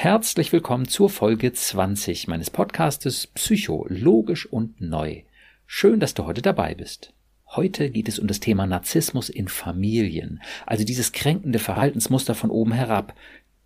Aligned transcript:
Herzlich 0.00 0.52
willkommen 0.52 0.86
zur 0.86 1.10
Folge 1.10 1.52
20 1.52 2.28
meines 2.28 2.50
Podcastes 2.50 3.26
Psycho, 3.26 3.84
logisch 3.88 4.46
und 4.46 4.80
neu. 4.80 5.22
Schön, 5.66 5.98
dass 5.98 6.14
du 6.14 6.24
heute 6.24 6.40
dabei 6.40 6.76
bist. 6.76 7.12
Heute 7.48 7.90
geht 7.90 8.06
es 8.06 8.20
um 8.20 8.28
das 8.28 8.38
Thema 8.38 8.64
Narzissmus 8.68 9.28
in 9.28 9.48
Familien, 9.48 10.40
also 10.66 10.84
dieses 10.84 11.10
kränkende 11.10 11.58
Verhaltensmuster 11.58 12.36
von 12.36 12.50
oben 12.50 12.70
herab. 12.70 13.12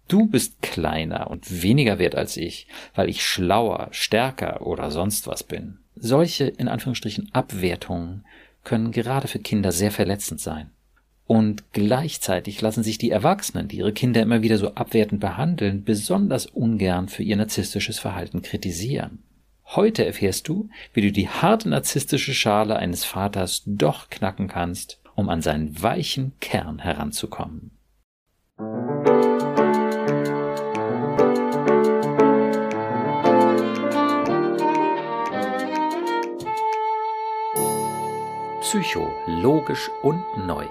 Du 0.09 0.25
bist 0.25 0.63
kleiner 0.63 1.31
und 1.31 1.63
weniger 1.63 1.99
wert 1.99 2.15
als 2.15 2.39
ich, 2.39 2.67
weil 2.95 3.11
ich 3.11 3.23
schlauer, 3.23 3.89
stärker 3.91 4.67
oder 4.67 4.91
sonst 4.91 5.27
was 5.27 5.43
bin. 5.43 5.81
Solche, 5.97 6.45
in 6.47 6.69
Anführungsstrichen, 6.69 7.29
Abwertungen 7.35 8.25
können 8.65 8.91
gerade 8.91 9.29
für 9.29 9.39
Kinder 9.39 9.71
sehr 9.71 9.91
verletzend 9.91 10.41
sein. 10.41 10.71
Und 11.33 11.73
gleichzeitig 11.73 12.61
lassen 12.61 12.83
sich 12.83 12.99
die 12.99 13.11
Erwachsenen, 13.11 13.67
die 13.67 13.79
ihre 13.79 13.95
Kinder 13.95 14.21
immer 14.21 14.43
wieder 14.43 14.59
so 14.59 14.75
abwertend 14.75 15.19
behandeln, 15.19 15.83
besonders 15.83 16.45
ungern 16.45 17.09
für 17.09 17.23
ihr 17.23 17.37
narzisstisches 17.39 17.99
Verhalten 17.99 18.43
kritisieren. 18.43 19.23
Heute 19.65 20.05
erfährst 20.05 20.47
du, 20.47 20.69
wie 20.93 21.01
du 21.01 21.11
die 21.11 21.31
harte 21.31 21.71
narzisstische 21.71 22.35
Schale 22.35 22.77
eines 22.77 23.07
Vaters 23.07 23.63
doch 23.65 24.11
knacken 24.11 24.47
kannst, 24.47 25.01
um 25.15 25.31
an 25.31 25.41
seinen 25.41 25.83
weichen 25.83 26.35
Kern 26.41 26.81
heranzukommen. 26.81 27.71
Psycho, 38.61 39.09
logisch 39.27 39.91
und 40.03 40.23
neu. 40.47 40.67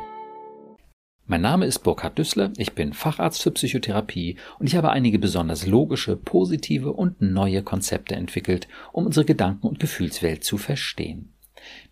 Mein 1.27 1.41
Name 1.41 1.65
ist 1.65 1.79
Burkhard 1.79 2.17
Düssler, 2.17 2.51
ich 2.57 2.73
bin 2.73 2.93
Facharzt 2.93 3.41
für 3.41 3.51
Psychotherapie 3.51 4.37
und 4.59 4.67
ich 4.67 4.75
habe 4.75 4.91
einige 4.91 5.19
besonders 5.19 5.65
logische, 5.65 6.17
positive 6.17 6.91
und 6.91 7.21
neue 7.21 7.63
Konzepte 7.63 8.15
entwickelt, 8.15 8.67
um 8.91 9.05
unsere 9.05 9.25
Gedanken- 9.25 9.67
und 9.67 9.79
Gefühlswelt 9.79 10.43
zu 10.43 10.57
verstehen. 10.57 11.33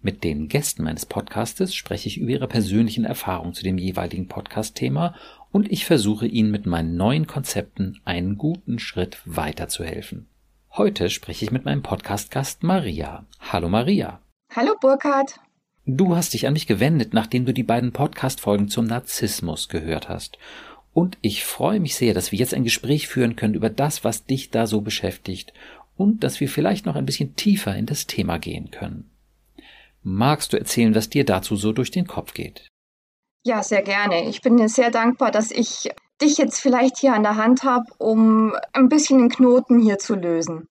Mit 0.01 0.23
den 0.23 0.47
Gästen 0.47 0.83
meines 0.83 1.05
Podcastes 1.05 1.75
spreche 1.75 2.07
ich 2.07 2.17
über 2.17 2.31
ihre 2.31 2.47
persönlichen 2.47 3.05
Erfahrungen 3.05 3.53
zu 3.53 3.63
dem 3.63 3.77
jeweiligen 3.77 4.27
Podcast-Thema 4.27 5.15
und 5.51 5.71
ich 5.71 5.85
versuche 5.85 6.27
Ihnen 6.27 6.51
mit 6.51 6.65
meinen 6.65 6.95
neuen 6.95 7.27
Konzepten 7.27 7.99
einen 8.05 8.37
guten 8.37 8.79
Schritt 8.79 9.21
weiterzuhelfen. 9.25 10.27
Heute 10.71 11.09
spreche 11.09 11.45
ich 11.45 11.51
mit 11.51 11.65
meinem 11.65 11.81
Podcast-Gast 11.81 12.63
Maria. 12.63 13.25
Hallo 13.39 13.69
Maria. 13.69 14.21
Hallo 14.55 14.75
Burkhard. 14.79 15.39
Du 15.91 16.15
hast 16.15 16.35
dich 16.35 16.45
an 16.45 16.53
mich 16.53 16.67
gewendet, 16.67 17.15
nachdem 17.15 17.45
du 17.45 17.53
die 17.53 17.63
beiden 17.63 17.91
Podcast-Folgen 17.91 18.67
zum 18.67 18.85
Narzissmus 18.85 19.69
gehört 19.69 20.07
hast. 20.07 20.37
Und 20.93 21.17
ich 21.21 21.43
freue 21.43 21.79
mich 21.79 21.95
sehr, 21.95 22.13
dass 22.13 22.31
wir 22.31 22.37
jetzt 22.37 22.53
ein 22.53 22.63
Gespräch 22.63 23.07
führen 23.07 23.35
können 23.35 23.55
über 23.55 23.71
das, 23.71 24.03
was 24.03 24.23
dich 24.23 24.51
da 24.51 24.67
so 24.67 24.81
beschäftigt 24.81 25.51
und 25.97 26.23
dass 26.23 26.39
wir 26.39 26.47
vielleicht 26.47 26.85
noch 26.85 26.95
ein 26.95 27.07
bisschen 27.07 27.35
tiefer 27.35 27.75
in 27.75 27.87
das 27.87 28.05
Thema 28.05 28.37
gehen 28.37 28.69
können. 28.69 29.09
Magst 30.03 30.53
du 30.53 30.57
erzählen, 30.57 30.93
was 30.93 31.09
dir 31.09 31.25
dazu 31.25 31.55
so 31.55 31.73
durch 31.73 31.89
den 31.89 32.05
Kopf 32.05 32.35
geht? 32.35 32.67
Ja, 33.43 33.63
sehr 33.63 33.81
gerne. 33.81 34.29
Ich 34.29 34.41
bin 34.41 34.57
dir 34.57 34.69
sehr 34.69 34.91
dankbar, 34.91 35.31
dass 35.31 35.49
ich 35.49 35.89
dich 36.21 36.37
jetzt 36.37 36.61
vielleicht 36.61 36.99
hier 36.99 37.15
an 37.15 37.23
der 37.23 37.35
Hand 37.35 37.63
habe, 37.63 37.85
um 37.97 38.53
ein 38.73 38.89
bisschen 38.89 39.17
den 39.17 39.29
Knoten 39.29 39.79
hier 39.79 39.97
zu 39.97 40.13
lösen. 40.13 40.67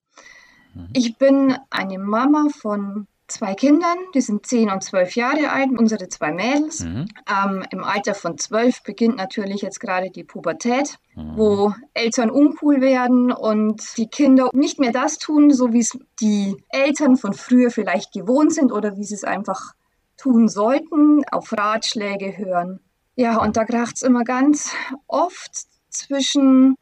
Mhm. 0.75 0.91
Ich 0.93 1.17
bin 1.17 1.57
eine 1.71 1.99
Mama 1.99 2.47
von 2.57 3.09
zwei 3.29 3.55
Kindern, 3.55 3.99
die 4.15 4.21
sind 4.21 4.47
zehn 4.47 4.71
und 4.71 4.83
zwölf 4.83 5.15
Jahre 5.15 5.53
alt, 5.53 5.71
unsere 5.79 6.09
zwei 6.09 6.33
Mädels. 6.33 6.81
Mhm. 6.81 7.07
Ähm, 7.29 7.65
Im 7.71 7.85
Alter 7.85 8.15
von 8.15 8.39
zwölf 8.39 8.83
beginnt 8.83 9.17
natürlich 9.17 9.63
jetzt 9.63 9.81
gerade 9.81 10.11
die 10.11 10.25
Pubertät, 10.25 10.99
mhm. 11.15 11.37
wo 11.37 11.75
Eltern 11.95 12.31
uncool 12.31 12.81
werden 12.81 13.31
und 13.31 13.83
die 13.97 14.09
Kinder 14.09 14.51
nicht 14.53 14.81
mehr 14.81 14.93
das 14.93 15.19
tun, 15.19 15.53
so 15.53 15.73
wie 15.73 15.81
es 15.81 15.97
die 16.21 16.57
Eltern 16.71 17.17
von 17.17 17.35
früher 17.35 17.71
vielleicht 17.71 18.13
gewohnt 18.13 18.53
sind 18.53 18.73
oder 18.73 18.97
wie 18.97 19.05
sie 19.05 19.15
es 19.15 19.25
einfach 19.25 19.75
tun 20.17 20.49
sollten, 20.49 21.23
auf 21.31 21.53
Ratschläge 21.53 22.37
hören. 22.37 22.81
Ja, 23.15 23.41
und 23.41 23.57
da 23.57 23.65
kracht 23.65 23.97
es 23.97 24.03
immer 24.03 24.25
ganz 24.25 24.73
oft 25.07 25.53
zwischen 25.91 26.77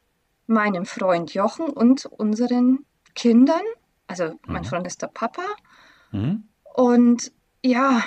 meinem 0.46 0.86
Freund 0.86 1.34
Jochen 1.34 1.66
und 1.66 2.06
unseren 2.06 2.86
Kindern. 3.14 3.62
Also 4.06 4.34
mein 4.46 4.62
mhm. 4.62 4.66
Freund 4.66 4.86
ist 4.86 5.02
der 5.02 5.08
Papa 5.08 5.42
Mhm. 6.16 6.44
Und 6.74 7.32
ja, 7.62 8.02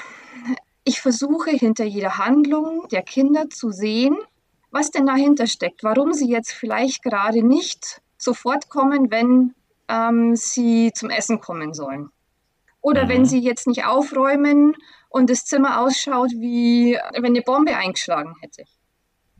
ich 0.83 1.01
versuche 1.01 1.51
hinter 1.51 1.85
jeder 1.85 2.17
Handlung 2.17 2.87
der 2.91 3.03
Kinder 3.03 3.49
zu 3.49 3.71
sehen, 3.71 4.17
was 4.71 4.91
denn 4.91 5.05
dahinter 5.05 5.47
steckt, 5.47 5.83
warum 5.83 6.13
sie 6.13 6.29
jetzt 6.29 6.51
vielleicht 6.51 7.03
gerade 7.03 7.43
nicht 7.43 8.01
sofort 8.17 8.69
kommen, 8.69 9.11
wenn 9.11 9.53
ähm, 9.87 10.35
sie 10.35 10.91
zum 10.93 11.09
Essen 11.09 11.39
kommen 11.39 11.73
sollen. 11.73 12.09
Oder 12.81 13.05
mhm. 13.05 13.09
wenn 13.09 13.25
sie 13.25 13.39
jetzt 13.39 13.67
nicht 13.67 13.85
aufräumen 13.85 14.75
und 15.09 15.29
das 15.29 15.45
Zimmer 15.45 15.81
ausschaut, 15.81 16.31
wie 16.31 16.97
wenn 17.13 17.25
eine 17.25 17.41
Bombe 17.41 17.75
eingeschlagen 17.75 18.35
hätte. 18.41 18.63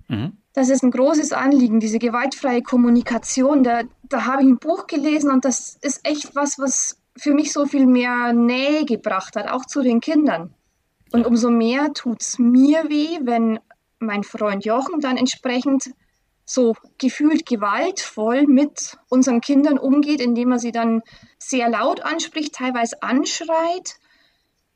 Mhm. 0.07 0.37
Das 0.53 0.69
ist 0.69 0.83
ein 0.83 0.91
großes 0.91 1.31
Anliegen, 1.31 1.79
diese 1.79 1.99
gewaltfreie 1.99 2.63
Kommunikation. 2.63 3.63
Da, 3.63 3.83
da 4.03 4.25
habe 4.25 4.41
ich 4.41 4.47
ein 4.47 4.57
Buch 4.57 4.87
gelesen 4.87 5.31
und 5.31 5.45
das 5.45 5.77
ist 5.81 6.05
echt 6.07 6.35
was, 6.35 6.57
was 6.57 6.98
für 7.19 7.33
mich 7.33 7.53
so 7.53 7.65
viel 7.65 7.85
mehr 7.85 8.33
Nähe 8.33 8.85
gebracht 8.85 9.35
hat, 9.35 9.49
auch 9.49 9.65
zu 9.65 9.81
den 9.81 9.99
Kindern. 9.99 10.53
Und 11.11 11.25
umso 11.25 11.49
mehr 11.49 11.93
tut 11.93 12.21
es 12.21 12.39
mir 12.39 12.89
weh, 12.89 13.19
wenn 13.21 13.59
mein 13.99 14.23
Freund 14.23 14.65
Jochen 14.65 15.01
dann 15.01 15.17
entsprechend 15.17 15.91
so 16.45 16.75
gefühlt 16.97 17.45
gewaltvoll 17.45 18.47
mit 18.47 18.97
unseren 19.09 19.41
Kindern 19.41 19.77
umgeht, 19.77 20.19
indem 20.19 20.53
er 20.53 20.59
sie 20.59 20.71
dann 20.71 21.03
sehr 21.37 21.69
laut 21.69 22.01
anspricht, 22.01 22.55
teilweise 22.55 23.01
anschreit 23.03 23.97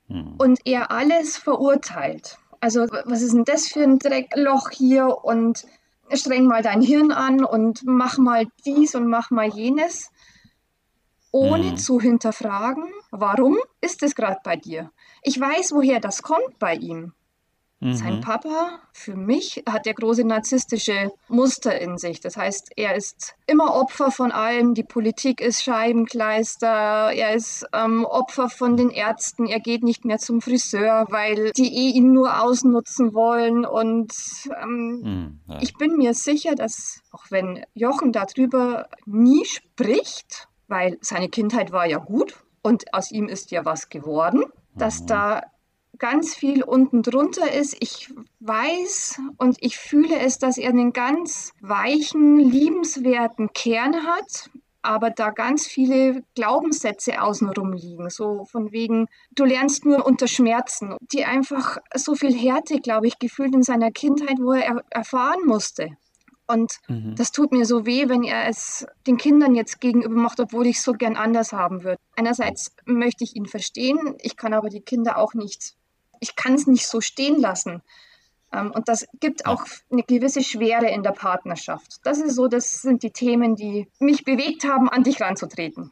hm. 0.07 0.35
und 0.37 0.59
er 0.65 0.91
alles 0.91 1.37
verurteilt. 1.37 2.37
Also 2.59 2.81
was 3.05 3.21
ist 3.21 3.33
denn 3.33 3.43
das 3.43 3.67
für 3.67 3.81
ein 3.81 3.99
Dreckloch 3.99 4.69
hier 4.69 5.17
und 5.23 5.65
streng 6.13 6.45
mal 6.45 6.61
dein 6.61 6.81
Hirn 6.81 7.11
an 7.11 7.43
und 7.43 7.81
mach 7.85 8.17
mal 8.17 8.45
dies 8.65 8.93
und 8.95 9.07
mach 9.07 9.31
mal 9.31 9.47
jenes 9.47 10.11
ohne 11.33 11.71
mhm. 11.71 11.77
zu 11.77 11.99
hinterfragen, 11.99 12.85
warum 13.11 13.57
ist 13.81 14.03
es 14.03 14.15
gerade 14.15 14.37
bei 14.43 14.55
dir? 14.55 14.91
Ich 15.23 15.39
weiß, 15.39 15.73
woher 15.73 15.99
das 15.99 16.21
kommt 16.21 16.59
bei 16.59 16.75
ihm. 16.75 17.11
Mhm. 17.79 17.95
Sein 17.95 18.21
Papa, 18.21 18.79
für 18.93 19.15
mich, 19.15 19.63
hat 19.67 19.87
der 19.87 19.95
große 19.95 20.23
narzisstische 20.23 21.11
Muster 21.27 21.81
in 21.81 21.97
sich. 21.97 22.21
Das 22.21 22.37
heißt, 22.37 22.73
er 22.77 22.95
ist 22.95 23.35
immer 23.47 23.73
Opfer 23.73 24.11
von 24.11 24.31
allem. 24.31 24.75
Die 24.75 24.83
Politik 24.83 25.41
ist 25.41 25.63
Scheibenkleister. 25.63 27.11
Er 27.11 27.33
ist 27.33 27.65
ähm, 27.73 28.05
Opfer 28.05 28.49
von 28.49 28.77
den 28.77 28.91
Ärzten. 28.91 29.47
Er 29.47 29.59
geht 29.59 29.83
nicht 29.83 30.05
mehr 30.05 30.19
zum 30.19 30.39
Friseur, 30.39 31.07
weil 31.09 31.51
die 31.53 31.75
eh 31.75 31.89
ihn 31.97 32.13
nur 32.13 32.43
ausnutzen 32.43 33.15
wollen. 33.15 33.65
Und 33.65 34.13
ähm, 34.61 35.01
mhm, 35.01 35.39
ja. 35.47 35.57
ich 35.61 35.73
bin 35.73 35.97
mir 35.97 36.13
sicher, 36.13 36.53
dass 36.53 37.01
auch 37.11 37.25
wenn 37.31 37.65
Jochen 37.73 38.13
darüber 38.13 38.87
nie 39.05 39.43
spricht, 39.45 40.47
weil 40.73 40.97
seine 41.01 41.29
Kindheit 41.29 41.71
war 41.71 41.85
ja 41.85 41.99
gut 41.99 42.43
und 42.63 42.95
aus 42.95 43.11
ihm 43.11 43.27
ist 43.29 43.51
ja 43.51 43.63
was 43.63 43.89
geworden, 43.89 44.43
dass 44.73 45.01
mhm. 45.01 45.07
da 45.07 45.41
ganz 45.99 46.33
viel 46.33 46.63
unten 46.63 47.03
drunter 47.03 47.53
ist. 47.53 47.77
Ich 47.79 48.11
weiß 48.39 49.21
und 49.37 49.57
ich 49.61 49.77
fühle 49.77 50.17
es, 50.17 50.39
dass 50.39 50.57
er 50.57 50.71
einen 50.71 50.91
ganz 50.91 51.53
weichen, 51.61 52.39
liebenswerten 52.39 53.53
Kern 53.53 54.07
hat, 54.07 54.49
aber 54.81 55.11
da 55.11 55.29
ganz 55.29 55.67
viele 55.67 56.23
Glaubenssätze 56.33 57.21
außenrum 57.21 57.73
liegen, 57.73 58.09
so 58.09 58.45
von 58.45 58.71
wegen, 58.71 59.07
du 59.35 59.45
lernst 59.45 59.85
nur 59.85 60.03
unter 60.03 60.27
Schmerzen, 60.27 60.95
die 61.13 61.23
einfach 61.23 61.77
so 61.93 62.15
viel 62.15 62.35
Härte, 62.35 62.81
glaube 62.81 63.05
ich, 63.05 63.19
gefühlt 63.19 63.53
in 63.53 63.61
seiner 63.61 63.91
Kindheit, 63.91 64.37
wo 64.39 64.53
er 64.53 64.83
erfahren 64.89 65.45
musste. 65.45 65.95
Und 66.47 66.73
mhm. 66.87 67.15
das 67.15 67.31
tut 67.31 67.51
mir 67.51 67.65
so 67.65 67.85
weh, 67.85 68.09
wenn 68.09 68.23
er 68.23 68.47
es 68.47 68.85
den 69.07 69.17
Kindern 69.17 69.55
jetzt 69.55 69.79
gegenüber 69.79 70.15
macht, 70.15 70.39
obwohl 70.39 70.67
ich 70.67 70.77
es 70.77 70.83
so 70.83 70.93
gern 70.93 71.15
anders 71.15 71.53
haben 71.53 71.83
würde. 71.83 72.01
Einerseits 72.15 72.75
möchte 72.85 73.23
ich 73.23 73.35
ihn 73.35 73.45
verstehen, 73.45 74.15
ich 74.19 74.35
kann 74.35 74.53
aber 74.53 74.69
die 74.69 74.81
Kinder 74.81 75.17
auch 75.17 75.33
nicht, 75.33 75.75
ich 76.19 76.35
kann 76.35 76.55
es 76.55 76.67
nicht 76.67 76.87
so 76.87 77.01
stehen 77.01 77.39
lassen. 77.39 77.81
Ähm, 78.51 78.71
und 78.71 78.87
das 78.87 79.07
gibt 79.19 79.45
auch 79.45 79.65
eine 79.91 80.03
gewisse 80.03 80.43
Schwere 80.43 80.89
in 80.89 81.03
der 81.03 81.11
Partnerschaft. 81.11 81.99
Das 82.03 82.19
ist 82.19 82.35
so, 82.35 82.47
das 82.47 82.81
sind 82.81 83.03
die 83.03 83.11
Themen, 83.11 83.55
die 83.55 83.87
mich 83.99 84.25
bewegt 84.25 84.65
haben, 84.65 84.89
an 84.89 85.03
dich 85.03 85.21
ranzutreten. 85.21 85.91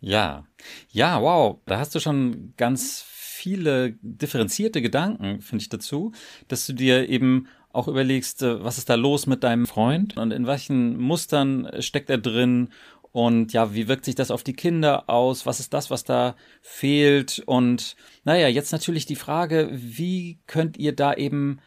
Ja, 0.00 0.46
ja, 0.90 1.22
wow, 1.22 1.58
da 1.64 1.78
hast 1.78 1.94
du 1.94 2.00
schon 2.00 2.52
ganz 2.58 3.02
viele 3.02 3.96
differenzierte 4.02 4.82
Gedanken, 4.82 5.40
finde 5.40 5.62
ich 5.62 5.68
dazu, 5.70 6.12
dass 6.48 6.66
du 6.66 6.74
dir 6.74 7.08
eben 7.08 7.48
auch 7.74 7.88
überlegst, 7.88 8.42
äh, 8.42 8.62
was 8.62 8.78
ist 8.78 8.88
da 8.88 8.94
los 8.94 9.26
mit 9.26 9.42
deinem 9.44 9.66
Freund 9.66 10.16
und 10.16 10.30
in 10.30 10.46
welchen 10.46 10.98
Mustern 10.98 11.68
steckt 11.80 12.10
er 12.10 12.18
drin 12.18 12.68
und 13.14 13.52
ja, 13.52 13.72
wie 13.72 13.86
wirkt 13.86 14.04
sich 14.04 14.16
das 14.16 14.32
auf 14.32 14.42
die 14.42 14.54
Kinder 14.54 15.08
aus? 15.08 15.46
Was 15.46 15.60
ist 15.60 15.72
das, 15.72 15.88
was 15.88 16.02
da 16.02 16.34
fehlt? 16.62 17.40
Und 17.46 17.94
naja, 18.24 18.48
jetzt 18.48 18.72
natürlich 18.72 19.06
die 19.06 19.14
Frage, 19.14 19.70
wie 19.72 20.40
könnt 20.48 20.78
ihr 20.78 20.96
da 20.96 21.14
eben 21.14 21.60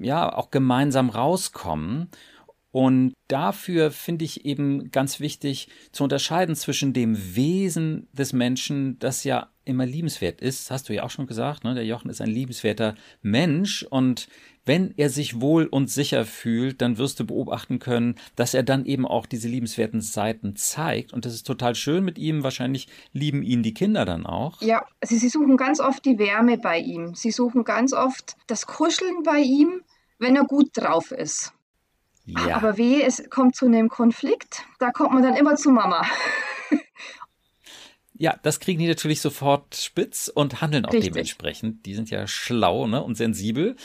ja 0.00 0.34
auch 0.34 0.50
gemeinsam 0.50 1.10
rauskommen? 1.10 2.08
Und 2.70 3.12
dafür 3.28 3.90
finde 3.90 4.24
ich 4.24 4.46
eben 4.46 4.90
ganz 4.90 5.20
wichtig 5.20 5.68
zu 5.92 6.02
unterscheiden 6.02 6.56
zwischen 6.56 6.94
dem 6.94 7.36
Wesen 7.36 8.08
des 8.12 8.32
Menschen, 8.32 8.98
das 8.98 9.22
ja 9.22 9.50
immer 9.66 9.84
liebenswert 9.84 10.40
ist, 10.40 10.70
hast 10.70 10.88
du 10.88 10.94
ja 10.94 11.02
auch 11.02 11.10
schon 11.10 11.26
gesagt, 11.26 11.64
ne? 11.64 11.74
der 11.74 11.84
Jochen 11.84 12.10
ist 12.10 12.22
ein 12.22 12.30
liebenswerter 12.30 12.94
Mensch 13.20 13.82
und 13.82 14.28
wenn 14.66 14.92
er 14.96 15.08
sich 15.08 15.40
wohl 15.40 15.66
und 15.66 15.88
sicher 15.88 16.26
fühlt, 16.26 16.82
dann 16.82 16.98
wirst 16.98 17.20
du 17.20 17.26
beobachten 17.26 17.78
können, 17.78 18.16
dass 18.34 18.52
er 18.52 18.64
dann 18.64 18.84
eben 18.84 19.06
auch 19.06 19.24
diese 19.24 19.48
liebenswerten 19.48 20.00
Seiten 20.00 20.56
zeigt 20.56 21.12
und 21.12 21.24
das 21.24 21.32
ist 21.32 21.46
total 21.46 21.74
schön 21.74 22.04
mit 22.04 22.18
ihm. 22.18 22.42
Wahrscheinlich 22.42 22.88
lieben 23.12 23.42
ihn 23.42 23.62
die 23.62 23.72
Kinder 23.72 24.04
dann 24.04 24.26
auch. 24.26 24.60
Ja, 24.60 24.84
also 25.00 25.16
sie 25.16 25.28
suchen 25.28 25.56
ganz 25.56 25.80
oft 25.80 26.04
die 26.04 26.18
Wärme 26.18 26.58
bei 26.58 26.78
ihm. 26.78 27.14
Sie 27.14 27.30
suchen 27.30 27.64
ganz 27.64 27.92
oft 27.92 28.36
das 28.48 28.66
Kuscheln 28.66 29.22
bei 29.24 29.38
ihm, 29.38 29.82
wenn 30.18 30.36
er 30.36 30.44
gut 30.44 30.70
drauf 30.74 31.12
ist. 31.12 31.52
Ja. 32.24 32.56
Aber 32.56 32.76
wie 32.76 33.02
es 33.02 33.22
kommt 33.30 33.54
zu 33.54 33.66
einem 33.66 33.88
Konflikt, 33.88 34.64
da 34.80 34.90
kommt 34.90 35.12
man 35.12 35.22
dann 35.22 35.36
immer 35.36 35.54
zu 35.54 35.70
Mama. 35.70 36.04
Ja, 38.18 38.38
das 38.42 38.60
kriegen 38.60 38.78
die 38.78 38.88
natürlich 38.88 39.20
sofort 39.20 39.74
spitz 39.74 40.30
und 40.34 40.62
handeln 40.62 40.86
auch 40.86 40.92
Richtig. 40.92 41.12
dementsprechend. 41.12 41.84
Die 41.84 41.94
sind 41.94 42.08
ja 42.10 42.26
schlau 42.26 42.86
ne, 42.86 43.02
und 43.02 43.16
sensibel. 43.16 43.76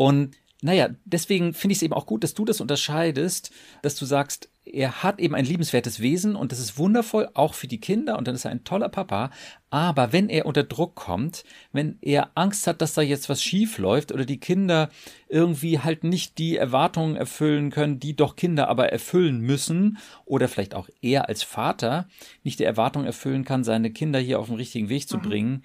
Und 0.00 0.34
naja, 0.62 0.88
deswegen 1.04 1.52
finde 1.52 1.72
ich 1.72 1.78
es 1.78 1.82
eben 1.82 1.92
auch 1.92 2.06
gut, 2.06 2.24
dass 2.24 2.32
du 2.32 2.46
das 2.46 2.62
unterscheidest, 2.62 3.50
dass 3.82 3.96
du 3.96 4.06
sagst, 4.06 4.48
er 4.64 5.02
hat 5.02 5.20
eben 5.20 5.34
ein 5.34 5.44
liebenswertes 5.44 6.00
Wesen 6.00 6.36
und 6.36 6.52
das 6.52 6.58
ist 6.58 6.78
wundervoll, 6.78 7.28
auch 7.34 7.52
für 7.52 7.66
die 7.66 7.80
Kinder 7.80 8.16
und 8.16 8.26
dann 8.26 8.34
ist 8.34 8.46
er 8.46 8.50
ein 8.50 8.64
toller 8.64 8.88
Papa. 8.88 9.30
Aber 9.68 10.14
wenn 10.14 10.30
er 10.30 10.46
unter 10.46 10.62
Druck 10.62 10.94
kommt, 10.94 11.44
wenn 11.72 11.98
er 12.00 12.30
Angst 12.34 12.66
hat, 12.66 12.80
dass 12.80 12.94
da 12.94 13.02
jetzt 13.02 13.28
was 13.28 13.42
schief 13.42 13.76
läuft 13.76 14.10
oder 14.10 14.24
die 14.24 14.40
Kinder 14.40 14.88
irgendwie 15.28 15.80
halt 15.80 16.02
nicht 16.02 16.38
die 16.38 16.56
Erwartungen 16.56 17.16
erfüllen 17.16 17.70
können, 17.70 18.00
die 18.00 18.16
doch 18.16 18.36
Kinder 18.36 18.68
aber 18.68 18.90
erfüllen 18.90 19.40
müssen 19.40 19.98
oder 20.24 20.48
vielleicht 20.48 20.74
auch 20.74 20.88
er 21.02 21.28
als 21.28 21.42
Vater 21.42 22.08
nicht 22.42 22.58
die 22.58 22.64
Erwartungen 22.64 23.04
erfüllen 23.04 23.44
kann, 23.44 23.64
seine 23.64 23.90
Kinder 23.90 24.18
hier 24.18 24.38
auf 24.38 24.46
den 24.46 24.56
richtigen 24.56 24.88
Weg 24.88 25.06
zu 25.06 25.18
mhm. 25.18 25.22
bringen, 25.22 25.64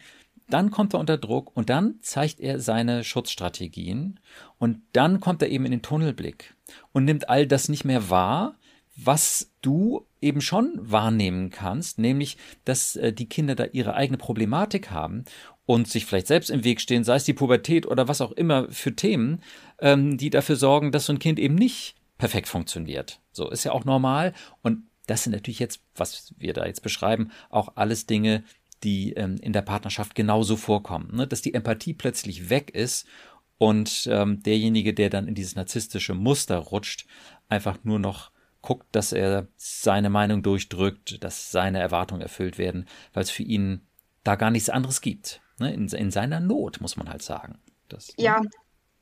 dann 0.50 0.71
kommt 0.71 0.94
er 0.94 1.00
unter 1.00 1.18
Druck 1.18 1.56
und 1.56 1.69
dann 1.69 1.95
zeigt 2.01 2.39
er 2.39 2.59
seine 2.59 3.03
Schutzstrategien 3.03 4.19
und 4.57 4.81
dann 4.94 5.19
kommt 5.19 5.42
er 5.42 5.50
eben 5.50 5.65
in 5.65 5.71
den 5.71 5.81
Tunnelblick 5.81 6.56
und 6.92 7.06
nimmt 7.06 7.30
all 7.30 7.47
das 7.47 7.69
nicht 7.69 7.86
mehr 7.86 8.09
wahr, 8.09 8.57
was 8.95 9.51
du 9.62 10.07
eben 10.21 10.42
schon 10.42 10.71
wahrnehmen 10.80 11.50
kannst, 11.50 12.00
nämlich, 12.00 12.38
dass 12.63 12.95
äh, 12.95 13.12
die 13.12 13.27
Kinder 13.27 13.56
da 13.56 13.65
ihre 13.65 13.95
eigene 13.95 14.18
Problematik 14.18 14.89
haben 14.92 15.25
und 15.65 15.88
sich 15.88 16.06
vielleicht 16.06 16.27
selbst 16.27 16.50
im 16.50 16.63
Weg 16.63 16.80
stehen, 16.80 17.03
sei 17.03 17.15
es 17.15 17.25
die 17.25 17.33
Pubertät 17.33 17.86
oder 17.86 18.07
was 18.07 18.21
auch 18.21 18.31
immer 18.31 18.69
für 18.69 18.95
Themen, 18.95 19.42
ähm, 19.80 20.18
die 20.18 20.30
dafür 20.30 20.56
sorgen, 20.56 20.92
dass 20.92 21.07
so 21.07 21.13
ein 21.13 21.19
Kind 21.19 21.39
eben 21.39 21.56
nicht 21.56 21.95
perfekt 22.18 22.47
funktioniert. 22.47 23.19
So 23.31 23.50
ist 23.50 23.65
ja 23.65 23.74
auch 23.74 23.83
normal 23.83 24.33
und 24.62 24.83
das 25.07 25.24
sind 25.24 25.33
natürlich 25.33 25.59
jetzt, 25.59 25.81
was 25.95 26.33
wir 26.38 26.53
da 26.53 26.65
jetzt 26.65 26.81
beschreiben, 26.81 27.31
auch 27.50 27.74
alles 27.75 28.06
Dinge, 28.06 28.44
die 28.86 29.14
ähm, 29.14 29.38
in 29.42 29.52
der 29.52 29.64
Partnerschaft 29.64 30.16
genauso 30.16 30.56
vorkommen, 30.56 31.10
ne? 31.14 31.28
dass 31.28 31.42
die 31.42 31.54
Empathie 31.54 31.94
plötzlich 31.94 32.50
weg 32.50 32.70
ist 32.70 33.08
und 33.58 34.08
ähm, 34.12 34.44
derjenige, 34.44 34.94
der 34.94 35.10
dann 35.10 35.28
in 35.28 35.36
dieses 35.36 35.56
narzisstische 35.56 36.14
Muster 36.14 36.58
rutscht, 36.58 37.08
einfach 37.50 37.80
nur 37.84 38.00
noch 38.00 38.32
guckt, 38.62 38.88
dass 38.92 39.12
er 39.12 39.48
seine 39.58 40.10
Meinung 40.10 40.44
durchdrückt, 40.44 41.24
dass 41.24 41.52
seine 41.52 41.80
Erwartungen 41.80 42.22
erfüllt 42.22 42.58
werden, 42.58 42.88
weil 43.14 43.24
es 43.24 43.32
für 43.32 43.44
ihn 43.44 43.86
da 44.24 44.36
gar 44.36 44.52
nichts 44.52 44.70
anderes 44.70 45.02
gibt. 45.02 45.42
Ne? 45.60 45.74
In, 45.74 45.88
in, 45.88 46.12
seiner 46.12 46.40
Not, 46.40 46.81
muss 46.81 46.98
man 46.98 47.10
halt 47.10 47.22
sagen. 47.22 47.60
Das, 47.90 48.10
ne? 48.10 48.24
ja, 48.24 48.42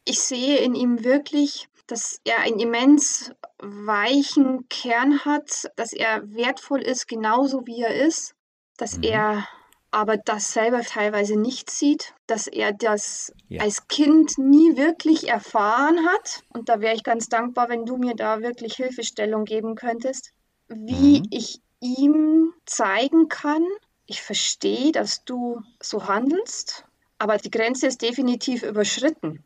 ich 0.05 0.19
sehe 0.19 0.57
in 0.57 0.75
ihm 0.75 1.03
wirklich, 1.03 1.67
dass 1.87 2.19
er 2.25 2.39
einen 2.39 2.59
immens 2.59 3.31
weichen 3.59 4.67
Kern 4.69 5.19
hat, 5.25 5.69
dass 5.75 5.93
er 5.93 6.21
wertvoll 6.33 6.81
ist, 6.81 7.07
genauso 7.07 7.65
wie 7.65 7.81
er 7.81 7.95
ist, 7.95 8.35
dass 8.77 8.97
mhm. 8.97 9.03
er 9.03 9.47
aber 9.93 10.17
das 10.17 10.53
selber 10.53 10.81
teilweise 10.81 11.39
nicht 11.39 11.69
sieht, 11.69 12.15
dass 12.25 12.47
er 12.47 12.73
das 12.73 13.31
ja. 13.47 13.61
als 13.61 13.87
Kind 13.87 14.39
nie 14.39 14.75
wirklich 14.75 15.29
erfahren 15.29 15.99
hat. 16.07 16.41
Und 16.49 16.67
da 16.67 16.81
wäre 16.81 16.95
ich 16.95 17.03
ganz 17.03 17.29
dankbar, 17.29 17.69
wenn 17.69 17.85
du 17.85 17.97
mir 17.97 18.15
da 18.15 18.41
wirklich 18.41 18.73
Hilfestellung 18.73 19.45
geben 19.45 19.75
könntest, 19.75 20.31
wie 20.67 21.19
mhm. 21.19 21.27
ich 21.29 21.61
ihm 21.79 22.53
zeigen 22.65 23.27
kann, 23.29 23.63
ich 24.07 24.21
verstehe, 24.21 24.91
dass 24.91 25.23
du 25.25 25.61
so 25.79 26.07
handelst, 26.07 26.85
aber 27.19 27.37
die 27.37 27.51
Grenze 27.51 27.85
ist 27.85 28.01
definitiv 28.01 28.63
überschritten. 28.63 29.43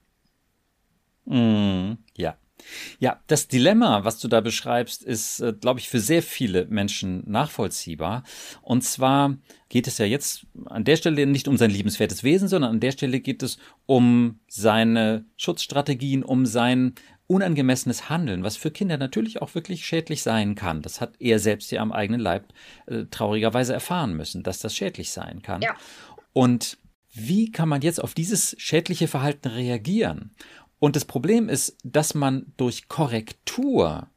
Mhm. 1.25 1.97
Ja. 2.99 3.21
Das 3.27 3.47
Dilemma, 3.47 4.03
was 4.03 4.19
du 4.19 4.27
da 4.27 4.41
beschreibst, 4.41 5.03
ist, 5.03 5.39
äh, 5.39 5.53
glaube 5.53 5.79
ich, 5.79 5.89
für 5.89 5.99
sehr 5.99 6.23
viele 6.23 6.65
Menschen 6.65 7.23
nachvollziehbar. 7.29 8.23
Und 8.61 8.83
zwar 8.83 9.37
geht 9.69 9.87
es 9.87 9.97
ja 9.97 10.05
jetzt 10.05 10.45
an 10.65 10.83
der 10.83 10.95
Stelle 10.95 11.25
nicht 11.25 11.47
um 11.47 11.57
sein 11.57 11.71
liebenswertes 11.71 12.23
Wesen, 12.23 12.47
sondern 12.47 12.71
an 12.71 12.79
der 12.79 12.91
Stelle 12.91 13.19
geht 13.19 13.43
es 13.43 13.57
um 13.85 14.39
seine 14.47 15.25
Schutzstrategien, 15.35 16.23
um 16.23 16.45
sein 16.45 16.93
unangemessenes 17.27 18.09
Handeln, 18.09 18.43
was 18.43 18.55
für 18.55 18.71
Kinder 18.71 18.97
natürlich 18.97 19.41
auch 19.41 19.53
wirklich 19.53 19.85
schädlich 19.85 20.23
sein 20.23 20.55
kann. 20.55 20.81
Das 20.81 21.01
hat 21.01 21.15
er 21.19 21.39
selbst 21.39 21.71
ja 21.71 21.81
am 21.81 21.91
eigenen 21.91 22.21
Leib 22.21 22.53
äh, 22.87 23.03
traurigerweise 23.11 23.73
erfahren 23.73 24.15
müssen, 24.15 24.43
dass 24.43 24.59
das 24.59 24.73
schädlich 24.73 25.11
sein 25.11 25.41
kann. 25.41 25.61
Ja. 25.61 25.75
Und 26.31 26.77
wie 27.13 27.51
kann 27.51 27.67
man 27.67 27.81
jetzt 27.81 28.01
auf 28.01 28.13
dieses 28.13 28.55
schädliche 28.59 29.07
Verhalten 29.07 29.49
reagieren? 29.49 30.31
Und 30.79 30.95
das 30.95 31.05
Problem 31.05 31.49
ist, 31.49 31.77
dass 31.83 32.13
man 32.13 32.53
durch 32.57 32.87
Korrektur 32.87 34.09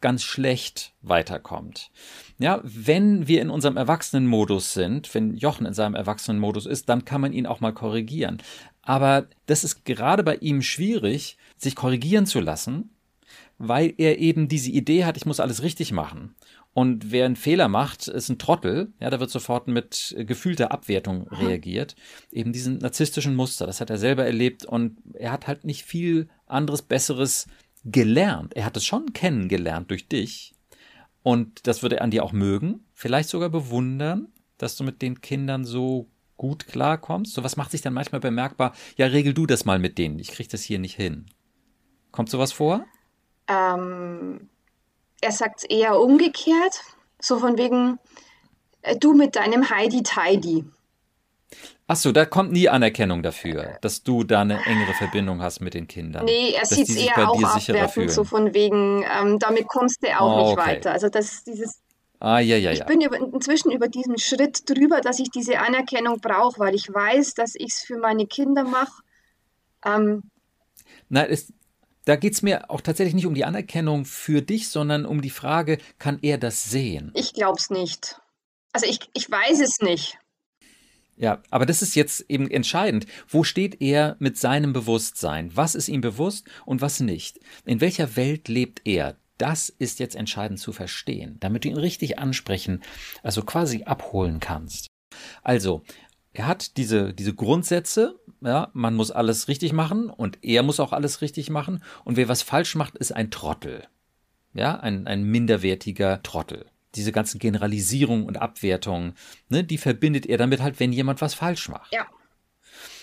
ganz 0.00 0.22
schlecht 0.22 0.94
weiterkommt. 1.02 1.90
Ja, 2.38 2.60
wenn 2.64 3.28
wir 3.28 3.42
in 3.42 3.50
unserem 3.50 3.76
Erwachsenenmodus 3.76 4.72
sind, 4.72 5.14
wenn 5.14 5.36
Jochen 5.36 5.66
in 5.66 5.74
seinem 5.74 5.94
Erwachsenenmodus 5.94 6.66
ist, 6.66 6.88
dann 6.88 7.04
kann 7.04 7.20
man 7.20 7.32
ihn 7.32 7.46
auch 7.46 7.60
mal 7.60 7.74
korrigieren. 7.74 8.42
Aber 8.82 9.26
das 9.46 9.62
ist 9.62 9.84
gerade 9.84 10.22
bei 10.22 10.36
ihm 10.36 10.62
schwierig, 10.62 11.36
sich 11.58 11.76
korrigieren 11.76 12.26
zu 12.26 12.40
lassen, 12.40 12.90
weil 13.58 13.92
er 13.98 14.18
eben 14.18 14.48
diese 14.48 14.70
Idee 14.70 15.04
hat, 15.04 15.18
ich 15.18 15.26
muss 15.26 15.38
alles 15.38 15.62
richtig 15.62 15.92
machen. 15.92 16.34
Und 16.72 17.10
wer 17.10 17.26
einen 17.26 17.36
Fehler 17.36 17.68
macht, 17.68 18.06
ist 18.06 18.28
ein 18.28 18.38
Trottel. 18.38 18.92
Ja, 19.00 19.10
da 19.10 19.18
wird 19.18 19.30
sofort 19.30 19.66
mit 19.66 20.14
gefühlter 20.18 20.70
Abwertung 20.70 21.26
reagiert. 21.28 21.96
Eben 22.30 22.52
diesen 22.52 22.78
narzisstischen 22.78 23.34
Muster, 23.34 23.66
das 23.66 23.80
hat 23.80 23.90
er 23.90 23.98
selber 23.98 24.24
erlebt 24.24 24.64
und 24.64 24.98
er 25.14 25.32
hat 25.32 25.48
halt 25.48 25.64
nicht 25.64 25.84
viel 25.84 26.28
anderes, 26.46 26.82
besseres 26.82 27.48
gelernt. 27.84 28.54
Er 28.54 28.64
hat 28.64 28.76
es 28.76 28.84
schon 28.84 29.12
kennengelernt 29.12 29.90
durch 29.90 30.06
dich. 30.06 30.54
Und 31.22 31.66
das 31.66 31.82
würde 31.82 31.96
er 31.96 32.02
an 32.02 32.10
dir 32.10 32.24
auch 32.24 32.32
mögen, 32.32 32.84
vielleicht 32.94 33.28
sogar 33.28 33.50
bewundern, 33.50 34.28
dass 34.56 34.76
du 34.76 34.84
mit 34.84 35.02
den 35.02 35.20
Kindern 35.20 35.64
so 35.64 36.08
gut 36.36 36.66
klarkommst. 36.66 37.34
So 37.34 37.44
was 37.44 37.56
macht 37.56 37.72
sich 37.72 37.82
dann 37.82 37.92
manchmal 37.92 38.20
bemerkbar, 38.20 38.74
ja, 38.96 39.06
regel 39.06 39.34
du 39.34 39.46
das 39.46 39.64
mal 39.64 39.78
mit 39.78 39.98
denen, 39.98 40.18
ich 40.18 40.30
krieg 40.30 40.48
das 40.48 40.62
hier 40.62 40.78
nicht 40.78 40.96
hin. 40.96 41.26
Kommt 42.12 42.30
sowas 42.30 42.52
vor? 42.52 42.84
Ähm, 43.48 44.49
er 45.20 45.32
sagt 45.32 45.60
es 45.60 45.64
eher 45.64 45.98
umgekehrt, 45.98 46.82
so 47.20 47.38
von 47.38 47.58
wegen, 47.58 47.98
äh, 48.82 48.96
du 48.96 49.14
mit 49.14 49.36
deinem 49.36 49.68
Heidi 49.70 50.02
Tidy. 50.02 50.64
Ach 51.86 51.96
so, 51.96 52.12
da 52.12 52.24
kommt 52.24 52.52
nie 52.52 52.68
Anerkennung 52.68 53.22
dafür, 53.22 53.78
dass 53.80 54.04
du 54.04 54.22
da 54.22 54.42
eine 54.42 54.64
engere 54.64 54.94
Verbindung 54.94 55.42
hast 55.42 55.60
mit 55.60 55.74
den 55.74 55.88
Kindern. 55.88 56.24
Nee, 56.24 56.52
er 56.52 56.64
sieht 56.64 56.88
es 56.88 56.94
eher 56.94 57.28
auch 57.28 57.42
abwertend, 57.42 58.12
so 58.12 58.22
von 58.22 58.54
wegen, 58.54 59.04
ähm, 59.12 59.40
damit 59.40 59.66
kommst 59.66 60.04
du 60.04 60.08
auch 60.16 60.36
oh, 60.36 60.42
nicht 60.42 60.58
okay. 60.58 60.70
weiter. 60.70 60.92
Also 60.92 61.08
das 61.08 61.42
dieses 61.42 61.80
Ah, 62.20 62.38
ja, 62.38 62.58
ja, 62.58 62.70
ich 62.70 62.80
ja. 62.80 62.84
bin 62.84 63.00
inzwischen 63.00 63.70
über 63.72 63.88
diesen 63.88 64.18
Schritt 64.18 64.68
drüber, 64.68 65.00
dass 65.00 65.18
ich 65.18 65.30
diese 65.30 65.58
Anerkennung 65.58 66.20
brauche, 66.20 66.60
weil 66.60 66.74
ich 66.74 66.92
weiß, 66.92 67.32
dass 67.32 67.54
ich 67.54 67.68
es 67.68 67.80
für 67.80 67.96
meine 67.96 68.26
Kinder 68.26 68.62
mache. 68.62 69.02
Ähm, 69.86 70.24
Nein, 71.08 71.28
es, 71.30 71.50
da 72.04 72.16
geht 72.16 72.34
es 72.34 72.42
mir 72.42 72.70
auch 72.70 72.80
tatsächlich 72.80 73.14
nicht 73.14 73.26
um 73.26 73.34
die 73.34 73.44
Anerkennung 73.44 74.04
für 74.04 74.42
dich, 74.42 74.68
sondern 74.68 75.04
um 75.04 75.20
die 75.20 75.30
Frage, 75.30 75.78
kann 75.98 76.18
er 76.22 76.38
das 76.38 76.70
sehen? 76.70 77.12
Ich 77.14 77.34
glaube 77.34 77.58
es 77.58 77.70
nicht. 77.70 78.20
Also 78.72 78.86
ich, 78.86 79.00
ich 79.14 79.30
weiß 79.30 79.60
es 79.60 79.80
nicht. 79.80 80.18
Ja, 81.16 81.42
aber 81.50 81.66
das 81.66 81.82
ist 81.82 81.96
jetzt 81.96 82.24
eben 82.30 82.50
entscheidend. 82.50 83.04
Wo 83.28 83.44
steht 83.44 83.82
er 83.82 84.16
mit 84.20 84.38
seinem 84.38 84.72
Bewusstsein? 84.72 85.54
Was 85.54 85.74
ist 85.74 85.88
ihm 85.88 86.00
bewusst 86.00 86.46
und 86.64 86.80
was 86.80 87.00
nicht? 87.00 87.40
In 87.66 87.82
welcher 87.82 88.16
Welt 88.16 88.48
lebt 88.48 88.80
er? 88.86 89.16
Das 89.36 89.68
ist 89.68 89.98
jetzt 90.00 90.16
entscheidend 90.16 90.60
zu 90.60 90.72
verstehen, 90.72 91.36
damit 91.40 91.64
du 91.64 91.68
ihn 91.68 91.76
richtig 91.76 92.18
ansprechen, 92.18 92.82
also 93.22 93.42
quasi 93.42 93.84
abholen 93.84 94.40
kannst. 94.40 94.86
Also, 95.42 95.82
er 96.32 96.46
hat 96.46 96.76
diese, 96.76 97.12
diese 97.12 97.34
Grundsätze, 97.34 98.19
ja, 98.40 98.70
man 98.72 98.94
muss 98.94 99.10
alles 99.10 99.48
richtig 99.48 99.72
machen 99.72 100.10
und 100.10 100.38
er 100.42 100.62
muss 100.62 100.80
auch 100.80 100.92
alles 100.92 101.20
richtig 101.20 101.50
machen 101.50 101.82
und 102.04 102.16
wer 102.16 102.28
was 102.28 102.42
falsch 102.42 102.74
macht, 102.74 102.96
ist 102.96 103.12
ein 103.12 103.30
Trottel. 103.30 103.86
Ja, 104.52 104.80
ein, 104.80 105.06
ein 105.06 105.22
minderwertiger 105.22 106.22
Trottel. 106.22 106.66
Diese 106.96 107.12
ganzen 107.12 107.38
Generalisierungen 107.38 108.26
und 108.26 108.38
Abwertungen, 108.38 109.14
ne, 109.48 109.62
die 109.62 109.78
verbindet 109.78 110.26
er 110.26 110.38
damit 110.38 110.60
halt, 110.60 110.80
wenn 110.80 110.92
jemand 110.92 111.20
was 111.20 111.34
falsch 111.34 111.68
macht. 111.68 111.92
Ja. 111.92 112.06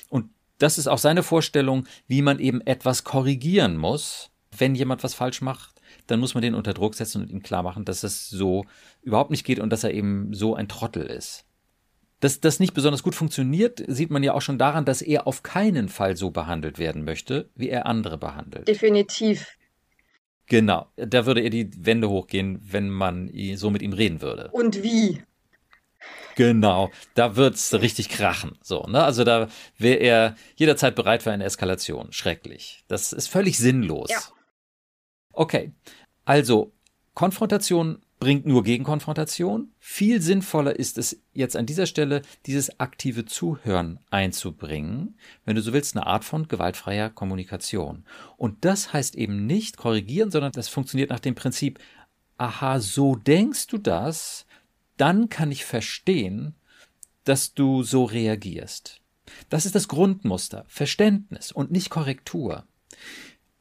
Und 0.09 0.29
das 0.57 0.77
ist 0.77 0.87
auch 0.87 0.97
seine 0.97 1.23
Vorstellung, 1.23 1.87
wie 2.07 2.21
man 2.21 2.39
eben 2.39 2.59
etwas 2.61 3.03
korrigieren 3.03 3.77
muss, 3.77 4.29
wenn 4.57 4.75
jemand 4.75 5.03
was 5.03 5.13
falsch 5.13 5.41
macht, 5.41 5.75
dann 6.07 6.19
muss 6.19 6.33
man 6.33 6.41
den 6.41 6.55
unter 6.55 6.73
Druck 6.73 6.95
setzen 6.95 7.21
und 7.21 7.29
ihm 7.29 7.43
klar 7.43 7.63
machen, 7.63 7.85
dass 7.85 8.03
es 8.03 8.29
so 8.29 8.65
überhaupt 9.01 9.31
nicht 9.31 9.45
geht 9.45 9.59
und 9.59 9.69
dass 9.69 9.83
er 9.83 9.93
eben 9.93 10.33
so 10.33 10.55
ein 10.55 10.67
Trottel 10.67 11.05
ist. 11.05 11.45
Dass 12.19 12.39
das 12.39 12.59
nicht 12.59 12.73
besonders 12.73 13.03
gut 13.03 13.13
funktioniert, 13.13 13.83
sieht 13.87 14.09
man 14.09 14.23
ja 14.23 14.33
auch 14.33 14.41
schon 14.41 14.57
daran, 14.57 14.85
dass 14.85 15.01
er 15.03 15.27
auf 15.27 15.43
keinen 15.43 15.87
Fall 15.87 16.17
so 16.17 16.31
behandelt 16.31 16.79
werden 16.79 17.03
möchte, 17.03 17.49
wie 17.55 17.69
er 17.69 17.85
andere 17.85 18.17
behandelt. 18.17 18.67
Definitiv. 18.67 19.57
Genau, 20.47 20.87
da 20.95 21.25
würde 21.25 21.41
er 21.41 21.49
die 21.49 21.69
Wände 21.77 22.09
hochgehen, 22.09 22.59
wenn 22.63 22.89
man 22.89 23.29
so 23.55 23.69
mit 23.69 23.81
ihm 23.81 23.93
reden 23.93 24.21
würde. 24.21 24.49
Und 24.51 24.81
wie? 24.81 25.21
Genau, 26.35 26.91
da 27.15 27.35
wird's 27.35 27.73
richtig 27.73 28.09
krachen. 28.09 28.57
So, 28.61 28.83
ne? 28.83 29.03
Also 29.03 29.23
da 29.23 29.49
wäre 29.77 29.97
er 29.97 30.35
jederzeit 30.55 30.95
bereit 30.95 31.23
für 31.23 31.31
eine 31.31 31.43
Eskalation. 31.43 32.13
Schrecklich. 32.13 32.83
Das 32.87 33.11
ist 33.11 33.27
völlig 33.27 33.57
sinnlos. 33.57 34.09
Ja. 34.09 34.19
Okay, 35.33 35.73
also 36.25 36.71
Konfrontation 37.13 38.01
bringt 38.19 38.45
nur 38.45 38.63
Gegenkonfrontation. 38.63 39.71
Viel 39.79 40.21
sinnvoller 40.21 40.77
ist 40.77 40.97
es 40.97 41.21
jetzt 41.33 41.55
an 41.55 41.65
dieser 41.65 41.85
Stelle, 41.85 42.21
dieses 42.45 42.79
aktive 42.79 43.25
Zuhören 43.25 43.99
einzubringen, 44.09 45.17
wenn 45.45 45.55
du 45.55 45.61
so 45.61 45.73
willst, 45.73 45.95
eine 45.95 46.07
Art 46.07 46.23
von 46.23 46.47
gewaltfreier 46.47 47.09
Kommunikation. 47.09 48.05
Und 48.37 48.65
das 48.65 48.93
heißt 48.93 49.15
eben 49.15 49.45
nicht 49.45 49.77
korrigieren, 49.77 50.31
sondern 50.31 50.51
das 50.51 50.67
funktioniert 50.67 51.09
nach 51.09 51.19
dem 51.19 51.35
Prinzip, 51.35 51.79
aha, 52.37 52.79
so 52.79 53.15
denkst 53.15 53.67
du 53.67 53.77
das, 53.77 54.45
dann 54.97 55.29
kann 55.29 55.51
ich 55.51 55.65
verstehen, 55.65 56.55
dass 57.23 57.53
du 57.53 57.83
so 57.83 58.03
reagierst. 58.05 59.01
Das 59.49 59.65
ist 59.65 59.75
das 59.75 59.87
Grundmuster, 59.87 60.65
Verständnis 60.67 61.51
und 61.51 61.71
nicht 61.71 61.89
Korrektur. 61.89 62.65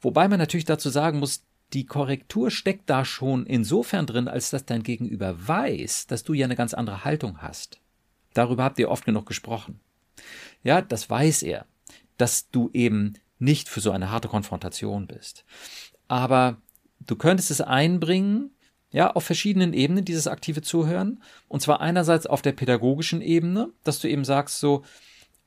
Wobei 0.01 0.29
man 0.29 0.39
natürlich 0.39 0.65
dazu 0.65 0.89
sagen 0.89 1.19
muss, 1.19 1.46
die 1.73 1.87
Korrektur 1.87 2.51
steckt 2.51 2.89
da 2.89 3.05
schon 3.05 3.47
insofern 3.47 4.07
drin, 4.07 4.29
als 4.29 4.51
dass 4.51 4.65
dein 4.65 4.83
Gegenüber 4.83 5.49
weiß, 5.49 6.07
dass 6.07 6.23
du 6.23 6.33
ja 6.33 6.45
eine 6.45 6.57
ganz 6.57 6.75
andere 6.75 7.05
Haltung 7.05 7.43
hast. 7.43 7.81
Darüber 8.35 8.65
habt 8.65 8.79
ihr 8.79 8.91
oft 8.91 9.05
genug 9.05 9.27
gesprochen. 9.27 9.81
Ja, 10.63 10.83
das 10.83 11.11
weiß 11.11 11.43
er, 11.43 11.67
dass 12.17 12.51
du 12.51 12.71
eben 12.73 13.15
nicht 13.39 13.69
für 13.69 13.81
so 13.81 13.91
eine 13.91 14.11
harte 14.11 14.29
Konfrontation 14.29 15.07
bist. 15.07 15.45
Aber 16.09 16.59
du 17.01 17.17
könntest 17.17 17.51
es 17.51 17.61
einbringen, 17.61 18.51
ja, 18.91 19.11
auf 19.11 19.25
verschiedenen 19.25 19.73
Ebenen, 19.73 20.05
dieses 20.05 20.27
aktive 20.27 20.63
Zuhören. 20.63 21.23
Und 21.49 21.61
zwar 21.61 21.81
einerseits 21.81 22.27
auf 22.27 22.41
der 22.41 22.53
pädagogischen 22.53 23.21
Ebene, 23.21 23.71
dass 23.85 23.99
du 23.99 24.09
eben 24.09 24.25
sagst 24.25 24.61
so, 24.61 24.85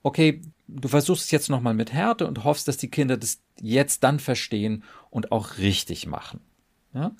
okay, 0.03 0.41
du 0.75 0.87
versuchst 0.87 1.25
es 1.25 1.31
jetzt 1.31 1.49
nochmal 1.49 1.73
mit 1.73 1.93
Härte 1.93 2.27
und 2.27 2.43
hoffst, 2.43 2.67
dass 2.67 2.77
die 2.77 2.89
Kinder 2.89 3.17
das 3.17 3.41
jetzt 3.59 4.03
dann 4.03 4.19
verstehen 4.19 4.83
und 5.09 5.31
auch 5.31 5.57
richtig 5.57 6.05
machen. 6.05 6.41
Ja? 6.93 7.15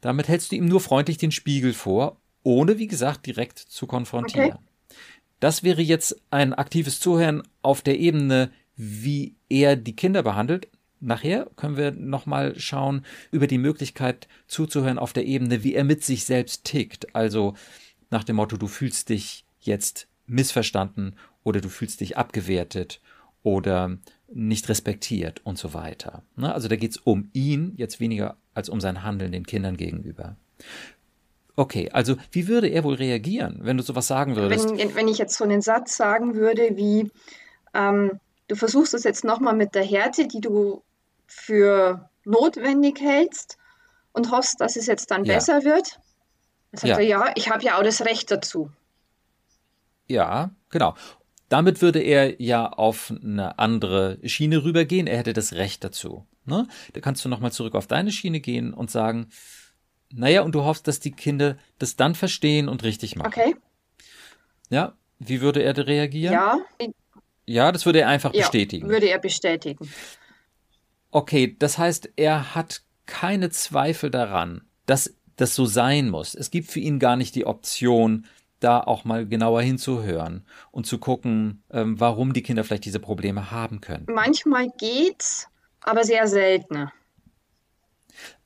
Damit 0.00 0.28
hältst 0.28 0.52
du 0.52 0.56
ihm 0.56 0.66
nur 0.66 0.80
freundlich 0.80 1.18
den 1.18 1.32
Spiegel 1.32 1.72
vor, 1.72 2.20
ohne, 2.42 2.78
wie 2.78 2.86
gesagt, 2.86 3.26
direkt 3.26 3.58
zu 3.58 3.86
konfrontieren. 3.86 4.52
Okay. 4.52 4.58
Das 5.40 5.62
wäre 5.62 5.82
jetzt 5.82 6.16
ein 6.30 6.54
aktives 6.54 7.00
Zuhören 7.00 7.42
auf 7.62 7.82
der 7.82 7.98
Ebene, 7.98 8.50
wie 8.76 9.34
er 9.48 9.76
die 9.76 9.96
Kinder 9.96 10.22
behandelt. 10.22 10.68
Nachher 11.00 11.50
können 11.56 11.76
wir 11.76 11.92
nochmal 11.92 12.58
schauen 12.58 13.04
über 13.30 13.46
die 13.46 13.58
Möglichkeit 13.58 14.28
zuzuhören 14.46 14.98
auf 14.98 15.12
der 15.12 15.26
Ebene, 15.26 15.62
wie 15.62 15.74
er 15.74 15.84
mit 15.84 16.04
sich 16.04 16.24
selbst 16.24 16.64
tickt. 16.64 17.14
Also 17.14 17.54
nach 18.10 18.24
dem 18.24 18.36
Motto, 18.36 18.56
du 18.56 18.66
fühlst 18.66 19.08
dich 19.10 19.44
jetzt 19.60 20.08
missverstanden 20.26 21.16
oder 21.46 21.60
du 21.60 21.68
fühlst 21.68 22.00
dich 22.00 22.16
abgewertet 22.16 23.00
oder 23.44 23.96
nicht 24.26 24.68
respektiert 24.68 25.40
und 25.44 25.56
so 25.56 25.72
weiter. 25.74 26.24
Ne? 26.34 26.52
Also 26.52 26.66
da 26.66 26.74
geht 26.74 26.90
es 26.90 26.96
um 26.96 27.30
ihn 27.32 27.72
jetzt 27.76 28.00
weniger 28.00 28.36
als 28.52 28.68
um 28.68 28.80
sein 28.80 29.04
Handeln 29.04 29.30
den 29.30 29.46
Kindern 29.46 29.76
gegenüber. 29.76 30.34
Okay, 31.54 31.88
also 31.92 32.16
wie 32.32 32.48
würde 32.48 32.66
er 32.66 32.82
wohl 32.82 32.96
reagieren, 32.96 33.60
wenn 33.62 33.76
du 33.76 33.84
sowas 33.84 34.08
sagen 34.08 34.34
würdest? 34.34 34.68
Wenn, 34.76 34.96
wenn 34.96 35.06
ich 35.06 35.18
jetzt 35.18 35.36
so 35.36 35.44
einen 35.44 35.62
Satz 35.62 35.96
sagen 35.96 36.34
würde 36.34 36.76
wie, 36.76 37.12
ähm, 37.74 38.18
du 38.48 38.56
versuchst 38.56 38.94
es 38.94 39.04
jetzt 39.04 39.24
nochmal 39.24 39.54
mit 39.54 39.76
der 39.76 39.84
Härte, 39.84 40.26
die 40.26 40.40
du 40.40 40.82
für 41.28 42.10
notwendig 42.24 43.00
hältst 43.00 43.56
und 44.12 44.32
hoffst, 44.32 44.60
dass 44.60 44.74
es 44.74 44.86
jetzt 44.86 45.12
dann 45.12 45.24
ja. 45.24 45.34
besser 45.34 45.62
wird. 45.62 46.00
Dann 46.72 46.80
sagt 46.80 46.88
ja. 46.88 46.96
er, 46.96 47.02
ja, 47.02 47.32
ich 47.36 47.50
habe 47.50 47.62
ja 47.62 47.78
auch 47.78 47.84
das 47.84 48.04
Recht 48.04 48.32
dazu. 48.32 48.68
Ja, 50.08 50.50
genau. 50.70 50.94
Damit 51.48 51.80
würde 51.82 52.00
er 52.00 52.40
ja 52.42 52.68
auf 52.68 53.12
eine 53.22 53.58
andere 53.58 54.18
Schiene 54.24 54.64
rübergehen. 54.64 55.06
Er 55.06 55.18
hätte 55.18 55.32
das 55.32 55.52
Recht 55.52 55.84
dazu. 55.84 56.26
Ne? 56.44 56.66
Da 56.92 57.00
kannst 57.00 57.24
du 57.24 57.28
nochmal 57.28 57.52
zurück 57.52 57.74
auf 57.74 57.86
deine 57.86 58.10
Schiene 58.10 58.40
gehen 58.40 58.74
und 58.74 58.90
sagen, 58.90 59.28
naja, 60.12 60.42
und 60.42 60.54
du 60.54 60.64
hoffst, 60.64 60.88
dass 60.88 61.00
die 61.00 61.12
Kinder 61.12 61.56
das 61.78 61.96
dann 61.96 62.14
verstehen 62.14 62.68
und 62.68 62.82
richtig 62.82 63.16
machen. 63.16 63.28
Okay. 63.28 63.56
Ja, 64.70 64.94
wie 65.18 65.40
würde 65.40 65.62
er 65.62 65.72
da 65.72 65.82
reagieren? 65.82 66.32
Ja. 66.32 66.58
Ja, 67.46 67.70
das 67.70 67.86
würde 67.86 68.00
er 68.00 68.08
einfach 68.08 68.34
ja, 68.34 68.40
bestätigen. 68.40 68.88
Würde 68.88 69.06
er 69.06 69.18
bestätigen. 69.18 69.88
Okay, 71.12 71.54
das 71.58 71.78
heißt, 71.78 72.10
er 72.16 72.56
hat 72.56 72.82
keine 73.06 73.50
Zweifel 73.50 74.10
daran, 74.10 74.62
dass 74.84 75.14
das 75.36 75.54
so 75.54 75.64
sein 75.64 76.10
muss. 76.10 76.34
Es 76.34 76.50
gibt 76.50 76.70
für 76.70 76.80
ihn 76.80 76.98
gar 76.98 77.16
nicht 77.16 77.36
die 77.36 77.46
Option, 77.46 78.26
da 78.60 78.80
auch 78.80 79.04
mal 79.04 79.26
genauer 79.26 79.62
hinzuhören 79.62 80.46
und 80.70 80.86
zu 80.86 80.98
gucken, 80.98 81.62
ähm, 81.70 82.00
warum 82.00 82.32
die 82.32 82.42
Kinder 82.42 82.64
vielleicht 82.64 82.84
diese 82.84 83.00
Probleme 83.00 83.50
haben 83.50 83.80
können. 83.80 84.06
Manchmal 84.08 84.70
geht's, 84.78 85.48
aber 85.80 86.04
sehr 86.04 86.26
selten. 86.26 86.90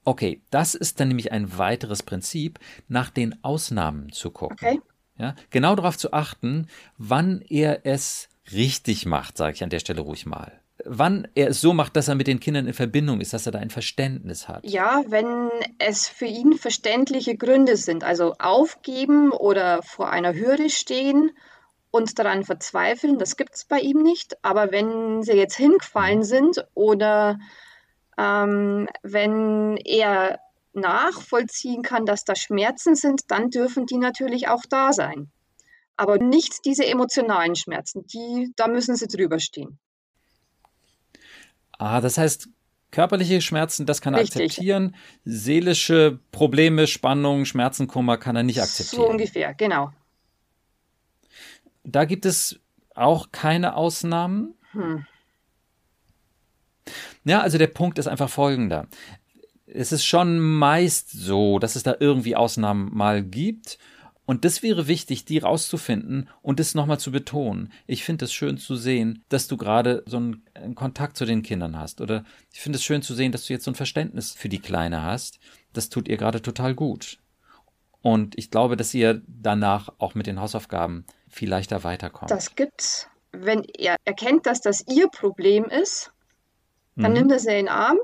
Okay, 0.05 0.40
das 0.50 0.75
ist 0.75 0.99
dann 0.99 1.09
nämlich 1.09 1.31
ein 1.31 1.59
weiteres 1.59 2.02
Prinzip, 2.02 2.59
nach 2.88 3.11
den 3.11 3.43
Ausnahmen 3.45 4.12
zu 4.12 4.31
gucken. 4.31 4.57
Okay. 4.61 4.81
Ja, 5.19 5.35
genau 5.50 5.76
darauf 5.76 5.99
zu 5.99 6.12
achten, 6.14 6.67
wann 6.97 7.43
er 7.43 7.85
es 7.85 8.29
richtig 8.52 9.05
macht, 9.05 9.37
sage 9.37 9.52
ich 9.52 9.62
an 9.62 9.71
der 9.71 9.79
Stelle 9.79 10.00
ruhig 10.00 10.25
mal 10.25 10.60
wann 10.84 11.28
er 11.34 11.49
es 11.50 11.60
so 11.60 11.72
macht, 11.72 11.96
dass 11.96 12.08
er 12.08 12.14
mit 12.14 12.26
den 12.26 12.40
Kindern 12.40 12.66
in 12.66 12.75
Verbindung 12.75 13.20
ist, 13.20 13.32
dass 13.32 13.46
er 13.46 13.52
da 13.52 13.58
ein 13.58 13.70
Verständnis 13.70 14.49
hat. 14.49 14.64
Ja, 14.64 15.02
wenn 15.08 15.50
es 15.78 16.08
für 16.08 16.26
ihn 16.26 16.54
verständliche 16.54 17.37
Gründe 17.37 17.76
sind, 17.76 18.04
also 18.04 18.34
aufgeben 18.38 19.32
oder 19.32 19.82
vor 19.82 20.10
einer 20.10 20.34
Hürde 20.34 20.70
stehen 20.70 21.32
und 21.90 22.18
daran 22.18 22.44
verzweifeln, 22.44 23.18
das 23.18 23.37
gibt 23.37 23.54
es 23.54 23.64
bei 23.64 23.80
ihm 23.80 24.02
nicht. 24.02 24.37
Aber 24.42 24.72
wenn 24.72 25.22
sie 25.22 25.32
jetzt 25.32 25.56
hingefallen 25.56 26.18
mhm. 26.18 26.25
sind 26.25 26.66
oder 26.75 27.38
ähm, 28.18 28.88
wenn 29.02 29.76
er 29.78 30.40
nachvollziehen 30.72 31.82
kann, 31.82 32.06
dass 32.06 32.25
da 32.25 32.34
Schmerzen 32.37 32.94
sind, 32.94 33.30
dann 33.30 33.50
dürfen 33.50 33.87
die 33.87 33.99
natürlich 33.99 34.49
auch 34.49 34.62
da 34.68 34.92
sein. 34.92 35.30
Aber 35.96 36.18
nicht 36.18 36.64
diese 36.64 36.87
emotionalen 36.87 37.56
Schmerzen, 37.56 38.06
die, 38.06 38.52
da 38.56 38.68
müssen 38.68 38.96
sie 38.96 39.06
drüber 39.06 39.38
stehen. 39.38 39.78
Ah, 41.80 42.02
das 42.02 42.18
heißt, 42.18 42.50
körperliche 42.90 43.40
Schmerzen, 43.40 43.87
das 43.87 44.02
kann 44.02 44.12
er 44.12 44.20
Richtig. 44.20 44.42
akzeptieren. 44.42 44.94
Seelische 45.25 46.18
Probleme, 46.30 46.87
Spannung, 46.87 47.46
Schmerzen, 47.46 47.88
Kummer 47.88 48.18
kann 48.18 48.37
er 48.37 48.42
nicht 48.42 48.60
akzeptieren. 48.60 49.02
So 49.02 49.08
ungefähr, 49.08 49.54
genau. 49.54 49.90
Da 51.82 52.04
gibt 52.04 52.26
es 52.26 52.60
auch 52.94 53.32
keine 53.32 53.76
Ausnahmen. 53.76 54.52
Hm. 54.72 55.06
Ja, 57.25 57.40
also 57.40 57.56
der 57.56 57.68
Punkt 57.68 57.99
ist 57.99 58.08
einfach 58.08 58.28
folgender. 58.28 58.87
Es 59.64 59.90
ist 59.90 60.04
schon 60.04 60.38
meist 60.38 61.10
so, 61.10 61.58
dass 61.58 61.76
es 61.76 61.82
da 61.82 61.96
irgendwie 61.99 62.37
Ausnahmen 62.37 62.90
mal 62.94 63.22
gibt. 63.22 63.78
Und 64.30 64.44
das 64.44 64.62
wäre 64.62 64.87
wichtig, 64.87 65.25
die 65.25 65.38
rauszufinden 65.38 66.28
und 66.40 66.60
das 66.60 66.76
nochmal 66.76 67.00
zu 67.00 67.10
betonen. 67.10 67.72
Ich 67.88 68.04
finde 68.04 68.26
es 68.26 68.32
schön 68.32 68.58
zu 68.58 68.76
sehen, 68.76 69.25
dass 69.28 69.49
du 69.49 69.56
gerade 69.56 70.04
so 70.06 70.18
einen, 70.18 70.76
Kontakt 70.76 71.16
zu 71.16 71.25
den 71.25 71.42
Kindern 71.42 71.76
hast. 71.76 72.00
Oder 72.00 72.22
ich 72.52 72.60
finde 72.60 72.76
es 72.76 72.84
schön 72.84 73.02
zu 73.02 73.12
sehen, 73.12 73.32
dass 73.32 73.46
du 73.46 73.52
jetzt 73.52 73.64
so 73.64 73.72
ein 73.72 73.75
Verständnis 73.75 74.30
für 74.30 74.49
die 74.49 74.60
Kleine 74.60 75.02
hast. 75.02 75.40
Das 75.72 75.88
tut 75.88 76.06
ihr 76.06 76.16
gerade 76.16 76.42
total 76.42 76.76
gut. 76.76 77.18
Und 78.02 78.38
ich 78.38 78.52
glaube, 78.52 78.76
dass 78.76 78.94
ihr 78.94 79.20
danach 79.26 79.88
auch 79.99 80.14
mit 80.14 80.28
den 80.28 80.38
Hausaufgaben 80.38 81.06
viel 81.28 81.49
leichter 81.49 81.82
weiterkommt. 81.82 82.30
Das 82.30 82.54
gibt's. 82.54 83.08
Wenn 83.32 83.64
er 83.64 83.96
erkennt, 84.04 84.46
dass 84.46 84.60
das 84.60 84.84
ihr 84.87 85.08
Problem 85.08 85.64
ist, 85.64 86.12
dann 86.94 87.10
mhm. 87.10 87.18
nimmt 87.18 87.32
er 87.32 87.40
sie 87.40 87.49
in 87.50 87.66
den 87.66 87.68
Arm. 87.68 87.99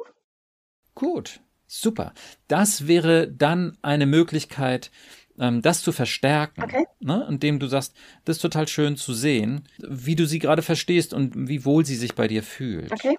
Gut, 0.97 1.41
super. 1.69 2.13
Das 2.49 2.89
wäre 2.89 3.29
dann 3.31 3.79
eine 3.81 4.07
Möglichkeit, 4.07 4.91
ähm, 5.39 5.63
das 5.63 5.83
zu 5.83 5.93
verstärken, 5.93 6.63
okay. 6.63 6.87
ne, 7.01 7.27
indem 7.29 7.59
du 7.59 7.67
sagst, 7.67 7.95
das 8.25 8.37
ist 8.37 8.43
total 8.43 8.69
schön 8.69 8.97
zu 8.97 9.15
sehen, 9.15 9.69
wie 9.79 10.17
du 10.17 10.27
sie 10.27 10.39
gerade 10.39 10.63
verstehst 10.63 11.15
und 11.15 11.49
wie 11.49 11.65
wohl 11.65 11.85
sie 11.85 11.97
sich 11.97 12.15
bei 12.15 12.29
dir 12.29 12.43
fühlt. 12.43 12.93
Okay. 12.93 13.19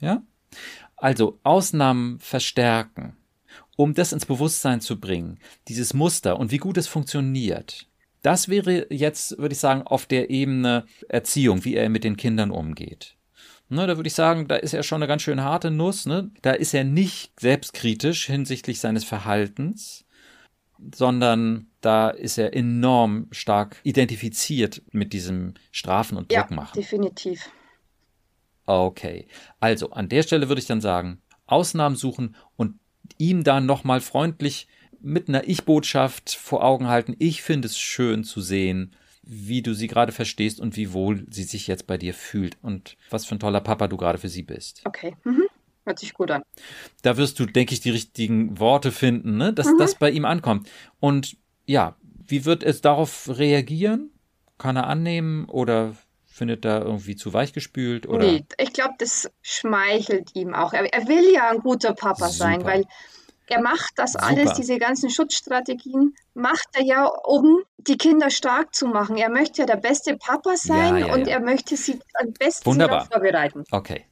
Ja? 0.00 0.22
Also 0.96 1.38
Ausnahmen 1.42 2.18
verstärken, 2.18 3.16
um 3.76 3.94
das 3.94 4.12
ins 4.12 4.26
Bewusstsein 4.26 4.80
zu 4.80 4.98
bringen, 4.98 5.38
dieses 5.68 5.94
Muster 5.94 6.38
und 6.38 6.50
wie 6.50 6.58
gut 6.58 6.76
es 6.76 6.88
funktioniert. 6.88 7.86
Das 8.22 8.48
wäre 8.48 8.92
jetzt, 8.92 9.38
würde 9.38 9.52
ich 9.52 9.60
sagen, 9.60 9.82
auf 9.82 10.06
der 10.06 10.30
Ebene 10.30 10.86
Erziehung, 11.08 11.64
wie 11.64 11.76
er 11.76 11.88
mit 11.88 12.02
den 12.04 12.16
Kindern 12.16 12.50
umgeht. 12.50 13.16
Ne, 13.70 13.86
da 13.86 13.96
würde 13.96 14.08
ich 14.08 14.14
sagen, 14.14 14.48
da 14.48 14.56
ist 14.56 14.72
er 14.72 14.82
schon 14.82 15.02
eine 15.02 15.08
ganz 15.08 15.22
schön 15.22 15.42
harte 15.42 15.70
Nuss. 15.70 16.06
Ne? 16.06 16.30
Da 16.40 16.52
ist 16.52 16.72
er 16.72 16.84
nicht 16.84 17.38
selbstkritisch 17.38 18.26
hinsichtlich 18.26 18.80
seines 18.80 19.04
Verhaltens, 19.04 20.06
sondern 20.94 21.66
da 21.80 22.10
ist 22.10 22.38
er 22.38 22.54
enorm 22.54 23.28
stark 23.30 23.76
identifiziert 23.82 24.82
mit 24.92 25.12
diesem 25.12 25.54
Strafen 25.70 26.16
und 26.16 26.32
Druck 26.32 26.50
machen. 26.50 26.72
Ja, 26.74 26.80
definitiv. 26.82 27.50
Okay, 28.66 29.28
also 29.60 29.90
an 29.90 30.08
der 30.08 30.22
Stelle 30.22 30.48
würde 30.48 30.60
ich 30.60 30.66
dann 30.66 30.80
sagen, 30.80 31.22
Ausnahmen 31.46 31.96
suchen 31.96 32.36
und 32.56 32.78
ihm 33.16 33.42
dann 33.42 33.64
nochmal 33.66 34.00
freundlich 34.00 34.68
mit 35.00 35.28
einer 35.28 35.48
Ich-Botschaft 35.48 36.34
vor 36.34 36.62
Augen 36.62 36.88
halten. 36.88 37.14
Ich 37.18 37.42
finde 37.42 37.66
es 37.66 37.78
schön 37.78 38.24
zu 38.24 38.40
sehen, 38.40 38.94
wie 39.22 39.62
du 39.62 39.74
sie 39.74 39.86
gerade 39.86 40.12
verstehst 40.12 40.60
und 40.60 40.76
wie 40.76 40.92
wohl 40.92 41.26
sie 41.30 41.44
sich 41.44 41.66
jetzt 41.66 41.86
bei 41.86 41.98
dir 41.98 42.14
fühlt 42.14 42.56
und 42.62 42.96
was 43.10 43.26
für 43.26 43.36
ein 43.36 43.40
toller 43.40 43.60
Papa 43.60 43.88
du 43.88 43.96
gerade 43.96 44.18
für 44.18 44.28
sie 44.28 44.42
bist. 44.42 44.82
Okay. 44.84 45.16
Mhm. 45.24 45.47
Hört 45.88 46.00
sich 46.00 46.12
gut 46.12 46.30
an. 46.30 46.42
Da 47.00 47.16
wirst 47.16 47.38
du, 47.38 47.46
denke 47.46 47.72
ich, 47.72 47.80
die 47.80 47.88
richtigen 47.88 48.58
Worte 48.60 48.92
finden, 48.92 49.38
ne? 49.38 49.54
dass 49.54 49.68
mhm. 49.68 49.78
das 49.78 49.94
bei 49.94 50.10
ihm 50.10 50.26
ankommt. 50.26 50.68
Und 51.00 51.38
ja, 51.64 51.96
wie 52.02 52.44
wird 52.44 52.62
es 52.62 52.82
darauf 52.82 53.30
reagieren? 53.38 54.10
Kann 54.58 54.76
er 54.76 54.86
annehmen 54.86 55.46
oder 55.46 55.94
findet 56.26 56.66
er 56.66 56.82
irgendwie 56.82 57.16
zu 57.16 57.32
weich 57.32 57.54
gespült? 57.54 58.06
Oder? 58.06 58.26
Nee, 58.26 58.44
ich 58.58 58.74
glaube, 58.74 58.96
das 58.98 59.30
schmeichelt 59.40 60.36
ihm 60.36 60.54
auch. 60.54 60.74
Er, 60.74 60.92
er, 60.92 61.08
will 61.08 61.32
ja 61.32 61.48
ein 61.48 61.60
guter 61.60 61.94
Papa 61.94 62.28
Super. 62.28 62.32
sein, 62.32 62.64
weil 62.64 62.84
er 63.46 63.62
macht 63.62 63.92
das 63.96 64.12
Super. 64.12 64.26
alles, 64.26 64.52
diese 64.52 64.76
ganzen 64.76 65.08
Schutzstrategien, 65.08 66.14
macht 66.34 66.68
er 66.74 66.82
ja, 66.82 67.06
um 67.06 67.62
die 67.78 67.96
Kinder 67.96 68.28
stark 68.28 68.74
zu 68.74 68.88
machen. 68.88 69.16
Er 69.16 69.30
möchte 69.30 69.62
ja 69.62 69.66
der 69.66 69.76
beste 69.76 70.18
Papa 70.18 70.58
sein 70.58 70.98
ja, 70.98 71.06
ja, 71.06 71.14
und 71.14 71.26
ja. 71.26 71.36
er 71.36 71.40
möchte 71.40 71.78
sie 71.78 71.98
am 72.20 72.34
besten 72.34 72.66
Wunderbar. 72.66 73.06
vorbereiten. 73.06 73.64
Okay. 73.70 74.04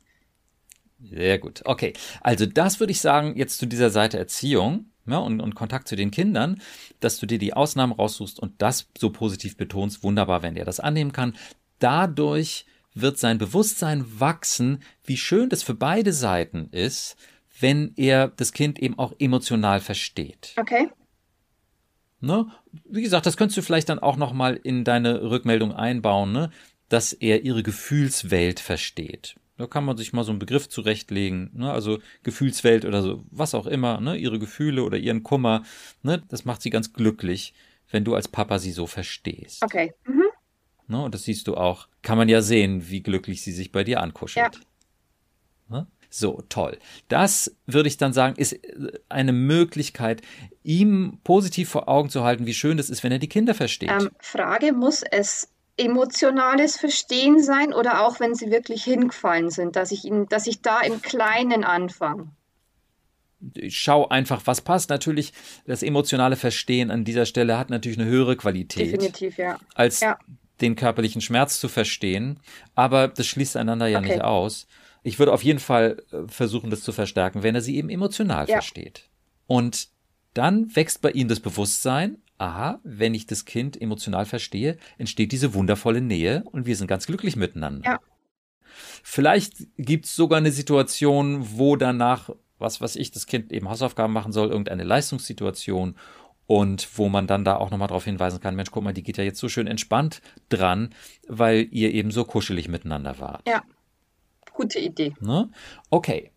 Sehr 1.02 1.38
gut. 1.38 1.62
Okay. 1.64 1.92
Also 2.20 2.46
das 2.46 2.80
würde 2.80 2.92
ich 2.92 3.00
sagen, 3.00 3.36
jetzt 3.36 3.58
zu 3.58 3.66
dieser 3.66 3.90
Seite 3.90 4.18
Erziehung 4.18 4.86
ja, 5.06 5.18
und, 5.18 5.40
und 5.40 5.54
Kontakt 5.54 5.88
zu 5.88 5.96
den 5.96 6.10
Kindern, 6.10 6.60
dass 7.00 7.18
du 7.18 7.26
dir 7.26 7.38
die 7.38 7.54
Ausnahmen 7.54 7.92
raussuchst 7.92 8.40
und 8.40 8.60
das 8.62 8.88
so 8.98 9.10
positiv 9.10 9.56
betonst. 9.56 10.02
Wunderbar, 10.02 10.42
wenn 10.42 10.56
er 10.56 10.64
das 10.64 10.80
annehmen 10.80 11.12
kann. 11.12 11.36
Dadurch 11.78 12.66
wird 12.94 13.18
sein 13.18 13.38
Bewusstsein 13.38 14.04
wachsen, 14.18 14.82
wie 15.04 15.18
schön 15.18 15.50
das 15.50 15.62
für 15.62 15.74
beide 15.74 16.12
Seiten 16.12 16.68
ist, 16.70 17.16
wenn 17.60 17.92
er 17.96 18.28
das 18.28 18.52
Kind 18.52 18.78
eben 18.78 18.98
auch 18.98 19.14
emotional 19.18 19.80
versteht. 19.80 20.54
Okay. 20.56 20.88
Ne? 22.20 22.46
Wie 22.84 23.02
gesagt, 23.02 23.26
das 23.26 23.36
könntest 23.36 23.58
du 23.58 23.62
vielleicht 23.62 23.90
dann 23.90 23.98
auch 23.98 24.16
nochmal 24.16 24.58
in 24.62 24.84
deine 24.84 25.30
Rückmeldung 25.30 25.72
einbauen, 25.72 26.32
ne? 26.32 26.50
dass 26.88 27.12
er 27.12 27.42
ihre 27.42 27.62
Gefühlswelt 27.62 28.60
versteht. 28.60 29.36
Da 29.56 29.66
kann 29.66 29.84
man 29.84 29.96
sich 29.96 30.12
mal 30.12 30.24
so 30.24 30.32
einen 30.32 30.38
Begriff 30.38 30.68
zurechtlegen, 30.68 31.50
ne? 31.54 31.72
also 31.72 31.98
Gefühlswelt 32.22 32.84
oder 32.84 33.02
so, 33.02 33.24
was 33.30 33.54
auch 33.54 33.66
immer, 33.66 34.00
ne? 34.00 34.16
ihre 34.16 34.38
Gefühle 34.38 34.82
oder 34.82 34.98
ihren 34.98 35.22
Kummer. 35.22 35.62
Ne? 36.02 36.22
Das 36.28 36.44
macht 36.44 36.60
sie 36.60 36.70
ganz 36.70 36.92
glücklich, 36.92 37.54
wenn 37.90 38.04
du 38.04 38.14
als 38.14 38.28
Papa 38.28 38.58
sie 38.58 38.72
so 38.72 38.86
verstehst. 38.86 39.62
Okay. 39.62 39.94
Mhm. 40.04 40.24
Ne? 40.88 41.02
Und 41.02 41.14
das 41.14 41.22
siehst 41.22 41.48
du 41.48 41.56
auch, 41.56 41.88
kann 42.02 42.18
man 42.18 42.28
ja 42.28 42.42
sehen, 42.42 42.90
wie 42.90 43.02
glücklich 43.02 43.42
sie 43.42 43.52
sich 43.52 43.72
bei 43.72 43.82
dir 43.82 44.00
ankuschelt. 44.02 44.60
Ja. 45.70 45.78
Ne? 45.78 45.86
So, 46.10 46.42
toll. 46.48 46.78
Das 47.08 47.56
würde 47.66 47.88
ich 47.88 47.96
dann 47.96 48.12
sagen, 48.12 48.36
ist 48.36 48.52
äh, 48.52 48.92
eine 49.08 49.32
Möglichkeit, 49.32 50.22
ihm 50.62 51.18
positiv 51.24 51.68
vor 51.68 51.88
Augen 51.88 52.10
zu 52.10 52.24
halten, 52.24 52.46
wie 52.46 52.54
schön 52.54 52.78
es 52.78 52.90
ist, 52.90 53.02
wenn 53.02 53.12
er 53.12 53.18
die 53.18 53.28
Kinder 53.28 53.54
versteht. 53.54 53.90
Ähm, 53.90 54.10
Frage, 54.20 54.72
muss 54.72 55.02
es 55.02 55.48
emotionales 55.76 56.76
Verstehen 56.76 57.42
sein 57.42 57.72
oder 57.72 58.06
auch 58.06 58.20
wenn 58.20 58.34
sie 58.34 58.50
wirklich 58.50 58.84
hingefallen 58.84 59.50
sind, 59.50 59.76
dass 59.76 59.92
ich 59.92 60.04
ihn, 60.04 60.26
dass 60.28 60.46
ich 60.46 60.62
da 60.62 60.80
im 60.80 61.02
Kleinen 61.02 61.64
anfange? 61.64 62.28
Ich 63.54 63.78
schau 63.78 64.08
einfach, 64.08 64.42
was 64.46 64.62
passt. 64.62 64.88
Natürlich, 64.88 65.32
das 65.66 65.82
emotionale 65.82 66.36
Verstehen 66.36 66.90
an 66.90 67.04
dieser 67.04 67.26
Stelle 67.26 67.58
hat 67.58 67.68
natürlich 67.68 67.98
eine 67.98 68.08
höhere 68.08 68.36
Qualität. 68.36 68.94
Definitiv, 68.94 69.36
ja. 69.36 69.58
Als 69.74 70.00
ja. 70.00 70.18
den 70.62 70.74
körperlichen 70.74 71.20
Schmerz 71.20 71.60
zu 71.60 71.68
verstehen. 71.68 72.40
Aber 72.74 73.08
das 73.08 73.26
schließt 73.26 73.56
einander 73.56 73.86
ja 73.86 73.98
okay. 73.98 74.08
nicht 74.08 74.22
aus 74.22 74.66
ich 75.06 75.20
würde 75.20 75.32
auf 75.32 75.44
jeden 75.44 75.60
Fall 75.60 76.02
äh, 76.10 76.26
versuchen, 76.26 76.68
das 76.68 76.82
zu 76.82 76.90
verstärken, 76.90 77.44
wenn 77.44 77.54
er 77.54 77.60
sie 77.60 77.76
eben 77.76 77.90
emotional 77.90 78.48
ja. 78.48 78.56
versteht. 78.56 79.08
Und 79.46 79.88
dann 80.34 80.74
wächst 80.74 81.00
bei 81.00 81.12
ihm 81.12 81.28
das 81.28 81.38
Bewusstsein, 81.38 82.18
aha, 82.38 82.80
wenn 82.84 83.14
ich 83.14 83.26
das 83.26 83.44
Kind 83.44 83.80
emotional 83.80 84.26
verstehe, 84.26 84.76
entsteht 84.98 85.32
diese 85.32 85.54
wundervolle 85.54 86.00
Nähe 86.00 86.44
und 86.52 86.66
wir 86.66 86.76
sind 86.76 86.86
ganz 86.86 87.06
glücklich 87.06 87.36
miteinander. 87.36 87.84
Ja. 87.84 88.00
Vielleicht 89.02 89.68
gibt 89.78 90.06
es 90.06 90.16
sogar 90.16 90.38
eine 90.38 90.52
Situation, 90.52 91.58
wo 91.58 91.76
danach, 91.76 92.30
was 92.58 92.80
weiß 92.80 92.96
ich, 92.96 93.10
das 93.10 93.26
Kind 93.26 93.52
eben 93.52 93.68
Hausaufgaben 93.68 94.12
machen 94.12 94.32
soll, 94.32 94.48
irgendeine 94.48 94.84
Leistungssituation 94.84 95.96
und 96.46 96.98
wo 96.98 97.08
man 97.08 97.26
dann 97.26 97.44
da 97.44 97.56
auch 97.56 97.70
nochmal 97.70 97.88
darauf 97.88 98.04
hinweisen 98.04 98.40
kann, 98.40 98.54
Mensch, 98.54 98.70
guck 98.70 98.84
mal, 98.84 98.92
die 98.92 99.02
geht 99.02 99.16
ja 99.16 99.24
jetzt 99.24 99.40
so 99.40 99.48
schön 99.48 99.66
entspannt 99.66 100.20
dran, 100.48 100.94
weil 101.26 101.68
ihr 101.70 101.92
eben 101.92 102.10
so 102.10 102.24
kuschelig 102.24 102.68
miteinander 102.68 103.18
wart. 103.18 103.46
Ja. 103.48 103.64
Gute 104.52 104.78
Idee. 104.78 105.14
Ne? 105.20 105.50
Okay. 105.90 106.30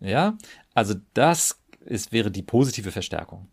Ja, 0.00 0.38
also 0.74 0.94
das 1.14 1.60
ist, 1.84 2.12
wäre 2.12 2.30
die 2.30 2.42
positive 2.42 2.90
Verstärkung. 2.90 3.48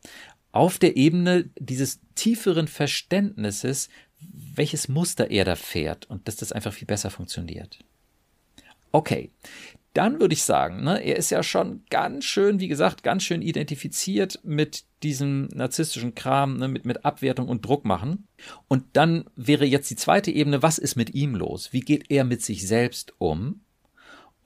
Auf 0.58 0.80
der 0.80 0.98
Ebene 0.98 1.52
dieses 1.60 2.00
tieferen 2.16 2.68
Verständnisses, 2.68 3.90
welches 4.20 4.88
Muster 4.88 5.30
er 5.30 5.46
da 5.46 5.56
fährt 5.56 6.10
und 6.10 6.28
dass 6.28 6.36
das 6.36 6.52
einfach 6.52 6.74
viel 6.74 6.88
besser 6.88 7.12
funktioniert. 7.12 7.78
Okay, 8.92 9.30
dann 9.94 10.20
würde 10.20 10.34
ich 10.34 10.42
sagen, 10.42 10.84
ne, 10.84 11.00
er 11.04 11.16
ist 11.16 11.30
ja 11.30 11.44
schon 11.44 11.84
ganz 11.92 12.26
schön, 12.26 12.60
wie 12.60 12.70
gesagt, 12.70 13.04
ganz 13.04 13.22
schön 13.22 13.44
identifiziert 13.44 14.40
mit 14.44 14.86
diesem 15.04 15.48
narzisstischen 15.54 16.16
Kram, 16.16 16.58
ne, 16.58 16.68
mit, 16.68 16.86
mit 16.86 17.06
Abwertung 17.06 17.50
und 17.50 17.64
Druck 17.64 17.86
machen. 17.86 18.28
Und 18.68 18.84
dann 18.94 19.26
wäre 19.36 19.66
jetzt 19.66 19.92
die 19.92 19.96
zweite 19.96 20.32
Ebene, 20.32 20.64
was 20.64 20.80
ist 20.80 20.96
mit 20.96 21.14
ihm 21.14 21.36
los? 21.36 21.72
Wie 21.72 21.82
geht 21.82 22.10
er 22.10 22.24
mit 22.24 22.42
sich 22.42 22.68
selbst 22.68 23.14
um? 23.20 23.62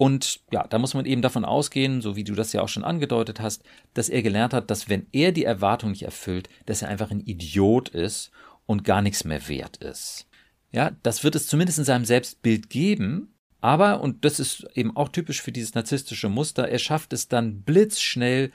Und 0.02 0.40
ja, 0.52 0.66
da 0.66 0.80
muss 0.80 0.96
man 0.96 1.06
eben 1.06 1.22
davon 1.22 1.46
ausgehen, 1.46 2.02
so 2.02 2.16
wie 2.16 2.24
du 2.24 2.34
das 2.34 2.54
ja 2.54 2.64
auch 2.64 2.70
schon 2.70 2.84
angedeutet 2.84 3.40
hast, 3.40 3.62
dass 3.94 4.10
er 4.10 4.24
gelernt 4.24 4.52
hat, 4.52 4.72
dass 4.72 4.90
wenn 4.90 5.06
er 5.12 5.32
die 5.32 5.46
Erwartung 5.46 5.92
nicht 5.92 6.02
erfüllt, 6.02 6.50
dass 6.66 6.82
er 6.82 6.88
einfach 6.88 7.12
ein 7.12 7.20
Idiot 7.20 7.90
ist 7.90 8.32
und 8.66 8.84
gar 8.84 9.04
nichts 9.04 9.26
mehr 9.26 9.48
wert 9.48 9.78
ist. 9.78 10.26
Ja, 10.72 10.90
das 11.04 11.24
wird 11.24 11.36
es 11.36 11.46
zumindest 11.46 11.78
in 11.78 11.86
seinem 11.86 12.06
Selbstbild 12.06 12.72
geben, 12.72 13.36
aber, 13.60 14.02
und 14.02 14.26
das 14.26 14.40
ist 14.40 14.66
eben 14.74 14.98
auch 14.98 15.10
typisch 15.10 15.40
für 15.40 15.52
dieses 15.52 15.76
narzisstische 15.76 16.30
Muster, 16.30 16.68
er 16.68 16.80
schafft 16.80 17.14
es 17.14 17.28
dann 17.28 17.62
blitzschnell 17.62 18.52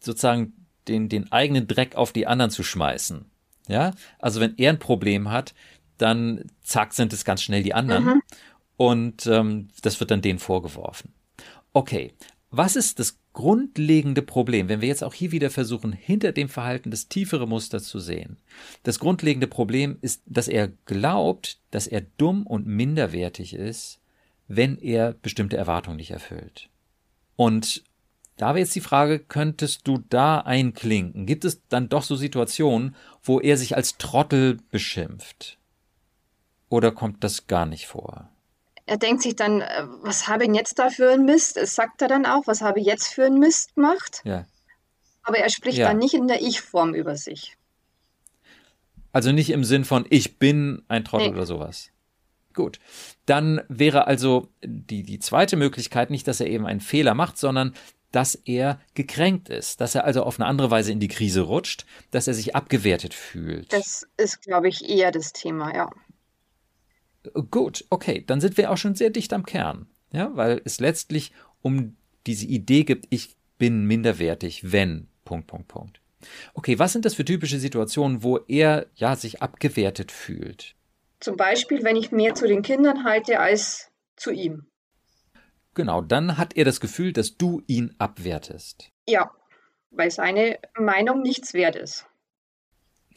sozusagen 0.00 0.66
den, 0.88 1.08
den 1.08 1.30
eigenen 1.30 1.68
Dreck 1.68 1.94
auf 1.94 2.12
die 2.12 2.26
anderen 2.26 2.50
zu 2.50 2.64
schmeißen. 2.64 3.24
Ja, 3.68 3.92
also 4.18 4.40
wenn 4.40 4.58
er 4.58 4.70
ein 4.70 4.80
Problem 4.80 5.30
hat, 5.30 5.54
dann 5.98 6.46
zack 6.64 6.92
sind 6.92 7.12
es 7.12 7.24
ganz 7.24 7.40
schnell 7.40 7.62
die 7.62 7.74
anderen. 7.74 8.04
Mhm. 8.04 8.22
Und 8.82 9.28
ähm, 9.28 9.68
das 9.82 10.00
wird 10.00 10.10
dann 10.10 10.22
denen 10.22 10.40
vorgeworfen. 10.40 11.12
Okay, 11.72 12.14
was 12.50 12.74
ist 12.74 12.98
das 12.98 13.16
grundlegende 13.32 14.22
Problem, 14.22 14.68
wenn 14.68 14.80
wir 14.80 14.88
jetzt 14.88 15.04
auch 15.04 15.14
hier 15.14 15.30
wieder 15.30 15.50
versuchen, 15.50 15.92
hinter 15.92 16.32
dem 16.32 16.48
Verhalten 16.48 16.90
das 16.90 17.06
tiefere 17.06 17.46
Muster 17.46 17.80
zu 17.80 18.00
sehen? 18.00 18.38
Das 18.82 18.98
grundlegende 18.98 19.46
Problem 19.46 19.98
ist, 20.00 20.24
dass 20.26 20.48
er 20.48 20.66
glaubt, 20.84 21.60
dass 21.70 21.86
er 21.86 22.00
dumm 22.00 22.44
und 22.44 22.66
minderwertig 22.66 23.54
ist, 23.54 24.00
wenn 24.48 24.76
er 24.78 25.12
bestimmte 25.12 25.56
Erwartungen 25.56 25.98
nicht 25.98 26.10
erfüllt. 26.10 26.68
Und 27.36 27.84
da 28.36 28.48
wäre 28.48 28.64
jetzt 28.64 28.74
die 28.74 28.80
Frage, 28.80 29.20
könntest 29.20 29.86
du 29.86 30.02
da 30.08 30.40
einklinken? 30.40 31.24
Gibt 31.24 31.44
es 31.44 31.62
dann 31.68 31.88
doch 31.88 32.02
so 32.02 32.16
Situationen, 32.16 32.96
wo 33.22 33.38
er 33.38 33.56
sich 33.56 33.76
als 33.76 33.96
Trottel 33.96 34.58
beschimpft? 34.72 35.56
Oder 36.68 36.90
kommt 36.90 37.22
das 37.22 37.46
gar 37.46 37.64
nicht 37.64 37.86
vor? 37.86 38.31
Er 38.86 38.96
denkt 38.96 39.22
sich 39.22 39.36
dann, 39.36 39.60
äh, 39.60 39.86
was 40.02 40.28
habe 40.28 40.44
ich 40.44 40.50
jetzt 40.50 40.78
da 40.78 40.90
für 40.90 41.12
einen 41.12 41.24
Mist? 41.24 41.56
Das 41.56 41.74
sagt 41.74 42.02
er 42.02 42.08
dann 42.08 42.26
auch, 42.26 42.46
was 42.46 42.62
habe 42.62 42.80
ich 42.80 42.86
jetzt 42.86 43.08
für 43.08 43.24
einen 43.24 43.38
Mist 43.38 43.74
gemacht? 43.74 44.22
Ja. 44.24 44.46
Aber 45.22 45.38
er 45.38 45.50
spricht 45.50 45.78
ja. 45.78 45.88
dann 45.88 45.98
nicht 45.98 46.14
in 46.14 46.28
der 46.28 46.42
Ich-Form 46.42 46.94
über 46.94 47.16
sich. 47.16 47.56
Also 49.12 49.30
nicht 49.30 49.50
im 49.50 49.64
Sinn 49.64 49.84
von 49.84 50.06
ich 50.10 50.38
bin 50.38 50.82
ein 50.88 51.04
Trottel 51.04 51.28
nee. 51.28 51.34
oder 51.34 51.46
sowas. 51.46 51.90
Gut. 52.54 52.80
Dann 53.24 53.62
wäre 53.68 54.06
also 54.06 54.48
die, 54.64 55.02
die 55.02 55.18
zweite 55.18 55.56
Möglichkeit 55.56 56.10
nicht, 56.10 56.26
dass 56.26 56.40
er 56.40 56.46
eben 56.46 56.66
einen 56.66 56.80
Fehler 56.80 57.14
macht, 57.14 57.38
sondern 57.38 57.74
dass 58.10 58.34
er 58.34 58.78
gekränkt 58.94 59.48
ist, 59.48 59.80
dass 59.80 59.94
er 59.94 60.04
also 60.04 60.22
auf 60.22 60.38
eine 60.38 60.46
andere 60.46 60.70
Weise 60.70 60.92
in 60.92 61.00
die 61.00 61.08
Krise 61.08 61.42
rutscht, 61.42 61.86
dass 62.10 62.28
er 62.28 62.34
sich 62.34 62.54
abgewertet 62.54 63.14
fühlt. 63.14 63.72
Das 63.72 64.06
ist, 64.18 64.42
glaube 64.42 64.68
ich, 64.68 64.88
eher 64.88 65.10
das 65.10 65.32
Thema, 65.32 65.74
ja. 65.74 65.90
Gut, 67.50 67.84
okay, 67.90 68.24
dann 68.26 68.40
sind 68.40 68.56
wir 68.56 68.70
auch 68.70 68.76
schon 68.76 68.94
sehr 68.94 69.10
dicht 69.10 69.32
am 69.32 69.46
Kern, 69.46 69.86
ja, 70.12 70.34
weil 70.34 70.60
es 70.64 70.80
letztlich 70.80 71.32
um 71.62 71.96
diese 72.26 72.46
Idee 72.46 72.84
gibt, 72.84 73.06
ich 73.10 73.36
bin 73.58 73.86
minderwertig, 73.86 74.72
wenn, 74.72 75.08
Punkt, 75.24 75.46
Punkt, 75.46 75.68
Punkt. 75.68 76.00
Okay, 76.54 76.78
was 76.78 76.92
sind 76.92 77.04
das 77.04 77.14
für 77.14 77.24
typische 77.24 77.58
Situationen, 77.58 78.22
wo 78.22 78.38
er 78.48 78.86
ja 78.94 79.16
sich 79.16 79.42
abgewertet 79.42 80.12
fühlt? 80.12 80.74
Zum 81.20 81.36
Beispiel, 81.36 81.84
wenn 81.84 81.96
ich 81.96 82.10
mehr 82.10 82.34
zu 82.34 82.46
den 82.46 82.62
Kindern 82.62 83.04
halte 83.04 83.38
als 83.38 83.90
zu 84.16 84.30
ihm. 84.30 84.66
Genau, 85.74 86.00
dann 86.00 86.36
hat 86.36 86.56
er 86.56 86.64
das 86.64 86.80
Gefühl, 86.80 87.12
dass 87.12 87.36
du 87.36 87.62
ihn 87.66 87.94
abwertest. 87.98 88.90
Ja, 89.08 89.30
weil 89.90 90.10
seine 90.10 90.58
Meinung 90.78 91.22
nichts 91.22 91.54
wert 91.54 91.76
ist. 91.76 92.06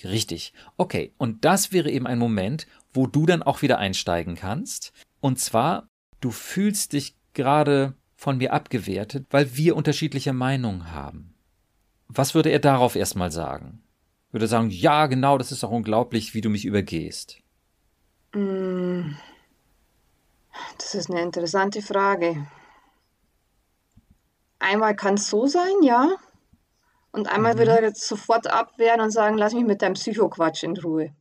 Richtig. 0.03 0.53
Okay, 0.77 1.13
und 1.17 1.45
das 1.45 1.71
wäre 1.71 1.89
eben 1.89 2.08
ein 2.08 2.19
Moment, 2.19 2.67
wo 2.93 3.08
du 3.08 3.25
dann 3.25 3.43
auch 3.43 3.62
wieder 3.62 3.77
einsteigen 3.77 4.36
kannst. 4.36 4.91
Und 5.19 5.39
zwar, 5.39 5.88
du 6.19 6.31
fühlst 6.31 6.93
dich 6.93 7.15
gerade 7.34 7.95
von 8.15 8.38
mir 8.38 8.53
abgewertet, 8.53 9.27
weil 9.29 9.55
wir 9.55 9.75
unterschiedliche 9.75 10.34
Meinungen 10.34 10.91
haben. 10.91 11.36
Was 12.08 12.36
würde 12.36 12.49
er 12.49 12.60
darauf 12.60 12.95
erstmal 12.95 13.31
sagen? 13.31 13.84
Würde 14.31 14.45
er 14.45 14.49
sagen, 14.49 14.69
ja, 14.69 15.08
genau, 15.08 15.38
das 15.38 15.51
ist 15.51 15.63
doch 15.63 15.71
unglaublich, 15.71 16.34
wie 16.34 16.41
du 16.41 16.49
mich 16.49 16.65
übergehst. 16.65 17.38
Mm, 18.34 19.12
das 20.77 20.95
ist 20.95 21.10
eine 21.10 21.21
interessante 21.21 21.81
Frage. 21.81 22.47
Einmal 24.60 24.95
kann 24.95 25.15
es 25.15 25.29
so 25.29 25.47
sein, 25.47 25.81
ja. 25.84 26.15
Und 27.15 27.28
einmal 27.28 27.54
mhm. 27.54 27.60
würde 27.60 27.71
er 27.71 27.84
jetzt 27.84 28.06
sofort 28.06 28.47
abwehren 28.47 28.99
und 28.99 29.12
sagen, 29.12 29.38
lass 29.38 29.54
mich 29.54 29.63
mit 29.63 29.82
deinem 29.82 29.93
Psychoquatsch 29.93 30.63
in 30.63 30.75
Ruhe. 30.75 31.15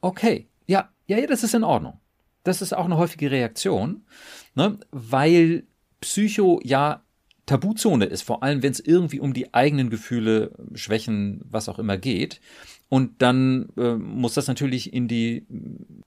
Okay, 0.00 0.48
ja, 0.66 0.88
ja, 1.06 1.18
ja, 1.18 1.26
das 1.26 1.44
ist 1.44 1.54
in 1.54 1.62
Ordnung. 1.62 2.00
Das 2.42 2.62
ist 2.62 2.72
auch 2.72 2.86
eine 2.86 2.96
häufige 2.96 3.30
Reaktion, 3.30 4.06
ne? 4.54 4.78
weil 4.90 5.66
Psycho 6.00 6.60
ja 6.62 7.02
Tabuzone 7.44 8.06
ist, 8.06 8.22
vor 8.22 8.42
allem 8.42 8.62
wenn 8.62 8.72
es 8.72 8.80
irgendwie 8.80 9.20
um 9.20 9.34
die 9.34 9.52
eigenen 9.52 9.90
Gefühle, 9.90 10.52
Schwächen, 10.74 11.42
was 11.44 11.68
auch 11.68 11.78
immer 11.78 11.98
geht. 11.98 12.40
Und 12.88 13.20
dann 13.20 13.68
äh, 13.76 13.94
muss 13.94 14.34
das 14.34 14.46
natürlich 14.46 14.94
in 14.94 15.08
die, 15.08 15.46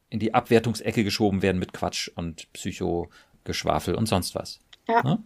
in 0.10 0.20
die 0.20 0.34
Abwertungsecke 0.34 1.04
geschoben 1.04 1.44
werden 1.44 1.60
mit 1.60 1.74
Quatsch 1.74 2.10
und 2.16 2.52
Psychogeschwafel 2.54 3.94
und 3.94 4.08
sonst 4.08 4.34
was. 4.34 4.60
Ja. 4.88 5.04
Ne? 5.04 5.24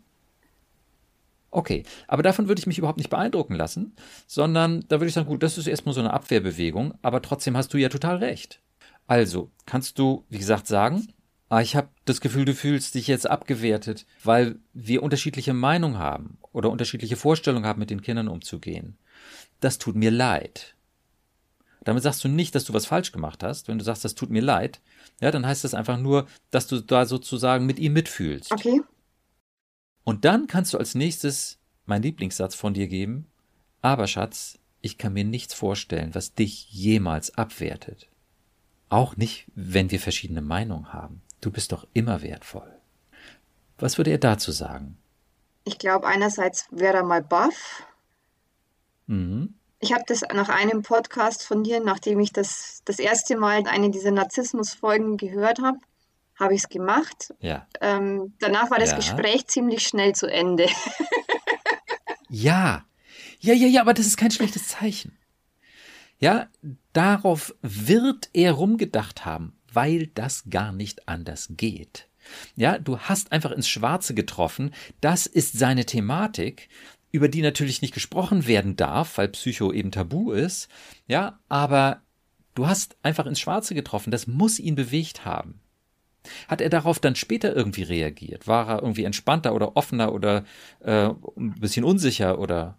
Okay, 1.55 1.83
aber 2.09 2.21
davon 2.21 2.49
würde 2.49 2.59
ich 2.59 2.67
mich 2.67 2.79
überhaupt 2.79 2.97
nicht 2.97 3.09
beeindrucken 3.09 3.55
lassen, 3.55 3.95
sondern 4.27 4.83
da 4.89 4.97
würde 4.97 5.07
ich 5.07 5.13
sagen, 5.13 5.29
gut, 5.29 5.41
das 5.41 5.57
ist 5.57 5.67
erstmal 5.67 5.95
so 5.95 6.01
eine 6.01 6.11
Abwehrbewegung, 6.11 6.95
aber 7.01 7.21
trotzdem 7.21 7.55
hast 7.55 7.73
du 7.73 7.77
ja 7.77 7.87
total 7.87 8.17
recht. 8.17 8.59
Also, 9.07 9.51
kannst 9.65 9.97
du, 9.97 10.25
wie 10.27 10.37
gesagt, 10.37 10.67
sagen, 10.67 11.07
ah, 11.47 11.61
ich 11.61 11.77
habe 11.77 11.87
das 12.03 12.19
Gefühl, 12.19 12.43
du 12.43 12.53
fühlst 12.53 12.93
dich 12.95 13.07
jetzt 13.07 13.29
abgewertet, 13.29 14.05
weil 14.21 14.57
wir 14.73 15.01
unterschiedliche 15.01 15.53
Meinungen 15.53 15.97
haben 15.97 16.39
oder 16.51 16.69
unterschiedliche 16.69 17.15
Vorstellungen 17.15 17.65
haben, 17.65 17.79
mit 17.79 17.89
den 17.89 18.01
Kindern 18.01 18.27
umzugehen. 18.27 18.97
Das 19.61 19.77
tut 19.77 19.95
mir 19.95 20.11
leid. 20.11 20.75
Damit 21.85 22.03
sagst 22.03 22.21
du 22.25 22.27
nicht, 22.27 22.53
dass 22.53 22.65
du 22.65 22.73
was 22.73 22.85
falsch 22.85 23.13
gemacht 23.13 23.43
hast. 23.43 23.69
Wenn 23.69 23.77
du 23.77 23.85
sagst, 23.85 24.03
das 24.03 24.15
tut 24.15 24.29
mir 24.29 24.41
leid, 24.41 24.81
ja, 25.21 25.31
dann 25.31 25.45
heißt 25.45 25.63
das 25.63 25.73
einfach 25.73 25.97
nur, 25.97 26.27
dass 26.51 26.67
du 26.67 26.81
da 26.81 27.05
sozusagen 27.05 27.65
mit 27.65 27.79
ihm 27.79 27.93
mitfühlst. 27.93 28.51
Okay. 28.51 28.81
Und 30.05 30.23
dann 30.23 30.47
kannst 30.47 30.73
du 30.73 30.77
als 30.77 30.95
nächstes 30.95 31.57
meinen 31.85 32.03
Lieblingssatz 32.03 32.55
von 32.55 32.73
dir 32.73 32.87
geben. 32.87 33.27
Aber 33.81 34.07
Schatz, 34.07 34.57
ich 34.81 34.97
kann 34.97 35.13
mir 35.13 35.25
nichts 35.25 35.53
vorstellen, 35.53 36.15
was 36.15 36.33
dich 36.33 36.71
jemals 36.71 37.37
abwertet. 37.37 38.07
Auch 38.87 39.17
nicht, 39.17 39.47
wenn 39.55 39.91
wir 39.91 39.99
verschiedene 39.99 40.41
Meinungen 40.41 40.93
haben. 40.93 41.21
Du 41.41 41.51
bist 41.51 41.71
doch 41.71 41.87
immer 41.93 42.21
wertvoll. 42.21 42.71
Was 43.77 43.97
würde 43.97 44.11
er 44.11 44.19
dazu 44.19 44.51
sagen? 44.51 44.97
Ich 45.63 45.79
glaube, 45.79 46.07
einerseits 46.07 46.67
wäre 46.69 46.97
er 46.97 47.03
mal 47.03 47.23
baff. 47.23 47.83
Mhm. 49.07 49.55
Ich 49.79 49.91
habe 49.91 50.03
das 50.07 50.21
nach 50.21 50.49
einem 50.49 50.83
Podcast 50.83 51.43
von 51.43 51.63
dir, 51.63 51.79
nachdem 51.83 52.19
ich 52.19 52.31
das 52.31 52.81
das 52.85 52.99
erste 52.99 53.37
Mal 53.37 53.63
eine 53.67 53.89
dieser 53.89 54.11
Narzissmus-Folgen 54.11 55.17
gehört 55.17 55.59
habe, 55.59 55.79
habe 56.39 56.53
ich 56.53 56.63
es 56.63 56.69
gemacht. 56.69 57.33
Ja. 57.39 57.67
Ähm, 57.81 58.33
danach 58.39 58.69
war 58.71 58.79
das 58.79 58.91
ja. 58.91 58.97
Gespräch 58.97 59.47
ziemlich 59.47 59.87
schnell 59.87 60.13
zu 60.13 60.27
Ende. 60.27 60.67
ja. 62.29 62.85
Ja, 63.39 63.53
ja, 63.53 63.67
ja, 63.67 63.81
aber 63.81 63.93
das 63.93 64.07
ist 64.07 64.17
kein 64.17 64.31
schlechtes 64.31 64.67
Zeichen. 64.69 65.17
Ja, 66.19 66.47
darauf 66.93 67.53
wird 67.61 68.29
er 68.33 68.53
rumgedacht 68.53 69.25
haben, 69.25 69.57
weil 69.71 70.07
das 70.07 70.45
gar 70.49 70.71
nicht 70.71 71.07
anders 71.07 71.49
geht. 71.51 72.07
Ja, 72.55 72.79
du 72.79 72.97
hast 72.99 73.31
einfach 73.31 73.51
ins 73.51 73.67
Schwarze 73.67 74.13
getroffen. 74.13 74.73
Das 75.01 75.25
ist 75.25 75.57
seine 75.59 75.85
Thematik, 75.85 76.69
über 77.11 77.27
die 77.27 77.41
natürlich 77.41 77.81
nicht 77.81 77.93
gesprochen 77.93 78.47
werden 78.47 78.75
darf, 78.75 79.17
weil 79.17 79.27
Psycho 79.29 79.71
eben 79.71 79.91
tabu 79.91 80.31
ist. 80.31 80.67
Ja, 81.07 81.39
aber 81.49 82.01
du 82.55 82.67
hast 82.67 82.97
einfach 83.03 83.25
ins 83.25 83.39
Schwarze 83.39 83.75
getroffen. 83.75 84.11
Das 84.11 84.27
muss 84.27 84.59
ihn 84.59 84.75
bewegt 84.75 85.25
haben. 85.25 85.61
Hat 86.47 86.61
er 86.61 86.69
darauf 86.69 86.99
dann 86.99 87.15
später 87.15 87.55
irgendwie 87.55 87.83
reagiert? 87.83 88.47
War 88.47 88.67
er 88.69 88.81
irgendwie 88.81 89.03
entspannter 89.03 89.53
oder 89.53 89.75
offener 89.75 90.13
oder 90.13 90.43
äh, 90.81 91.09
ein 91.38 91.55
bisschen 91.59 91.83
unsicher 91.83 92.39
oder 92.39 92.77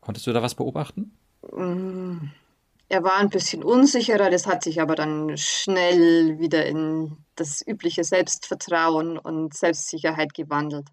konntest 0.00 0.26
du 0.26 0.32
da 0.32 0.42
was 0.42 0.54
beobachten? 0.54 1.16
Mm, 1.52 2.28
er 2.88 3.02
war 3.02 3.18
ein 3.18 3.30
bisschen 3.30 3.64
unsicherer, 3.64 4.30
das 4.30 4.46
hat 4.46 4.62
sich 4.62 4.80
aber 4.80 4.94
dann 4.94 5.36
schnell 5.36 6.38
wieder 6.38 6.66
in 6.66 7.16
das 7.34 7.66
übliche 7.66 8.04
Selbstvertrauen 8.04 9.18
und 9.18 9.54
Selbstsicherheit 9.54 10.34
gewandelt. 10.34 10.86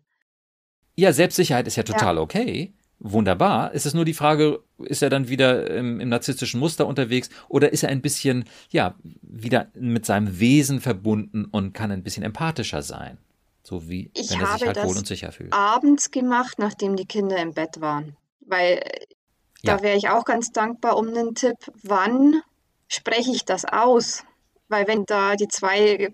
Ja, 0.96 1.14
Selbstsicherheit 1.14 1.68
ist 1.68 1.78
ja 1.78 1.84
total 1.84 2.16
ja. 2.16 2.22
okay 2.22 2.74
wunderbar. 3.02 3.72
Es 3.74 3.86
ist 3.86 3.94
nur 3.94 4.06
die 4.06 4.14
Frage, 4.14 4.62
ist 4.80 5.02
er 5.02 5.10
dann 5.10 5.28
wieder 5.28 5.70
im, 5.70 6.00
im, 6.00 6.10
narzisstischen 6.10 6.60
Muster 6.60 6.88
unterwegs 6.88 7.30
oder 7.50 7.74
ist 7.74 7.84
er 7.84 7.90
ein 7.90 8.02
bisschen, 8.02 8.46
ja, 8.70 8.96
wieder 9.22 9.68
mit 9.76 10.06
seinem 10.06 10.40
Wesen 10.40 10.80
verbunden 10.80 11.46
und 11.46 11.74
kann 11.74 11.92
ein 11.92 12.04
bisschen 12.04 12.24
empathischer 12.24 12.82
sein? 12.82 13.18
So 13.64 13.90
wie 13.90 14.12
ich 14.16 14.32
wenn 14.32 14.42
er 14.42 14.58
sich 14.58 14.68
halt 14.68 14.84
wohl 14.84 14.98
und 14.98 15.08
sicher 15.08 15.32
fühlt. 15.32 15.54
abends 15.54 16.12
gemacht, 16.12 16.58
nachdem 16.58 16.96
die 16.96 17.06
Kinder 17.06 17.38
im 17.38 17.54
Bett 17.54 17.82
waren. 17.82 18.16
Weil 18.42 18.82
ja. 19.62 19.78
da 19.78 19.84
wäre 19.84 19.98
ich 19.98 20.10
auch 20.10 20.26
ganz 20.26 20.52
dankbar 20.52 20.98
um 20.98 21.10
einen 21.10 21.36
Tipp, 21.36 21.58
wann 21.84 22.42
spreche 22.88 23.32
ich 23.32 23.46
das 23.46 23.66
aus? 23.66 24.24
Weil 24.68 24.88
wenn 24.88 25.06
da 25.06 25.36
die 25.36 25.48
zwei 25.48 26.14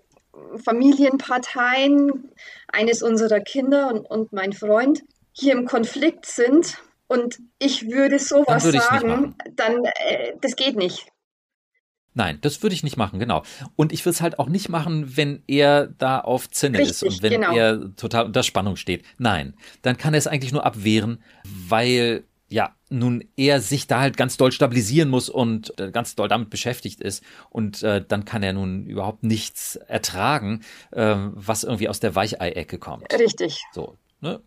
Familienparteien, 0.62 2.30
eines 2.68 3.02
unserer 3.02 3.40
Kinder 3.40 3.88
und, 3.88 4.00
und 4.00 4.32
mein 4.32 4.52
Freund, 4.52 5.02
hier 5.38 5.52
im 5.52 5.64
Konflikt 5.66 6.26
sind 6.26 6.78
und 7.06 7.38
ich 7.58 7.88
würde 7.88 8.18
sowas 8.18 8.64
würde 8.64 8.80
sagen, 8.80 9.34
dann 9.56 9.84
äh, 9.84 10.32
das 10.40 10.56
geht 10.56 10.76
nicht. 10.76 11.06
Nein, 12.14 12.38
das 12.40 12.62
würde 12.62 12.74
ich 12.74 12.82
nicht 12.82 12.96
machen, 12.96 13.20
genau. 13.20 13.44
Und 13.76 13.92
ich 13.92 14.04
würde 14.04 14.14
es 14.14 14.20
halt 14.20 14.40
auch 14.40 14.48
nicht 14.48 14.68
machen, 14.68 15.16
wenn 15.16 15.42
er 15.46 15.86
da 15.86 16.18
auf 16.18 16.50
Zinne 16.50 16.78
Richtig, 16.78 16.90
ist 16.90 17.02
und 17.02 17.22
wenn 17.22 17.40
genau. 17.40 17.54
er 17.54 17.94
total 17.94 18.26
unter 18.26 18.42
Spannung 18.42 18.74
steht. 18.74 19.04
Nein, 19.18 19.54
dann 19.82 19.96
kann 19.96 20.14
er 20.14 20.18
es 20.18 20.26
eigentlich 20.26 20.52
nur 20.52 20.66
abwehren, 20.66 21.22
weil 21.44 22.24
ja, 22.48 22.74
nun 22.88 23.22
er 23.36 23.60
sich 23.60 23.86
da 23.86 24.00
halt 24.00 24.16
ganz 24.16 24.36
doll 24.36 24.52
stabilisieren 24.52 25.10
muss 25.10 25.28
und 25.28 25.78
äh, 25.78 25.90
ganz 25.90 26.16
doll 26.16 26.28
damit 26.28 26.50
beschäftigt 26.50 27.00
ist 27.00 27.22
und 27.50 27.82
äh, 27.82 28.02
dann 28.06 28.24
kann 28.24 28.42
er 28.42 28.54
nun 28.54 28.86
überhaupt 28.86 29.22
nichts 29.22 29.76
ertragen, 29.76 30.62
äh, 30.90 31.14
was 31.16 31.62
irgendwie 31.62 31.88
aus 31.88 32.00
der 32.00 32.14
Weichei-Ecke 32.14 32.78
kommt. 32.78 33.12
Richtig. 33.12 33.62
So, 33.72 33.96
ne? 34.20 34.40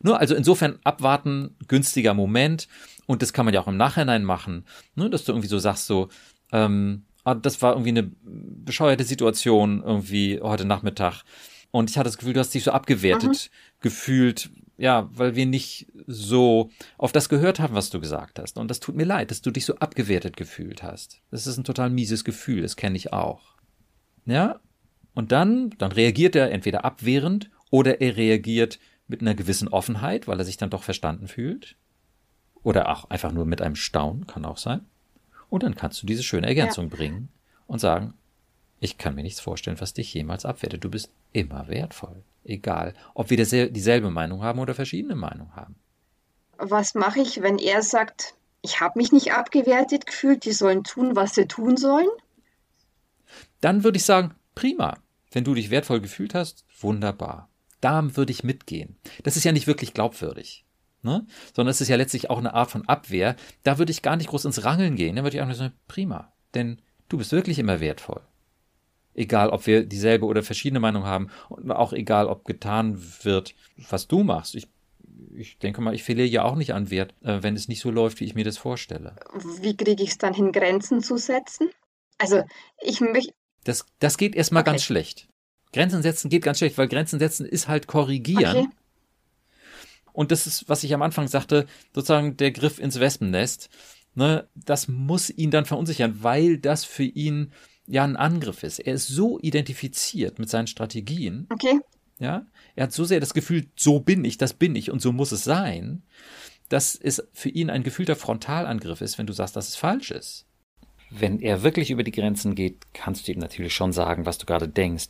Nur 0.00 0.18
also 0.18 0.34
insofern 0.34 0.78
abwarten, 0.84 1.56
günstiger 1.68 2.14
Moment 2.14 2.68
und 3.06 3.22
das 3.22 3.32
kann 3.32 3.44
man 3.44 3.54
ja 3.54 3.60
auch 3.60 3.68
im 3.68 3.76
Nachhinein 3.76 4.24
machen, 4.24 4.64
ne, 4.94 5.10
dass 5.10 5.24
du 5.24 5.32
irgendwie 5.32 5.48
so 5.48 5.58
sagst 5.58 5.86
so, 5.86 6.08
ähm, 6.52 7.04
ah, 7.24 7.34
das 7.34 7.62
war 7.62 7.72
irgendwie 7.72 7.90
eine 7.90 8.10
bescheuerte 8.22 9.04
Situation 9.04 9.82
irgendwie 9.84 10.40
heute 10.40 10.64
Nachmittag 10.64 11.24
und 11.70 11.90
ich 11.90 11.96
hatte 11.96 12.08
das 12.08 12.18
Gefühl, 12.18 12.34
du 12.34 12.40
hast 12.40 12.54
dich 12.54 12.64
so 12.64 12.72
abgewertet 12.72 13.50
mhm. 13.50 13.80
gefühlt, 13.80 14.50
ja, 14.76 15.08
weil 15.12 15.36
wir 15.36 15.46
nicht 15.46 15.86
so 16.06 16.70
auf 16.98 17.12
das 17.12 17.28
gehört 17.28 17.60
haben, 17.60 17.74
was 17.74 17.90
du 17.90 18.00
gesagt 18.00 18.38
hast 18.38 18.58
und 18.58 18.70
das 18.70 18.80
tut 18.80 18.96
mir 18.96 19.04
leid, 19.04 19.30
dass 19.30 19.42
du 19.42 19.50
dich 19.50 19.64
so 19.64 19.76
abgewertet 19.76 20.36
gefühlt 20.36 20.82
hast. 20.82 21.20
Das 21.30 21.46
ist 21.46 21.56
ein 21.56 21.64
total 21.64 21.90
mieses 21.90 22.24
Gefühl, 22.24 22.62
das 22.62 22.76
kenne 22.76 22.96
ich 22.96 23.12
auch. 23.12 23.56
Ja? 24.26 24.60
Und 25.14 25.32
dann, 25.32 25.70
dann 25.78 25.92
reagiert 25.92 26.36
er 26.36 26.50
entweder 26.50 26.84
abwehrend 26.84 27.50
oder 27.70 28.00
er 28.00 28.16
reagiert 28.16 28.78
mit 29.08 29.20
einer 29.20 29.34
gewissen 29.34 29.68
Offenheit, 29.68 30.28
weil 30.28 30.38
er 30.38 30.44
sich 30.44 30.56
dann 30.56 30.70
doch 30.70 30.82
verstanden 30.82 31.28
fühlt. 31.28 31.76
Oder 32.62 32.88
auch 32.90 33.10
einfach 33.10 33.32
nur 33.32 33.44
mit 33.44 33.60
einem 33.60 33.74
Staunen, 33.74 34.26
kann 34.26 34.44
auch 34.44 34.58
sein. 34.58 34.86
Und 35.48 35.64
dann 35.64 35.74
kannst 35.74 36.02
du 36.02 36.06
diese 36.06 36.22
schöne 36.22 36.46
Ergänzung 36.46 36.88
ja. 36.88 36.96
bringen 36.96 37.28
und 37.66 37.80
sagen, 37.80 38.14
ich 38.80 38.98
kann 38.98 39.14
mir 39.14 39.22
nichts 39.22 39.40
vorstellen, 39.40 39.80
was 39.80 39.94
dich 39.94 40.12
jemals 40.12 40.44
abwertet. 40.44 40.82
Du 40.82 40.90
bist 40.90 41.10
immer 41.32 41.68
wertvoll. 41.68 42.24
Egal, 42.44 42.94
ob 43.14 43.30
wir 43.30 43.36
dieselbe 43.36 44.10
Meinung 44.10 44.42
haben 44.42 44.58
oder 44.58 44.74
verschiedene 44.74 45.14
Meinungen 45.14 45.54
haben. 45.54 45.76
Was 46.58 46.94
mache 46.94 47.20
ich, 47.20 47.42
wenn 47.42 47.58
er 47.58 47.82
sagt, 47.82 48.34
ich 48.60 48.80
habe 48.80 48.98
mich 48.98 49.12
nicht 49.12 49.32
abgewertet 49.32 50.06
gefühlt, 50.06 50.44
die 50.44 50.52
sollen 50.52 50.84
tun, 50.84 51.14
was 51.14 51.34
sie 51.34 51.46
tun 51.46 51.76
sollen? 51.76 52.08
Dann 53.60 53.84
würde 53.84 53.98
ich 53.98 54.04
sagen, 54.04 54.34
prima. 54.54 54.98
Wenn 55.30 55.44
du 55.44 55.54
dich 55.54 55.70
wertvoll 55.70 56.00
gefühlt 56.00 56.34
hast, 56.34 56.64
wunderbar. 56.80 57.48
Da 57.82 58.16
würde 58.16 58.32
ich 58.32 58.44
mitgehen. 58.44 58.96
Das 59.24 59.36
ist 59.36 59.44
ja 59.44 59.52
nicht 59.52 59.66
wirklich 59.66 59.92
glaubwürdig. 59.92 60.64
Ne? 61.02 61.26
Sondern 61.52 61.72
es 61.72 61.80
ist 61.80 61.88
ja 61.88 61.96
letztlich 61.96 62.30
auch 62.30 62.38
eine 62.38 62.54
Art 62.54 62.70
von 62.70 62.88
Abwehr. 62.88 63.34
Da 63.64 63.78
würde 63.78 63.90
ich 63.90 64.02
gar 64.02 64.16
nicht 64.16 64.28
groß 64.28 64.44
ins 64.44 64.64
Rangeln 64.64 64.94
gehen. 64.94 65.16
Da 65.16 65.24
würde 65.24 65.36
ich 65.36 65.42
einfach 65.42 65.56
sagen, 65.56 65.74
prima. 65.88 66.32
Denn 66.54 66.80
du 67.08 67.18
bist 67.18 67.32
wirklich 67.32 67.58
immer 67.58 67.80
wertvoll. 67.80 68.22
Egal, 69.14 69.50
ob 69.50 69.66
wir 69.66 69.84
dieselbe 69.84 70.26
oder 70.26 70.44
verschiedene 70.44 70.78
Meinung 70.78 71.04
haben 71.04 71.28
und 71.48 71.70
auch 71.72 71.92
egal, 71.92 72.28
ob 72.28 72.44
getan 72.44 73.02
wird, 73.22 73.54
was 73.90 74.06
du 74.06 74.22
machst. 74.22 74.54
Ich, 74.54 74.68
ich 75.34 75.58
denke 75.58 75.80
mal, 75.80 75.92
ich 75.92 76.04
verliere 76.04 76.28
ja 76.28 76.44
auch 76.44 76.54
nicht 76.54 76.72
an 76.72 76.88
Wert, 76.88 77.14
äh, 77.22 77.42
wenn 77.42 77.56
es 77.56 77.66
nicht 77.66 77.80
so 77.80 77.90
läuft, 77.90 78.20
wie 78.20 78.24
ich 78.24 78.36
mir 78.36 78.44
das 78.44 78.58
vorstelle. 78.58 79.16
Wie 79.60 79.76
kriege 79.76 80.02
ich 80.02 80.10
es 80.10 80.18
dann 80.18 80.34
hin, 80.34 80.52
Grenzen 80.52 81.02
zu 81.02 81.16
setzen? 81.16 81.68
Also, 82.18 82.44
ich 82.80 83.00
möchte. 83.00 83.34
Das, 83.64 83.84
das 83.98 84.16
geht 84.16 84.36
erstmal 84.36 84.62
okay. 84.62 84.70
ganz 84.70 84.84
schlecht. 84.84 85.28
Grenzen 85.72 86.02
setzen 86.02 86.28
geht 86.28 86.42
ganz 86.42 86.58
schlecht, 86.58 86.78
weil 86.78 86.88
Grenzen 86.88 87.18
setzen 87.18 87.46
ist 87.46 87.68
halt 87.68 87.86
korrigieren. 87.86 88.56
Okay. 88.56 88.68
Und 90.12 90.30
das 90.30 90.46
ist, 90.46 90.68
was 90.68 90.84
ich 90.84 90.92
am 90.92 91.02
Anfang 91.02 91.28
sagte, 91.28 91.66
sozusagen 91.94 92.36
der 92.36 92.52
Griff 92.52 92.78
ins 92.78 93.00
Wespennest. 93.00 93.70
Ne, 94.14 94.46
das 94.54 94.88
muss 94.88 95.30
ihn 95.30 95.50
dann 95.50 95.64
verunsichern, 95.64 96.22
weil 96.22 96.58
das 96.58 96.84
für 96.84 97.04
ihn 97.04 97.52
ja 97.86 98.04
ein 98.04 98.16
Angriff 98.16 98.62
ist. 98.62 98.78
Er 98.78 98.92
ist 98.94 99.08
so 99.08 99.38
identifiziert 99.40 100.38
mit 100.38 100.50
seinen 100.50 100.66
Strategien. 100.66 101.46
Okay. 101.50 101.80
Ja, 102.18 102.46
er 102.76 102.84
hat 102.84 102.92
so 102.92 103.04
sehr 103.04 103.20
das 103.20 103.34
Gefühl, 103.34 103.66
so 103.74 104.00
bin 104.00 104.24
ich, 104.24 104.36
das 104.36 104.52
bin 104.52 104.76
ich 104.76 104.90
und 104.90 105.00
so 105.00 105.12
muss 105.12 105.32
es 105.32 105.44
sein, 105.44 106.02
dass 106.68 106.94
es 106.94 107.26
für 107.32 107.48
ihn 107.48 107.70
ein 107.70 107.82
gefühlter 107.82 108.16
Frontalangriff 108.16 109.00
ist, 109.00 109.18
wenn 109.18 109.26
du 109.26 109.32
sagst, 109.32 109.56
dass 109.56 109.68
es 109.68 109.76
falsch 109.76 110.10
ist. 110.10 110.46
Wenn 111.10 111.40
er 111.40 111.62
wirklich 111.62 111.90
über 111.90 112.04
die 112.04 112.12
Grenzen 112.12 112.54
geht, 112.54 112.94
kannst 112.94 113.26
du 113.26 113.32
ihm 113.32 113.38
natürlich 113.38 113.74
schon 113.74 113.92
sagen, 113.92 114.24
was 114.24 114.38
du 114.38 114.46
gerade 114.46 114.68
denkst. 114.68 115.08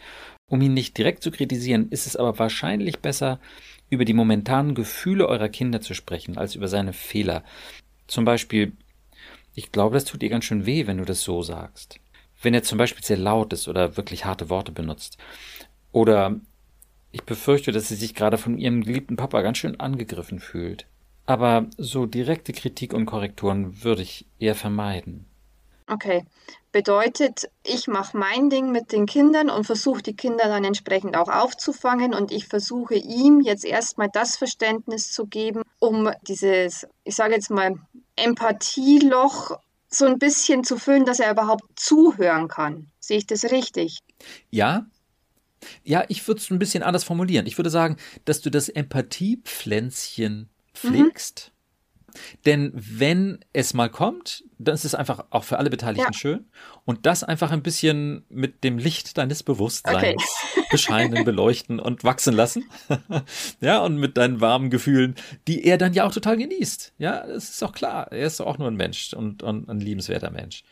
Um 0.53 0.61
ihn 0.61 0.75
nicht 0.75 0.99
direkt 0.99 1.23
zu 1.23 1.31
kritisieren, 1.31 1.88
ist 1.88 2.07
es 2.07 2.15
aber 2.15 2.38
wahrscheinlich 2.38 2.99
besser, 2.99 3.41
über 3.88 4.05
die 4.05 4.12
momentanen 4.12 4.75
Gefühle 4.75 5.27
eurer 5.27 5.49
Kinder 5.49 5.81
zu 5.81 5.95
sprechen, 5.95 6.37
als 6.37 6.57
über 6.57 6.69
seine 6.69 6.93
Fehler. 6.93 7.43
Zum 8.07 8.27
Beispiel, 8.27 8.73
ich 9.55 9.73
glaube, 9.73 9.95
das 9.95 10.05
tut 10.05 10.23
ihr 10.23 10.29
ganz 10.29 10.45
schön 10.45 10.67
weh, 10.67 10.87
wenn 10.87 10.99
du 10.99 11.07
das 11.07 11.23
so 11.23 11.41
sagst. 11.41 12.01
Wenn 12.43 12.53
er 12.53 12.62
zum 12.62 12.77
Beispiel 12.77 13.03
sehr 13.03 13.17
laut 13.17 13.55
ist 13.55 13.67
oder 13.67 13.97
wirklich 13.97 14.27
harte 14.27 14.51
Worte 14.51 14.73
benutzt. 14.73 15.17
Oder 15.91 16.38
ich 17.12 17.23
befürchte, 17.23 17.73
dass 17.73 17.88
sie 17.88 17.97
sich 17.97 18.15
gerade 18.15 18.37
von 18.37 18.59
ihrem 18.59 18.85
geliebten 18.85 19.17
Papa 19.17 19.41
ganz 19.41 19.57
schön 19.57 19.81
angegriffen 19.81 20.38
fühlt. 20.38 20.85
Aber 21.25 21.65
so 21.79 22.05
direkte 22.05 22.53
Kritik 22.53 22.93
und 22.93 23.07
Korrekturen 23.07 23.83
würde 23.83 24.03
ich 24.03 24.27
eher 24.38 24.55
vermeiden. 24.55 25.25
Okay. 25.87 26.27
Bedeutet, 26.73 27.51
ich 27.65 27.87
mache 27.87 28.17
mein 28.17 28.49
Ding 28.49 28.73
mit 28.73 28.93
den 28.93 29.05
Kindern 29.05 29.51
und 29.51 29.65
versuche 29.65 30.03
die 30.03 30.17
Kinder 30.17 30.45
dann 30.45 30.65
entsprechend 30.65 31.19
auch 31.19 31.29
aufzufangen 31.29 32.15
und 32.15 32.33
ich 32.33 32.49
versuche 32.49 32.95
ihm 32.95 33.43
jetzt 33.43 33.67
erstmal 33.67 34.09
das 34.11 34.39
Verständnis 34.39 35.13
zu 35.13 35.27
geben, 35.27 35.63
um 35.79 36.11
dieses, 36.27 36.87
ich 37.05 37.15
sage 37.15 37.35
jetzt 37.35 37.51
mal, 37.51 37.75
Empathieloch 38.17 39.59
so 39.89 40.07
ein 40.07 40.19
bisschen 40.19 40.65
zu 40.65 40.79
füllen, 40.79 41.05
dass 41.05 41.21
er 41.21 41.31
überhaupt 41.31 41.65
zuhören 41.77 42.49
kann. 42.49 42.91
Sehe 43.01 43.19
ich 43.19 43.27
das 43.27 43.45
richtig? 43.45 43.99
Ja. 44.51 44.87
Ja, 45.85 46.05
ich 46.09 46.27
würde 46.27 46.41
es 46.41 46.51
ein 46.51 46.59
bisschen 46.59 46.83
anders 46.83 47.05
formulieren. 47.05 47.47
Ich 47.47 47.59
würde 47.59 47.71
sagen, 47.71 47.99
dass 48.25 48.41
du 48.41 48.51
das 48.51 48.71
Empathiepflänzchen 48.71 50.49
pflegst. 50.75 51.49
Mhm 51.49 51.52
denn 52.44 52.72
wenn 52.75 53.44
es 53.53 53.75
mal 53.75 53.88
kommt, 53.88 54.44
dann 54.59 54.75
ist 54.75 54.85
es 54.85 54.94
einfach 54.94 55.25
auch 55.31 55.44
für 55.44 55.59
alle 55.59 55.70
Beteiligten 55.70 56.12
ja. 56.12 56.18
schön. 56.18 56.46
Und 56.85 57.07
das 57.07 57.25
einfach 57.25 57.51
ein 57.51 57.62
bisschen 57.62 58.25
mit 58.29 58.64
dem 58.64 58.79
Licht 58.79 59.18
deines 59.18 59.42
Bewusstseins 59.42 59.96
okay. 59.96 60.16
bescheinen, 60.70 61.25
beleuchten 61.25 61.81
und 61.81 62.05
wachsen 62.05 62.35
lassen. 62.35 62.64
ja, 63.61 63.81
und 63.81 63.96
mit 63.96 64.16
deinen 64.16 64.40
warmen 64.40 64.70
Gefühlen, 64.70 65.14
die 65.48 65.64
er 65.64 65.79
dann 65.79 65.92
ja 65.92 66.05
auch 66.05 66.12
total 66.12 66.37
genießt. 66.37 66.94
Ja, 66.98 67.27
das 67.27 67.51
ist 67.51 67.64
auch 67.64 67.72
klar. 67.72 68.11
Er 68.12 68.27
ist 68.27 68.40
auch 68.40 68.59
nur 68.59 68.68
ein 68.68 68.77
Mensch 68.77 69.14
und, 69.14 69.42
und 69.42 69.68
ein 69.68 69.81
liebenswerter 69.81 70.31
Mensch. 70.31 70.64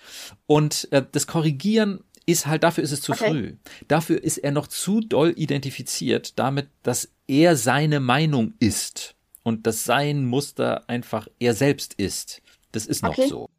Und 0.46 0.88
äh, 0.92 1.04
das 1.10 1.26
Korrigieren 1.26 2.04
ist 2.26 2.46
halt, 2.46 2.62
dafür 2.62 2.84
ist 2.84 2.92
es 2.92 3.00
zu 3.00 3.12
okay. 3.12 3.30
früh. 3.30 3.56
Dafür 3.88 4.22
ist 4.22 4.38
er 4.38 4.52
noch 4.52 4.66
zu 4.66 5.00
doll 5.00 5.32
identifiziert 5.36 6.38
damit, 6.38 6.68
dass 6.82 7.12
er 7.26 7.56
seine 7.56 8.00
Meinung 8.00 8.54
ist 8.58 9.16
und 9.50 9.66
das 9.66 9.84
sein 9.84 10.26
Muster 10.26 10.88
einfach 10.88 11.26
er 11.40 11.54
selbst 11.54 11.94
ist. 11.94 12.40
Das 12.70 12.86
ist 12.86 13.02
noch 13.02 13.18
okay. 13.18 13.26
so. 13.26 13.50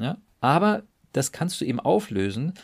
Ja? 0.00 0.18
Aber 0.40 0.82
das 1.12 1.30
kannst 1.30 1.60
du 1.60 1.64
eben 1.64 1.78
auflösen, 1.78 2.54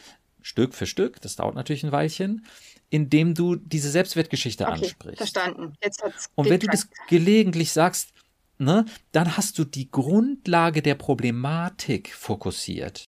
Stück 0.40 0.74
für 0.74 0.87
Stück, 0.87 1.20
das 1.20 1.37
dauert 1.37 1.55
natürlich 1.55 1.85
ein 1.85 1.92
Weilchen, 1.92 2.44
indem 2.90 3.37
du 3.37 3.55
diese 3.55 3.90
Selbstwertgeschichte 3.90 4.64
okay, 4.64 4.72
ansprichst. 4.72 5.18
Verstanden. 5.18 5.74
Jetzt 5.81 6.02
hat's 6.02 6.31
Und 6.35 6.50
wenn 6.50 6.59
du 6.59 6.66
das 6.66 6.88
gelegentlich 7.09 7.70
sagst, 7.70 8.12
ne, 8.59 8.87
dann 9.12 9.37
hast 9.37 9.57
du 9.61 9.64
die 9.64 9.88
Grundlage 9.88 10.83
der 10.83 10.96
Problematik 10.96 12.12
fokussiert. 12.12 13.05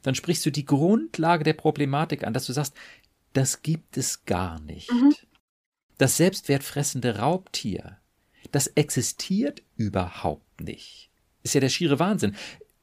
Dann 0.00 0.14
sprichst 0.14 0.46
du 0.46 0.50
die 0.50 0.64
Grundlage 0.64 1.44
der 1.44 1.52
Problematik 1.52 2.24
an, 2.24 2.32
dass 2.32 2.46
du 2.46 2.54
sagst, 2.54 2.74
das 3.34 3.60
gibt 3.60 3.98
es 3.98 4.24
gar 4.24 4.58
nicht. 4.60 4.90
Mhm. 4.90 5.14
Das 5.98 6.16
selbstwertfressende 6.16 7.18
Raubtier, 7.18 7.98
das 8.54 8.68
existiert 8.68 9.62
überhaupt 9.76 10.60
nicht. 10.60 11.10
Ist 11.42 11.54
ja 11.54 11.60
der 11.60 11.68
schiere 11.68 11.98
Wahnsinn. 11.98 12.36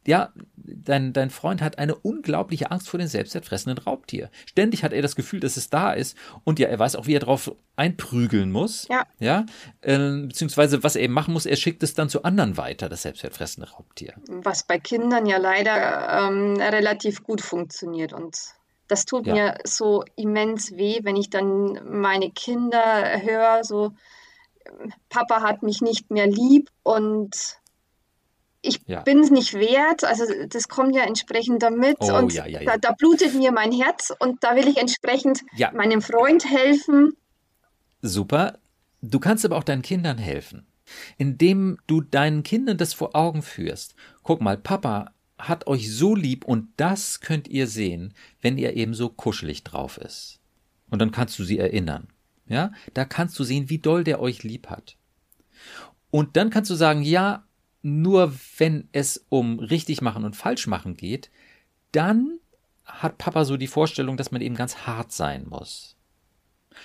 Ja, 0.05 0.34
dein, 0.55 1.13
dein 1.13 1.29
Freund 1.29 1.62
hat 1.62 1.77
eine 1.77 1.93
unglaubliche 1.93 2.71
Angst 2.71 2.89
vor 2.89 2.97
dem 2.97 3.07
selbstwertfressenden 3.07 3.84
Raubtier. 3.84 4.31
Ständig 4.47 4.84
hat 4.84 4.93
er 4.93 5.03
das 5.03 5.15
Gefühl, 5.15 5.39
dass 5.39 5.57
es 5.57 5.69
da 5.69 5.93
ist. 5.93 6.17
Und 6.43 6.57
ja, 6.57 6.67
er 6.67 6.79
weiß 6.79 6.95
auch, 6.95 7.05
wie 7.05 7.13
er 7.13 7.19
darauf 7.19 7.55
einprügeln 7.75 8.51
muss. 8.51 8.88
Ja. 8.89 9.05
Ja. 9.19 9.45
Äh, 9.81 10.23
beziehungsweise, 10.23 10.84
was 10.84 10.95
er 10.95 11.03
eben 11.03 11.13
machen 11.13 11.34
muss, 11.34 11.45
er 11.45 11.55
schickt 11.55 11.84
es 11.84 11.93
dann 11.93 12.10
zu 12.10 12.23
anderen 12.23 12.57
weiter, 12.57 12.89
das 12.89 13.03
selbstwertfressende 13.03 13.69
Raubtier. 13.69 14.15
Was 14.27 14.63
bei 14.63 14.79
Kindern 14.79 15.27
ja 15.27 15.38
leider 15.38 16.27
ähm, 16.27 16.55
relativ 16.57 17.23
gut 17.23 17.41
funktioniert. 17.41 18.12
Und 18.12 18.36
das 18.88 19.05
tut 19.05 19.27
ja. 19.27 19.34
mir 19.34 19.57
so 19.65 20.03
immens 20.15 20.71
weh, 20.71 20.99
wenn 21.03 21.15
ich 21.15 21.29
dann 21.29 21.79
meine 21.88 22.31
Kinder 22.31 23.21
höre, 23.21 23.63
so, 23.63 23.93
Papa 25.10 25.41
hat 25.41 25.63
mich 25.63 25.82
nicht 25.82 26.12
mehr 26.12 26.28
lieb 26.28 26.69
und 26.84 27.62
ich 28.62 28.80
ja. 28.86 29.02
bin 29.02 29.19
es 29.19 29.32
nicht 29.32 29.54
wert. 29.54 30.04
Also 30.04 30.24
das 30.47 30.67
kommt 30.67 30.95
ja 30.95 31.04
entsprechend 31.04 31.63
damit 31.63 31.97
oh, 32.00 32.17
und 32.17 32.34
ja, 32.34 32.45
ja, 32.45 32.63
da, 32.63 32.78
da, 32.78 32.91
blutet 32.91 33.34
mir 33.34 33.52
mein 33.52 33.71
Herz 33.71 34.13
und 34.19 34.43
da 34.43 34.56
will 34.56 34.67
ich 34.67 34.78
entsprechend 34.78 35.41
meinem 35.74 36.02
Freund 36.02 36.45
helfen. 36.50 37.13
Super. 38.02 38.60
Du 39.02 39.19
kannst 39.19 39.45
aber 39.45 39.58
auch 39.58 39.63
deinen 39.63 39.82
Kindern 39.82 40.19
helfen, 40.19 40.67
indem 41.17 41.80
du 41.88 42.02
deinen 42.02 42.43
Kindern 42.43 42.78
das 42.78 42.93
vor 42.93 43.15
Augen 43.15 43.41
führst. 43.41 43.95
Guck 44.21 44.41
mal, 44.41 44.58
Papa 44.58 45.12
hat 45.39 45.65
euch 45.65 45.91
so 45.91 46.15
lieb 46.15 46.45
und 46.45 46.69
das 46.78 47.19
könnt 47.19 47.47
ihr 47.47 47.65
sehen, 47.65 48.13
wenn 48.41 48.60
ihr 48.60 48.76
eben 48.76 48.93
so 48.93 49.10
kuschelig 49.10 49.63
drauf 49.63 49.97
ist. 49.97 50.39
Und 50.91 51.00
dann 51.00 51.12
kannst 51.12 51.39
du 51.39 51.43
sie 51.43 51.58
erinnern. 51.58 52.08
Ja, 52.52 52.72
da 52.94 53.06
kannst 53.06 53.38
du 53.40 53.44
sehen, 53.44 53.70
wie 53.70 53.80
doll 53.80 54.04
der 54.04 54.20
euch 54.20 54.44
lieb 54.44 54.68
hat. 54.68 54.98
Und 56.10 56.36
dann 56.36 56.50
kannst 56.50 56.70
du 56.70 56.76
sagen, 56.76 57.02
ja, 57.02 57.46
nur 57.82 58.34
wenn 58.58 58.90
es 58.92 59.26
um 59.30 59.60
richtig 59.60 60.02
machen 60.02 60.24
und 60.24 60.36
falsch 60.36 60.68
machen 60.68 60.96
geht, 60.96 61.32
dann 61.92 62.40
hat 62.86 63.18
Papa 63.18 63.46
so 63.46 63.58
die 63.58 63.68
Vorstellung, 63.68 64.18
dass 64.18 64.32
man 64.32 64.42
eben 64.42 64.56
ganz 64.56 64.86
hart 64.86 65.12
sein 65.12 65.48
muss. 65.48 65.96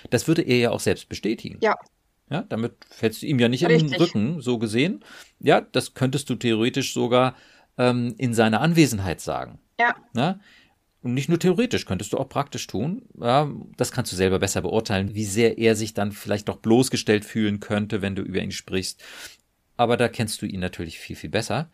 Das 0.09 0.27
würde 0.27 0.41
er 0.41 0.57
ja 0.57 0.71
auch 0.71 0.79
selbst 0.79 1.09
bestätigen. 1.09 1.59
Ja. 1.61 1.75
Ja, 2.29 2.41
damit 2.43 2.73
fällst 2.89 3.21
du 3.21 3.25
ihm 3.25 3.39
ja 3.39 3.47
nicht 3.47 3.65
Richtig. 3.65 3.83
in 3.83 3.87
den 3.87 4.01
Rücken, 4.01 4.41
so 4.41 4.57
gesehen. 4.57 5.03
Ja, 5.39 5.61
das 5.61 5.93
könntest 5.93 6.29
du 6.29 6.35
theoretisch 6.35 6.93
sogar 6.93 7.35
ähm, 7.77 8.15
in 8.17 8.33
seiner 8.33 8.59
Anwesenheit 8.59 9.21
sagen. 9.21 9.59
Ja. 9.79 9.95
ja. 10.13 10.39
Und 11.03 11.13
nicht 11.13 11.29
nur 11.29 11.39
theoretisch, 11.39 11.85
könntest 11.85 12.13
du 12.13 12.17
auch 12.17 12.27
praktisch 12.27 12.67
tun. 12.67 13.03
Ja, 13.19 13.51
das 13.77 13.91
kannst 13.91 14.11
du 14.11 14.15
selber 14.15 14.39
besser 14.39 14.61
beurteilen, 14.61 15.13
wie 15.13 15.25
sehr 15.25 15.57
er 15.57 15.75
sich 15.75 15.93
dann 15.93 16.11
vielleicht 16.11 16.49
doch 16.49 16.57
bloßgestellt 16.57 17.23
fühlen 17.23 17.59
könnte, 17.59 18.01
wenn 18.01 18.15
du 18.15 18.23
über 18.23 18.41
ihn 18.41 18.51
sprichst. 18.51 19.01
Aber 19.77 19.95
da 19.95 20.07
kennst 20.07 20.41
du 20.41 20.47
ihn 20.47 20.59
natürlich 20.59 20.99
viel, 20.99 21.15
viel 21.15 21.29
besser. 21.29 21.69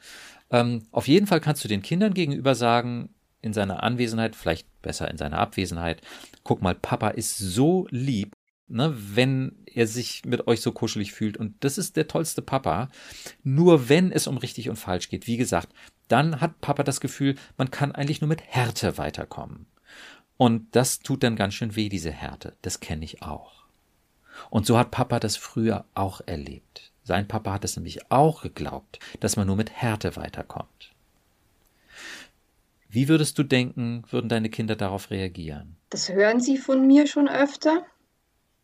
Ähm, 0.52 0.86
auf 0.92 1.08
jeden 1.08 1.26
Fall 1.26 1.40
kannst 1.40 1.64
du 1.64 1.70
den 1.70 1.82
Kindern 1.82 2.14
gegenüber 2.14 2.54
sagen, 2.54 3.10
in 3.42 3.54
seiner 3.54 3.84
Anwesenheit, 3.84 4.36
vielleicht 4.36 4.68
besser 4.82 5.10
in 5.10 5.18
seiner 5.18 5.38
Abwesenheit, 5.38 6.02
guck 6.44 6.62
mal, 6.62 6.76
Papa 6.76 7.10
ist 7.10 7.38
so 7.38 7.88
lieb 7.90 8.33
ne, 8.68 8.96
wenn 8.96 9.56
er 9.66 9.88
sich 9.88 10.24
mit 10.26 10.48
euch 10.48 10.62
so 10.62 10.72
kuschelig 10.72 11.14
fühlt. 11.14 11.38
Und 11.38 11.56
das 11.64 11.78
ist 11.78 11.96
der 11.96 12.08
tollste 12.08 12.42
Papa. 12.42 12.90
Nur 13.44 13.90
wenn 13.90 14.12
es 14.12 14.28
um 14.28 14.38
richtig 14.38 14.70
und 14.70 14.76
falsch 14.76 15.10
geht, 15.10 15.28
wie 15.28 15.38
gesagt, 15.38 15.70
dann 16.08 16.42
hat 16.42 16.62
Papa 16.62 16.84
das 16.84 17.00
Gefühl, 17.00 17.36
man 17.58 17.72
kann 17.72 17.94
eigentlich 17.94 18.22
nur 18.22 18.28
mit 18.28 18.42
Härte 18.42 18.98
weiterkommen. 18.98 19.66
Und 20.38 20.76
das 20.76 21.00
tut 21.00 21.24
dann 21.24 21.36
ganz 21.36 21.54
schön 21.54 21.76
weh, 21.76 21.90
diese 21.90 22.12
Härte. 22.12 22.56
Das 22.62 22.80
kenne 22.80 23.06
ich 23.06 23.22
auch. 23.22 23.64
Und 24.50 24.66
so 24.66 24.78
hat 24.78 24.92
Papa 24.92 25.20
das 25.20 25.38
früher 25.38 25.86
auch 25.94 26.22
erlebt. 26.26 26.92
Sein 27.04 27.28
Papa 27.28 27.54
hat 27.54 27.66
es 27.66 27.76
nämlich 27.76 28.12
auch 28.12 28.42
geglaubt, 28.42 29.00
dass 29.20 29.36
man 29.36 29.48
nur 29.48 29.56
mit 29.56 29.72
Härte 29.72 30.16
weiterkommt. 30.16 30.94
Wie 32.90 33.08
würdest 33.08 33.38
du 33.38 33.44
denken, 33.44 34.04
würden 34.10 34.30
deine 34.30 34.50
Kinder 34.50 34.76
darauf 34.76 35.10
reagieren? 35.10 35.78
Das 35.90 36.10
hören 36.10 36.40
sie 36.40 36.58
von 36.58 36.86
mir 36.86 37.08
schon 37.08 37.28
öfter. 37.28 37.86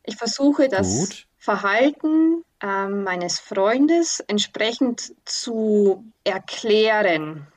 Ich 0.09 0.17
versuche 0.17 0.67
das 0.69 0.87
Gut. 0.87 1.27
Verhalten 1.37 2.43
äh, 2.61 2.87
meines 2.87 3.39
Freundes 3.39 4.19
entsprechend 4.27 5.13
zu 5.25 6.03
erklären. 6.23 7.47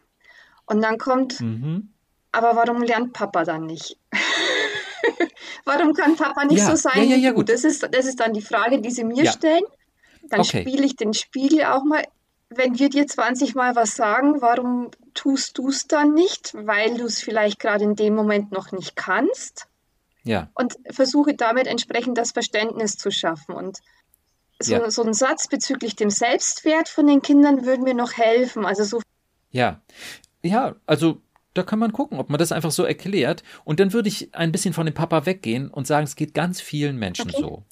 Und 0.67 0.83
dann 0.83 0.99
kommt, 0.99 1.41
mhm. 1.41 1.89
aber 2.31 2.55
warum 2.55 2.83
lernt 2.83 3.15
Papa 3.15 3.45
dann 3.45 3.67
nicht? 3.67 3.99
Warum 5.65 5.95
kann 5.95 6.17
Papa 6.17 6.45
nicht 6.45 6.59
Ja, 6.59 6.67
so 6.67 6.77
sein 6.77 7.09
ja, 7.09 7.17
ja, 7.17 7.17
ja, 7.17 7.31
gut. 7.33 7.49
Das 7.49 7.65
ist, 7.65 7.83
das 7.93 8.07
ist 8.07 8.21
dann 8.21 8.33
die 8.33 8.43
Frage, 8.43 8.81
die 8.81 8.91
sie 8.91 9.05
mir 9.05 9.25
Ja. 9.25 9.33
stellen. 9.33 9.63
Dann 10.29 10.41
Okay. 10.41 10.61
spiele 10.61 10.85
ich 10.85 10.97
den 10.97 11.15
Spiegel 11.15 11.65
auch 11.65 11.85
mal. 11.85 12.05
Wenn 12.51 12.79
wir 12.79 12.91
dir 12.91 13.07
20 13.07 13.55
Mal 13.55 13.75
was 13.77 13.95
sagen, 13.95 14.43
warum 14.43 14.91
tust 15.15 15.57
du 15.57 15.69
es 15.69 15.87
dann 15.87 16.13
nicht? 16.15 16.53
Weil 16.55 16.99
du 16.99 17.07
es 17.07 17.21
vielleicht 17.23 17.59
gerade 17.59 17.85
in 17.85 17.95
dem 17.97 18.15
Moment 18.15 18.53
noch 18.53 18.73
nicht 18.73 18.95
kannst. 18.95 19.69
Ja, 20.25 20.49
Und 20.55 20.75
versuche 20.91 21.35
damit 21.35 21.67
entsprechend 21.67 22.17
das 22.17 22.33
Verständnis 22.33 22.97
zu 22.97 23.11
schaffen. 23.11 23.55
Und 23.55 23.79
so, 24.61 24.75
Ja. 24.75 24.91
so 24.91 25.03
ein 25.03 25.15
Satz 25.15 25.49
bezüglich 25.49 25.97
dem 25.97 26.11
Selbstwert 26.11 26.89
von 26.89 27.07
den 27.07 27.23
Kindern 27.23 27.65
würde 27.65 27.83
mir 27.83 27.95
noch 27.95 28.13
helfen. 28.13 28.65
Also 28.65 28.85
so 28.85 29.01
ja. 29.51 29.81
Ja, 30.43 30.77
also 30.87 31.21
da 31.55 31.63
kann 31.63 31.79
man 31.79 31.93
gucken, 31.93 32.19
ob 32.19 32.31
man 32.31 32.39
das 32.39 32.53
einfach 32.53 32.71
so 32.71 32.85
erklärt. 32.85 33.43
Und 33.65 33.79
dann 33.81 33.93
würde 33.93 34.09
ich 34.09 34.35
ein 34.35 34.53
bisschen 34.53 34.75
von 34.75 34.87
dem 34.87 34.95
Papa 34.95 35.27
weggehen 35.27 35.69
und 35.69 35.87
sagen, 35.87 36.05
es 36.05 36.17
geht 36.17 36.35
ganz 36.35 36.61
vielen 36.61 36.97
Menschen 36.97 37.31
Okay. 37.31 37.41
so. 37.41 37.65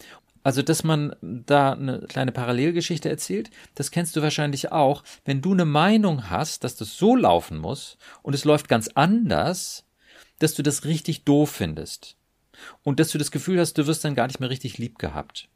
Also, 0.43 0.63
dass 0.63 0.85
man 0.85 1.15
da 1.21 1.73
eine 1.73 2.01
kleine 2.09 2.33
Parallelgeschichte 2.33 3.11
erzählt, 3.11 3.51
das 3.75 3.91
kennst 3.91 4.17
du 4.17 4.23
wahrscheinlich 4.23 4.73
auch. 4.73 5.05
Wenn 5.25 5.43
du 5.43 5.53
eine 5.53 5.67
Meinung 5.67 6.31
hast, 6.31 6.65
dass 6.65 6.77
das 6.77 6.97
so 6.97 7.15
laufen 7.15 7.59
muss 7.59 7.99
und 8.23 8.35
es 8.35 8.45
läuft 8.45 8.69
ganz 8.69 8.89
anders, 8.95 9.85
dass 10.39 10.55
du 10.55 10.63
das 10.63 10.85
richtig 10.85 11.25
doof 11.25 11.51
findest. 11.51 12.17
Und 12.83 13.01
dass 13.01 13.11
du 13.11 13.18
das 13.18 13.31
Gefühl 13.31 13.59
hast, 13.61 13.75
du 13.79 13.87
wirst 13.87 14.05
dann 14.05 14.14
gar 14.14 14.27
nicht 14.27 14.40
mehr 14.40 14.51
richtig 14.51 14.79
lieb 14.79 14.99
gehabt. 14.99 15.49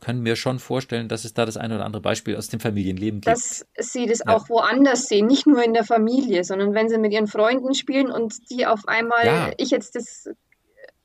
Können 0.00 0.20
mir 0.22 0.34
schon 0.34 0.58
vorstellen, 0.58 1.08
dass 1.08 1.24
es 1.24 1.32
da 1.32 1.46
das 1.46 1.56
eine 1.56 1.76
oder 1.76 1.84
andere 1.84 2.02
Beispiel 2.02 2.36
aus 2.36 2.48
dem 2.48 2.58
Familienleben 2.58 3.20
gibt. 3.20 3.26
dass 3.28 3.64
sie 3.78 4.06
das 4.06 4.18
Ja. 4.26 4.34
auch 4.34 4.48
woanders 4.48 5.06
sehen, 5.06 5.26
nicht 5.26 5.46
nur 5.46 5.62
in 5.64 5.74
der 5.74 5.84
Familie, 5.84 6.42
sondern 6.42 6.74
wenn 6.74 6.88
sie 6.88 6.98
mit 6.98 7.12
ihren 7.12 7.28
Freunden 7.28 7.74
spielen 7.74 8.10
und 8.10 8.34
die 8.50 8.66
auf 8.66 8.88
einmal, 8.88 9.24
Ja. 9.24 9.50
ich 9.58 9.70
jetzt 9.70 9.94
das, 9.94 10.28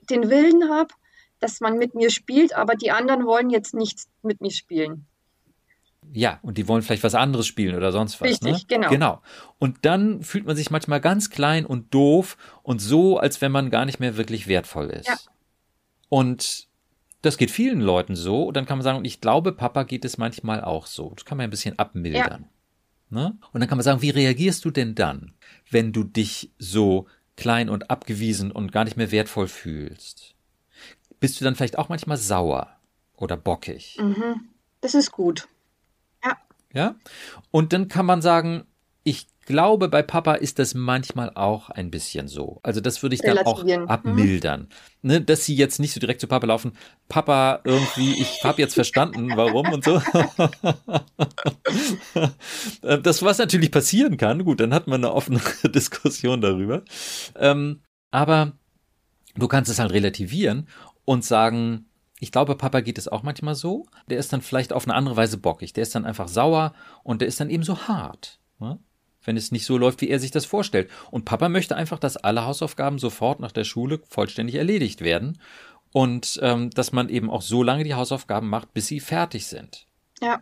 den 0.09 0.29
Willen 0.31 0.69
habe, 0.71 0.89
dass 1.39 1.59
man 1.59 1.77
mit 1.77 1.93
mir 1.93 2.09
spielt, 2.09 2.55
aber 2.55 2.73
die 2.73 2.89
anderen 2.89 3.25
wollen 3.27 3.51
jetzt 3.51 3.75
nicht 3.75 3.99
mit 4.23 4.41
mir 4.41 4.49
spielen. 4.49 5.05
Ja, 6.13 6.39
und 6.41 6.57
die 6.57 6.67
wollen 6.67 6.81
vielleicht 6.81 7.03
was 7.03 7.15
anderes 7.15 7.45
spielen 7.45 7.75
oder 7.75 7.91
sonst 7.91 8.19
was. 8.21 8.29
Richtig, 8.29 8.53
ne? 8.53 8.59
genau. 8.67 8.89
Genau. 8.89 9.21
Und 9.59 9.79
dann 9.85 10.23
fühlt 10.23 10.45
man 10.45 10.55
sich 10.55 10.71
manchmal 10.71 11.01
ganz 11.01 11.29
klein 11.29 11.65
und 11.65 11.93
doof 11.93 12.37
und 12.63 12.79
so, 12.81 13.17
als 13.17 13.41
wenn 13.41 13.51
man 13.51 13.69
gar 13.69 13.85
nicht 13.85 13.99
mehr 13.99 14.15
wirklich 14.17 14.47
wertvoll 14.47 14.89
ist. 14.89 15.07
Ja. 15.07 15.17
Und 16.09 16.67
das 17.21 17.37
geht 17.37 17.51
vielen 17.51 17.81
Leuten 17.81 18.15
so. 18.15 18.43
Und 18.43 18.55
dann 18.55 18.65
kann 18.65 18.77
man 18.77 18.83
sagen, 18.83 18.99
und 18.99 19.05
ich 19.05 19.21
glaube, 19.21 19.51
Papa 19.51 19.83
geht 19.83 20.05
es 20.05 20.17
manchmal 20.17 20.63
auch 20.63 20.85
so. 20.85 21.11
Das 21.15 21.25
kann 21.25 21.37
man 21.37 21.45
ein 21.45 21.49
bisschen 21.49 21.77
abmildern. 21.77 22.47
Ne? 23.09 23.37
Und 23.53 23.59
dann 23.59 23.69
kann 23.69 23.77
man 23.77 23.83
sagen, 23.83 24.01
wie 24.01 24.09
reagierst 24.09 24.65
du 24.65 24.71
denn 24.71 24.95
dann, 24.95 25.33
wenn 25.69 25.93
du 25.93 26.03
dich 26.03 26.51
so 26.59 27.07
klein 27.35 27.69
und 27.69 27.89
abgewiesen 27.89 28.51
und 28.51 28.71
gar 28.71 28.83
nicht 28.83 28.97
mehr 28.97 29.11
wertvoll 29.11 29.47
fühlst? 29.47 30.35
Bist 31.19 31.39
du 31.39 31.45
dann 31.45 31.55
vielleicht 31.55 31.77
auch 31.77 31.89
manchmal 31.89 32.17
sauer 32.17 32.67
oder 33.15 33.37
bockig? 33.37 33.97
Mhm. 33.99 34.49
Das 34.81 34.93
ist 34.93 35.11
gut. 35.11 35.47
Ja, 36.23 36.37
Ja? 36.73 36.95
Und 37.49 37.73
dann 37.73 37.87
kann 37.87 38.05
man 38.05 38.21
sagen, 38.21 38.65
ich 39.03 39.27
glaube, 39.47 39.87
bei 39.87 40.03
Papa 40.03 40.35
ist 40.35 40.59
das 40.59 40.75
manchmal 40.75 41.31
auch 41.33 41.69
ein 41.69 41.89
bisschen 41.89 42.27
so. 42.27 42.59
Also 42.63 42.81
das 42.81 43.01
würde 43.01 43.15
ich 43.15 43.21
dann 43.21 43.39
auch. 43.39 43.63
Mhm. 43.63 43.87
abmildern. 43.87 44.67
Ne, 45.01 45.21
dass 45.21 45.45
sie 45.45 45.55
jetzt 45.55 45.79
nicht 45.79 45.93
so 45.93 45.99
direkt 45.99 46.21
zu 46.21 46.27
Papa 46.27 46.45
laufen, 46.45 46.73
Papa 47.07 47.61
irgendwie, 47.63 48.21
ich 48.21 48.43
habe 48.43 48.61
jetzt 48.61 48.73
verstanden, 48.75 49.31
warum 49.35 49.71
und 49.71 49.83
so. 49.83 50.01
Das, 52.81 53.23
was 53.23 53.37
natürlich 53.37 53.71
passieren 53.71 54.17
kann, 54.17 54.43
gut, 54.43 54.59
dann 54.59 54.73
hat 54.73 54.87
man 54.87 55.03
eine 55.03 55.13
offene 55.13 55.39
Diskussion 55.63 56.41
darüber. 56.41 56.83
Ähm, 57.35 57.81
aber 58.11 58.53
du 59.35 59.47
kannst 59.47 59.71
es 59.71 59.79
halt 59.79 59.91
relativieren 59.93 60.67
und 61.05 61.23
sagen, 61.23 61.85
ich 62.19 62.31
glaube, 62.31 62.55
Papa 62.55 62.81
geht 62.81 62.97
es 62.97 63.07
auch 63.07 63.23
manchmal 63.23 63.55
so. 63.55 63.85
Der 64.09 64.17
ist 64.17 64.33
dann 64.33 64.41
vielleicht 64.41 64.73
auf 64.73 64.85
eine 64.85 64.95
andere 64.95 65.15
Weise 65.15 65.37
bockig. 65.37 65.73
Der 65.73 65.83
ist 65.83 65.95
dann 65.95 66.05
einfach 66.05 66.27
sauer 66.27 66.73
und 67.03 67.21
der 67.21 67.27
ist 67.27 67.39
dann 67.39 67.49
eben 67.49 67.63
so 67.63 67.77
hart. 67.87 68.39
Ne? 68.59 68.79
Wenn 69.27 69.35
es 69.35 69.51
nicht 69.51 69.65
so 69.65 69.77
läuft, 69.77 69.99
wie 69.99 70.09
er 70.09 70.21
sich 70.21 70.31
das 70.31 70.45
vorstellt. 70.45 70.89
Und 71.11 71.25
Papa 71.25 71.49
möchte 71.49 71.75
einfach, 71.75 71.99
dass 71.99 72.15
alle 72.15 72.45
Hausaufgaben 72.45 72.97
sofort 72.97 73.41
nach 73.41 73.51
der 73.51 73.65
Schule 73.65 73.99
vollständig 74.09 74.55
erledigt 74.55 75.01
werden. 75.01 75.39
Und 75.91 76.39
ähm, 76.41 76.69
dass 76.69 76.93
man 76.93 77.09
eben 77.09 77.29
auch 77.29 77.41
so 77.41 77.61
lange 77.61 77.83
die 77.83 77.93
Hausaufgaben 77.93 78.47
macht, 78.49 78.73
bis 78.73 78.87
sie 78.87 79.01
fertig 79.01 79.47
sind. 79.47 79.85
ja, 80.21 80.41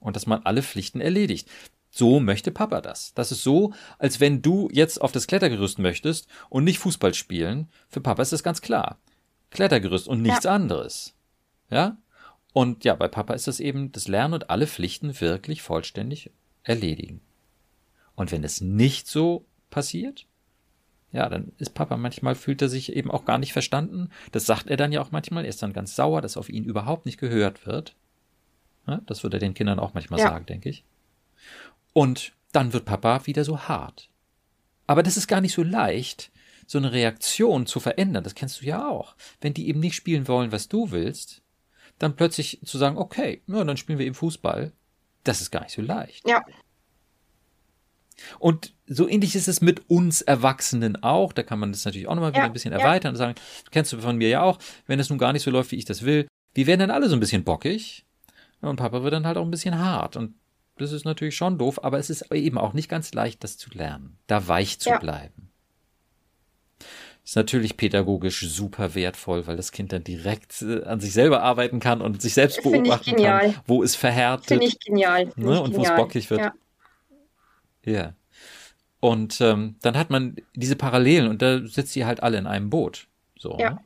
Und 0.00 0.16
dass 0.16 0.26
man 0.26 0.40
alle 0.44 0.62
Pflichten 0.62 1.02
erledigt. 1.02 1.50
So 1.90 2.18
möchte 2.18 2.50
Papa 2.50 2.80
das. 2.80 3.12
Das 3.14 3.30
ist 3.30 3.42
so, 3.42 3.74
als 3.98 4.20
wenn 4.20 4.40
du 4.40 4.70
jetzt 4.72 5.02
auf 5.02 5.12
das 5.12 5.26
Klettergerüst 5.26 5.78
möchtest 5.78 6.26
und 6.48 6.64
nicht 6.64 6.78
Fußball 6.78 7.12
spielen. 7.12 7.68
Für 7.88 8.00
Papa 8.00 8.22
ist 8.22 8.32
das 8.32 8.42
ganz 8.42 8.62
klar. 8.62 8.98
Klettergerüst 9.50 10.08
und 10.08 10.22
nichts 10.22 10.46
anderes. 10.46 11.14
Ja? 11.70 11.98
Und 12.54 12.84
ja, 12.84 12.94
bei 12.94 13.08
Papa 13.08 13.34
ist 13.34 13.48
das 13.48 13.60
eben 13.60 13.92
das 13.92 14.08
Lernen 14.08 14.34
und 14.34 14.48
alle 14.48 14.66
Pflichten 14.66 15.20
wirklich 15.20 15.60
vollständig 15.60 16.30
erledigen. 16.62 17.20
Und 18.16 18.32
wenn 18.32 18.44
es 18.44 18.60
nicht 18.60 19.06
so 19.08 19.44
passiert, 19.70 20.26
ja, 21.12 21.28
dann 21.28 21.52
ist 21.58 21.74
Papa 21.74 21.96
manchmal, 21.96 22.34
fühlt 22.34 22.60
er 22.62 22.68
sich 22.68 22.92
eben 22.94 23.10
auch 23.10 23.24
gar 23.24 23.38
nicht 23.38 23.52
verstanden. 23.52 24.10
Das 24.32 24.46
sagt 24.46 24.68
er 24.68 24.76
dann 24.76 24.92
ja 24.92 25.00
auch 25.00 25.12
manchmal. 25.12 25.44
Er 25.44 25.50
ist 25.50 25.62
dann 25.62 25.72
ganz 25.72 25.94
sauer, 25.94 26.20
dass 26.20 26.36
auf 26.36 26.48
ihn 26.48 26.64
überhaupt 26.64 27.06
nicht 27.06 27.18
gehört 27.18 27.66
wird. 27.66 27.94
Ja, 28.86 29.00
das 29.06 29.22
würde 29.22 29.36
er 29.36 29.40
den 29.40 29.54
Kindern 29.54 29.78
auch 29.78 29.94
manchmal 29.94 30.20
Ja. 30.20 30.28
sagen, 30.28 30.46
denke 30.46 30.68
ich. 30.68 30.84
Und 31.92 32.32
dann 32.52 32.72
wird 32.72 32.84
Papa 32.84 33.26
wieder 33.26 33.44
so 33.44 33.60
hart. 33.60 34.08
Aber 34.86 35.02
das 35.02 35.16
ist 35.16 35.28
gar 35.28 35.40
nicht 35.40 35.54
so 35.54 35.62
leicht, 35.62 36.30
so 36.66 36.78
eine 36.78 36.92
Reaktion 36.92 37.66
zu 37.66 37.80
verändern. 37.80 38.24
Das 38.24 38.34
kennst 38.34 38.60
du 38.60 38.66
ja 38.66 38.88
auch. 38.88 39.14
Wenn 39.40 39.54
die 39.54 39.68
eben 39.68 39.80
nicht 39.80 39.94
spielen 39.94 40.28
wollen, 40.28 40.52
was 40.52 40.68
du 40.68 40.90
willst, 40.90 41.42
dann 41.98 42.16
plötzlich 42.16 42.60
zu 42.64 42.76
sagen, 42.76 42.98
okay, 42.98 43.40
ja, 43.46 43.62
dann 43.64 43.76
spielen 43.76 43.98
wir 43.98 44.06
eben 44.06 44.14
Fußball. 44.14 44.72
Das 45.22 45.40
ist 45.40 45.50
gar 45.50 45.62
nicht 45.62 45.72
so 45.74 45.80
leicht. 45.82 46.28
ja, 46.28 46.44
Und 48.38 48.72
so 48.86 49.08
ähnlich 49.08 49.34
ist 49.34 49.48
es 49.48 49.60
mit 49.60 49.88
uns 49.90 50.22
Erwachsenen 50.22 51.02
auch. 51.02 51.32
Da 51.32 51.42
kann 51.42 51.58
man 51.58 51.72
das 51.72 51.84
natürlich 51.84 52.06
auch 52.08 52.14
nochmal 52.14 52.32
wieder 52.32 52.40
Ja, 52.42 52.46
ein 52.46 52.52
bisschen 52.52 52.72
ja. 52.72 52.78
erweitern 52.78 53.10
und 53.12 53.16
sagen, 53.16 53.34
kennst 53.70 53.92
du 53.92 53.98
von 53.98 54.16
mir 54.16 54.28
ja 54.28 54.42
auch, 54.42 54.58
wenn 54.86 55.00
es 55.00 55.08
nun 55.10 55.18
gar 55.18 55.32
nicht 55.32 55.42
so 55.42 55.50
läuft, 55.50 55.72
wie 55.72 55.76
ich 55.76 55.84
das 55.84 56.04
will, 56.04 56.26
wir 56.54 56.66
werden 56.66 56.80
dann 56.80 56.90
alle 56.90 57.08
so 57.08 57.16
ein 57.16 57.20
bisschen 57.20 57.44
bockig. 57.44 58.04
Und 58.60 58.76
Papa 58.76 59.02
wird 59.02 59.12
dann 59.12 59.26
halt 59.26 59.36
auch 59.36 59.44
ein 59.44 59.50
bisschen 59.50 59.78
hart. 59.78 60.16
Und 60.16 60.34
das 60.78 60.92
ist 60.92 61.04
natürlich 61.04 61.36
schon 61.36 61.58
doof, 61.58 61.82
aber 61.84 61.98
es 61.98 62.10
ist 62.10 62.32
eben 62.32 62.58
auch 62.58 62.72
nicht 62.72 62.88
ganz 62.88 63.12
leicht, 63.14 63.44
das 63.44 63.58
zu 63.58 63.70
lernen, 63.70 64.16
da 64.26 64.48
weich 64.48 64.78
zu 64.80 64.90
Ja. 64.90 64.98
bleiben. 64.98 65.50
Ist 67.24 67.36
natürlich 67.36 67.78
pädagogisch 67.78 68.40
super 68.40 68.94
wertvoll, 68.94 69.46
weil 69.46 69.56
das 69.56 69.72
Kind 69.72 69.92
dann 69.92 70.04
direkt 70.04 70.60
äh, 70.60 70.82
an 70.84 71.00
sich 71.00 71.14
selber 71.14 71.42
arbeiten 71.42 71.80
kann 71.80 72.02
und 72.02 72.20
sich 72.20 72.34
selbst 72.34 72.62
beobachten 72.62 73.16
kann, 73.16 73.54
wo 73.66 73.82
es 73.82 73.96
verhärtet 73.96 74.62
Ne, 75.36 75.60
und 75.62 75.74
wo 75.74 75.82
es 75.82 75.88
bockig 75.96 76.28
wird. 76.30 76.40
Ja, 76.40 76.52
Ja. 77.84 78.14
Und 79.00 79.40
ähm, 79.40 79.76
dann 79.82 79.98
hat 79.98 80.10
man 80.10 80.36
diese 80.54 80.76
Parallelen 80.76 81.28
und 81.28 81.42
da 81.42 81.66
sitzt 81.66 81.94
ihr 81.96 82.06
halt 82.06 82.22
alle 82.22 82.38
in 82.38 82.46
einem 82.46 82.70
Boot. 82.70 83.06
So. 83.38 83.56
Ja. 83.58 83.70
Ne? 83.70 83.80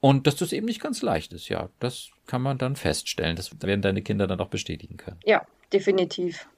Und 0.00 0.26
dass 0.26 0.36
das 0.36 0.52
eben 0.52 0.66
nicht 0.66 0.80
ganz 0.80 1.02
leicht 1.02 1.32
ist, 1.32 1.48
ja, 1.48 1.68
das 1.78 2.10
kann 2.26 2.42
man 2.42 2.58
dann 2.58 2.76
feststellen. 2.76 3.36
Das 3.36 3.62
werden 3.62 3.82
deine 3.82 4.02
Kinder 4.02 4.26
dann 4.26 4.40
auch 4.40 4.48
bestätigen 4.48 4.96
können. 4.96 5.20
ja, 5.24 5.46
definitiv. 5.72 6.48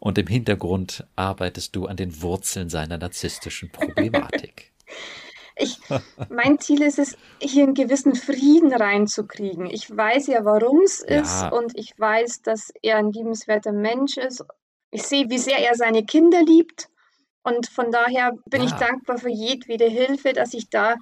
Und 0.00 0.16
im 0.18 0.26
Hintergrund 0.26 1.06
arbeitest 1.14 1.76
du 1.76 1.86
an 1.86 1.96
den 1.96 2.22
Wurzeln 2.22 2.70
seiner 2.70 2.98
narzisstischen 2.98 3.70
Problematik. 3.70 4.72
Ich, 5.60 5.78
mein 6.28 6.58
Ziel 6.58 6.82
ist 6.82 6.98
es, 6.98 7.16
hier 7.42 7.64
einen 7.64 7.74
gewissen 7.74 8.14
Frieden 8.14 8.72
reinzukriegen. 8.72 9.66
Ich 9.66 9.94
weiß 9.94 10.26
ja, 10.28 10.44
warum 10.44 10.80
es 10.82 11.04
Ja. 11.08 11.20
ist 11.20 11.52
und 11.52 11.76
ich 11.78 11.98
weiß, 11.98 12.42
dass 12.42 12.72
er 12.82 12.96
ein 12.96 13.12
liebenswerter 13.12 13.72
Mensch 13.72 14.16
ist. 14.16 14.44
Ich 14.90 15.04
sehe, 15.04 15.30
wie 15.30 15.38
sehr 15.38 15.58
er 15.58 15.74
seine 15.74 16.04
Kinder 16.04 16.42
liebt 16.42 16.88
und 17.42 17.68
von 17.68 17.90
daher 17.90 18.32
bin 18.46 18.62
ich 18.62 18.72
Ja. 18.72 18.78
dankbar 18.88 19.18
für 19.18 19.30
jedwede 19.30 19.86
Hilfe, 19.86 20.32
dass 20.32 20.52
ich 20.54 20.68
da 20.68 20.96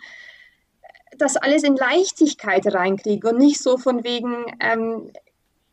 das 1.16 1.36
alles 1.36 1.62
in 1.64 1.74
Leichtigkeit 1.76 2.66
reinkriege 2.72 3.28
und 3.30 3.38
nicht 3.38 3.60
so 3.60 3.78
von 3.78 4.04
wegen, 4.04 4.44
ähm, 4.60 5.10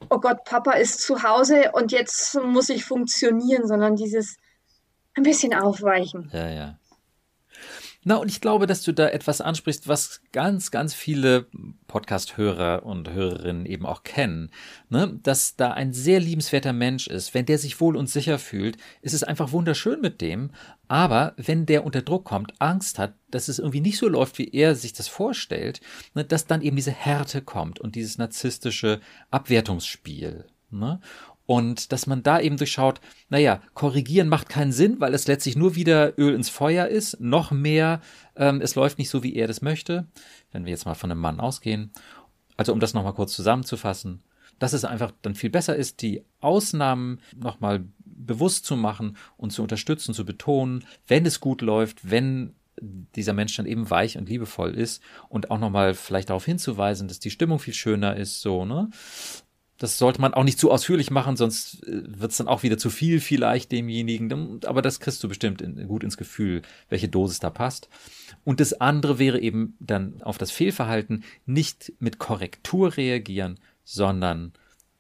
oh 0.09 0.19
Gott, 0.19 0.43
Papa 0.45 0.71
ist 0.73 1.01
zu 1.01 1.23
Hause 1.23 1.71
und 1.73 1.91
jetzt 1.91 2.35
muss 2.41 2.69
ich 2.69 2.85
funktionieren, 2.85 3.67
sondern 3.67 3.95
dieses 3.95 4.37
ein 5.13 5.23
bisschen 5.23 5.53
aufweichen. 5.53 6.29
Ja, 6.33 6.49
ja. 6.49 6.79
Na, 8.07 8.17
und 8.17 8.29
ich 8.29 8.39
glaube, 8.39 8.67
dass 8.67 8.83
du 8.83 8.91
da 8.91 9.07
etwas 9.07 9.41
ansprichst, 9.41 9.87
was 9.87 10.21
ganz, 10.31 10.69
ganz 10.69 10.93
viele 10.93 11.47
Podcast-Hörer 11.87 12.85
und 12.85 13.09
Hörerinnen 13.09 13.65
eben 13.65 13.87
auch 13.87 14.03
kennen. 14.03 14.51
Ne? 14.89 15.19
Dass 15.23 15.55
da 15.55 15.71
ein 15.71 15.91
sehr 15.91 16.19
liebenswerter 16.19 16.71
Mensch 16.71 17.07
ist. 17.07 17.33
Wenn 17.33 17.47
der 17.47 17.57
sich 17.57 17.81
wohl 17.81 17.97
und 17.97 18.07
sicher 18.07 18.37
fühlt, 18.37 18.77
ist 19.01 19.15
es 19.15 19.23
einfach 19.23 19.51
wunderschön 19.53 20.01
mit 20.01 20.21
dem. 20.21 20.51
Aber 20.87 21.33
wenn 21.37 21.65
der 21.65 21.83
unter 21.83 22.03
Druck 22.03 22.25
kommt, 22.25 22.53
Angst 22.59 22.99
hat, 22.99 23.15
dass 23.31 23.47
es 23.47 23.57
irgendwie 23.57 23.81
nicht 23.81 23.97
so 23.97 24.07
läuft, 24.07 24.37
wie 24.37 24.53
er 24.53 24.75
sich 24.75 24.93
das 24.93 25.07
vorstellt, 25.07 25.81
ne, 26.13 26.23
dass 26.23 26.45
dann 26.45 26.61
eben 26.61 26.75
diese 26.75 26.91
Härte 26.91 27.41
kommt 27.41 27.79
und 27.79 27.95
dieses 27.95 28.19
narzisstische 28.19 29.01
Abwertungsspiel. 29.31 30.45
Ne? 30.69 30.99
Und 31.45 31.91
dass 31.91 32.07
man 32.07 32.23
da 32.23 32.39
eben 32.39 32.57
durchschaut, 32.57 33.01
naja, 33.29 33.61
korrigieren 33.73 34.29
macht 34.29 34.49
keinen 34.49 34.71
Sinn, 34.71 34.99
weil 34.99 35.13
es 35.13 35.27
letztlich 35.27 35.55
nur 35.55 35.75
wieder 35.75 36.17
Öl 36.17 36.33
ins 36.33 36.49
Feuer 36.49 36.87
ist, 36.87 37.19
noch 37.19 37.51
mehr, 37.51 38.01
ähm, 38.35 38.61
es 38.61 38.75
läuft 38.75 38.97
nicht 38.97 39.09
so, 39.09 39.21
wie 39.21 39.35
er 39.35 39.47
das 39.47 39.61
möchte, 39.61 40.07
wenn 40.51 40.65
wir 40.65 40.71
jetzt 40.71 40.85
mal 40.85 40.95
von 40.95 41.11
einem 41.11 41.21
Mann 41.21 41.39
ausgehen. 41.39 41.91
Also 42.57 42.73
um 42.73 42.79
das 42.79 42.93
nochmal 42.93 43.13
kurz 43.13 43.35
zusammenzufassen, 43.35 44.23
dass 44.59 44.73
es 44.73 44.85
einfach 44.85 45.11
dann 45.21 45.35
viel 45.35 45.49
besser 45.49 45.75
ist, 45.75 46.01
die 46.01 46.23
Ausnahmen 46.39 47.19
nochmal 47.35 47.83
bewusst 48.05 48.65
zu 48.65 48.75
machen 48.75 49.17
und 49.37 49.51
zu 49.51 49.61
unterstützen, 49.61 50.13
zu 50.13 50.25
betonen, 50.25 50.85
wenn 51.07 51.25
es 51.25 51.41
gut 51.41 51.61
läuft, 51.61 52.09
wenn 52.09 52.55
dieser 53.15 53.33
Mensch 53.33 53.55
dann 53.55 53.65
eben 53.65 53.89
weich 53.89 54.17
und 54.17 54.27
liebevoll 54.29 54.73
ist 54.73 55.01
und 55.29 55.51
auch 55.51 55.59
nochmal 55.59 55.93
vielleicht 55.93 56.29
darauf 56.29 56.45
hinzuweisen, 56.45 57.07
dass 57.07 57.19
die 57.19 57.29
Stimmung 57.29 57.59
viel 57.59 57.73
schöner 57.73 58.15
ist, 58.15 58.41
so, 58.41 58.65
ne? 58.65 58.89
Das 59.77 59.97
sollte 59.97 60.21
man 60.21 60.33
auch 60.33 60.45
nicht 60.45 60.57
zu 60.57 60.71
ausführlich 60.71 61.11
machen, 61.11 61.35
sonst 61.35 61.83
äh, 61.85 62.01
wird 62.05 62.31
es 62.31 62.37
dann 62.37 62.47
auch 62.47 62.63
wieder 62.63 62.77
zu 62.77 62.89
viel 62.89 63.19
vielleicht 63.19 63.71
demjenigen. 63.71 64.61
Aber 64.65 64.81
das 64.81 64.99
kriegst 64.99 65.23
du 65.23 65.27
bestimmt 65.27 65.61
in, 65.61 65.87
gut 65.87 66.03
ins 66.03 66.17
Gefühl, 66.17 66.61
welche 66.89 67.09
Dosis 67.09 67.39
da 67.39 67.49
passt. 67.49 67.89
Und 68.43 68.59
das 68.59 68.73
andere 68.79 69.19
wäre 69.19 69.39
eben 69.39 69.75
dann 69.79 70.21
auf 70.21 70.37
das 70.37 70.51
Fehlverhalten 70.51 71.23
nicht 71.45 71.91
mit 71.99 72.19
Korrektur 72.19 72.95
reagieren, 72.95 73.59
sondern 73.83 74.53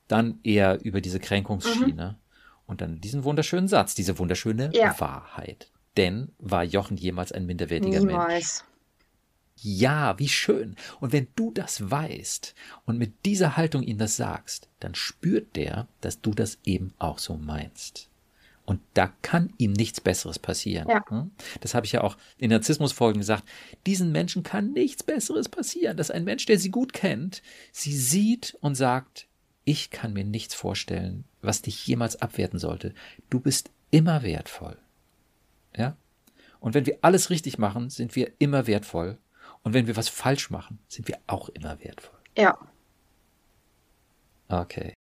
dann 0.07 0.39
eher 0.43 0.83
über 0.83 1.01
diese 1.01 1.19
Kränkungsschiene. 1.19 2.17
Mhm. 2.17 2.25
Und 2.67 2.81
dann 2.81 2.99
diesen 2.99 3.23
wunderschönen 3.23 3.67
Satz, 3.67 3.95
diese 3.95 4.17
wunderschöne 4.17 4.71
ja. 4.73 4.99
Wahrheit. 4.99 5.69
Denn 5.97 6.31
war 6.39 6.63
Jochen 6.63 6.97
jemals 6.97 7.31
ein 7.31 7.45
minderwertiger 7.45 7.99
Niemals. 7.99 8.27
Mensch? 8.27 8.74
Ja, 9.61 10.19
wie 10.19 10.27
schön. 10.27 10.75
Und 10.99 11.13
wenn 11.13 11.27
du 11.35 11.51
das 11.51 11.89
weißt 11.89 12.55
und 12.85 12.97
mit 12.97 13.25
dieser 13.25 13.57
Haltung 13.57 13.83
ihm 13.83 13.97
das 13.97 14.17
sagst, 14.17 14.69
dann 14.79 14.95
spürt 14.95 15.55
der, 15.55 15.87
dass 16.01 16.21
du 16.21 16.31
das 16.31 16.59
eben 16.65 16.93
auch 16.99 17.19
so 17.19 17.35
meinst. 17.37 18.09
Und 18.65 18.81
da 18.95 19.13
kann 19.21 19.53
ihm 19.57 19.73
nichts 19.73 20.01
Besseres 20.01 20.39
passieren. 20.39 20.89
Ja. 20.89 21.03
Hm? 21.07 21.31
Das 21.61 21.75
habe 21.75 21.85
ich 21.85 21.91
ja 21.91 22.01
auch 22.01 22.17
in 22.37 22.49
Narzissmusfolgen 22.49 23.21
gesagt. 23.21 23.43
Diesen 23.85 24.11
Menschen 24.11 24.43
kann 24.43 24.71
nichts 24.73 25.03
Besseres 25.03 25.49
passieren, 25.49 25.97
dass 25.97 26.11
ein 26.11 26.23
Mensch, 26.23 26.45
der 26.47 26.57
sie 26.57 26.71
gut 26.71 26.91
kennt, 26.91 27.43
sie 27.71 27.95
sieht 27.95 28.57
und 28.61 28.75
sagt, 28.75 29.27
ich 29.65 29.91
kann 29.91 30.13
mir 30.13 30.23
nichts 30.23 30.55
vorstellen, 30.55 31.25
was 31.41 31.61
dich 31.61 31.85
jemals 31.85 32.21
abwerten 32.21 32.59
sollte. 32.59 32.93
Du 33.29 33.39
bist 33.39 33.69
immer 33.91 34.23
wertvoll. 34.23 34.77
Ja? 35.77 35.95
Und 36.59 36.73
wenn 36.73 36.87
wir 36.87 36.97
alles 37.01 37.29
richtig 37.29 37.59
machen, 37.59 37.91
sind 37.91 38.15
wir 38.15 38.31
immer 38.39 38.65
wertvoll. 38.65 39.19
Und 39.65 39.73
wenn 39.73 39.87
wir 39.87 39.97
was 39.97 40.09
falsch 40.09 40.51
machen, 40.51 40.77
sind 40.87 41.07
wir 41.07 41.17
auch 41.25 41.49
immer 41.49 41.79
wertvoll. 41.83 42.19
Ja. 42.37 42.55
Okay. 44.47 44.93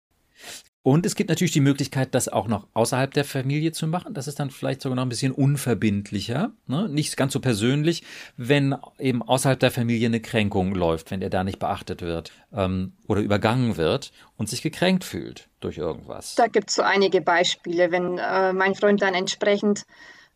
Und 0.84 1.06
es 1.06 1.16
gibt 1.16 1.30
natürlich 1.30 1.52
die 1.52 1.60
Möglichkeit, 1.60 2.16
das 2.16 2.30
auch 2.30 2.48
noch 2.48 2.68
außerhalb 2.74 3.14
der 3.14 3.26
Familie 3.26 3.74
zu 3.74 3.88
machen. 3.88 4.14
Das 4.14 4.28
ist 4.28 4.40
dann 4.40 4.52
vielleicht 4.52 4.82
sogar 4.82 4.96
noch 4.96 5.04
ein 5.04 5.10
bisschen 5.10 5.34
unverbindlicher, 5.34 6.52
ne? 6.68 6.88
nicht 6.90 7.16
ganz 7.18 7.34
so 7.34 7.42
persönlich, 7.42 8.04
wenn 8.38 8.76
eben 9.00 9.22
außerhalb 9.22 9.60
der 9.60 9.72
Familie 9.72 10.08
eine 10.08 10.22
Kränkung 10.22 10.76
läuft, 10.76 11.12
wenn 11.12 11.22
er 11.22 11.30
da 11.30 11.44
nicht 11.44 11.60
beachtet 11.60 12.02
wird 12.02 12.32
ähm, 12.54 12.94
oder 13.08 13.22
übergangen 13.22 13.76
wird 13.76 14.14
und 14.38 14.50
sich 14.50 14.62
gekränkt 14.62 15.04
fühlt 15.04 15.50
durch 15.60 15.78
irgendwas. 15.78 16.36
Da 16.36 16.48
gibt 16.48 16.70
es 16.70 16.76
so 16.76 16.82
einige 16.82 17.20
Beispiele, 17.22 17.92
wenn 17.92 18.18
äh, 18.18 18.54
mein 18.54 18.76
Freund 18.76 19.02
dann 19.02 19.14
entsprechend 19.14 19.84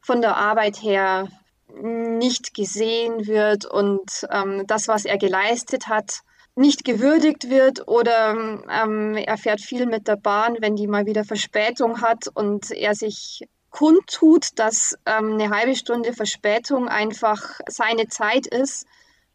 von 0.01 0.21
der 0.21 0.35
Arbeit 0.35 0.81
her 0.81 1.29
nicht 1.73 2.53
gesehen 2.53 3.27
wird 3.27 3.65
und 3.65 4.27
ähm, 4.31 4.63
das, 4.67 4.87
was 4.87 5.05
er 5.05 5.17
geleistet 5.17 5.87
hat, 5.87 6.21
nicht 6.55 6.83
gewürdigt 6.85 7.49
wird 7.49 7.87
oder 7.87 8.31
ähm, 8.69 9.15
er 9.15 9.37
fährt 9.37 9.61
viel 9.61 9.85
mit 9.85 10.07
der 10.07 10.15
Bahn, 10.15 10.57
wenn 10.59 10.75
die 10.75 10.87
mal 10.87 11.05
wieder 11.05 11.23
Verspätung 11.23 12.01
hat 12.01 12.27
und 12.33 12.71
er 12.71 12.95
sich 12.95 13.47
kundtut, 13.69 14.57
dass 14.57 14.97
ähm, 15.05 15.33
eine 15.33 15.49
halbe 15.49 15.75
Stunde 15.75 16.13
Verspätung 16.13 16.87
einfach 16.87 17.59
seine 17.67 18.07
Zeit 18.07 18.47
ist, 18.47 18.87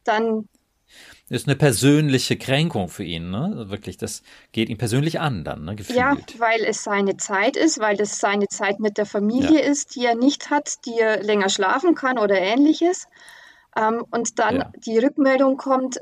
dann 0.04 0.48
ist 1.28 1.48
eine 1.48 1.56
persönliche 1.56 2.36
Kränkung 2.36 2.88
für 2.88 3.04
ihn, 3.04 3.30
ne? 3.30 3.52
Also 3.56 3.70
wirklich, 3.70 3.96
das 3.96 4.22
geht 4.52 4.68
ihn 4.68 4.78
persönlich 4.78 5.20
an 5.20 5.44
dann, 5.44 5.64
ne? 5.64 5.76
Gefühlt. 5.76 5.96
Ja, 5.96 6.16
weil 6.38 6.62
es 6.64 6.84
seine 6.84 7.16
Zeit 7.16 7.56
ist, 7.56 7.78
weil 7.78 8.00
es 8.00 8.18
seine 8.18 8.48
Zeit 8.48 8.80
mit 8.80 8.98
der 8.98 9.06
Familie 9.06 9.62
ja. 9.62 9.70
ist, 9.70 9.94
die 9.96 10.04
er 10.04 10.14
nicht 10.14 10.50
hat, 10.50 10.84
die 10.84 10.98
er 10.98 11.22
länger 11.22 11.48
schlafen 11.48 11.94
kann 11.94 12.18
oder 12.18 12.38
ähnliches. 12.38 13.06
Ähm, 13.76 14.04
und 14.10 14.38
dann 14.38 14.56
ja. 14.56 14.72
die 14.76 14.98
Rückmeldung 14.98 15.56
kommt, 15.56 16.00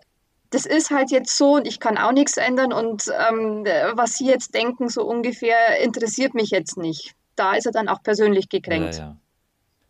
das 0.50 0.66
ist 0.66 0.90
halt 0.90 1.12
jetzt 1.12 1.36
so 1.36 1.54
und 1.56 1.66
ich 1.66 1.78
kann 1.78 1.96
auch 1.96 2.12
nichts 2.12 2.36
ändern 2.36 2.72
und 2.72 3.04
ähm, 3.06 3.64
was 3.94 4.14
Sie 4.14 4.26
jetzt 4.26 4.54
denken, 4.54 4.88
so 4.88 5.04
ungefähr, 5.04 5.80
interessiert 5.80 6.34
mich 6.34 6.50
jetzt 6.50 6.76
nicht. 6.76 7.14
Da 7.36 7.54
ist 7.54 7.66
er 7.66 7.72
dann 7.72 7.88
auch 7.88 8.02
persönlich 8.02 8.48
gekränkt. 8.48 8.96
Ja. 8.96 9.16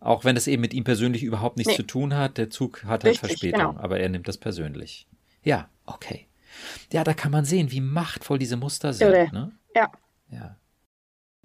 Auch 0.01 0.25
wenn 0.25 0.37
es 0.37 0.47
eben 0.47 0.61
mit 0.61 0.75
ihm 0.75 0.85
persönlich 0.85 1.23
überhaupt 1.23 1.57
nichts 1.57 1.73
nee. 1.73 1.77
zu 1.77 1.83
tun 1.83 2.15
hat, 2.15 2.37
der 2.37 2.51
Zug 2.51 2.85
hat 2.85 3.05
halt 3.05 3.19
Verspätung, 3.19 3.61
genau. 3.61 3.77
aber 3.79 4.01
er 4.01 4.09
nimmt 4.09 4.29
das 4.29 4.37
persönlich. 4.37 5.07
Ja, 5.43 5.69
okay. 5.87 6.27
Ja, 6.93 7.05
da 7.05 7.15
kann 7.15 7.33
man 7.33 7.45
sehen, 7.45 7.71
wie 7.71 7.81
machtvoll 7.81 8.39
diese 8.39 8.57
Muster 8.57 8.93
sind. 8.93 9.09
Irre. 9.09 9.29
Ne? 9.33 9.53
Ja. 9.75 9.91
Ja. 10.31 10.57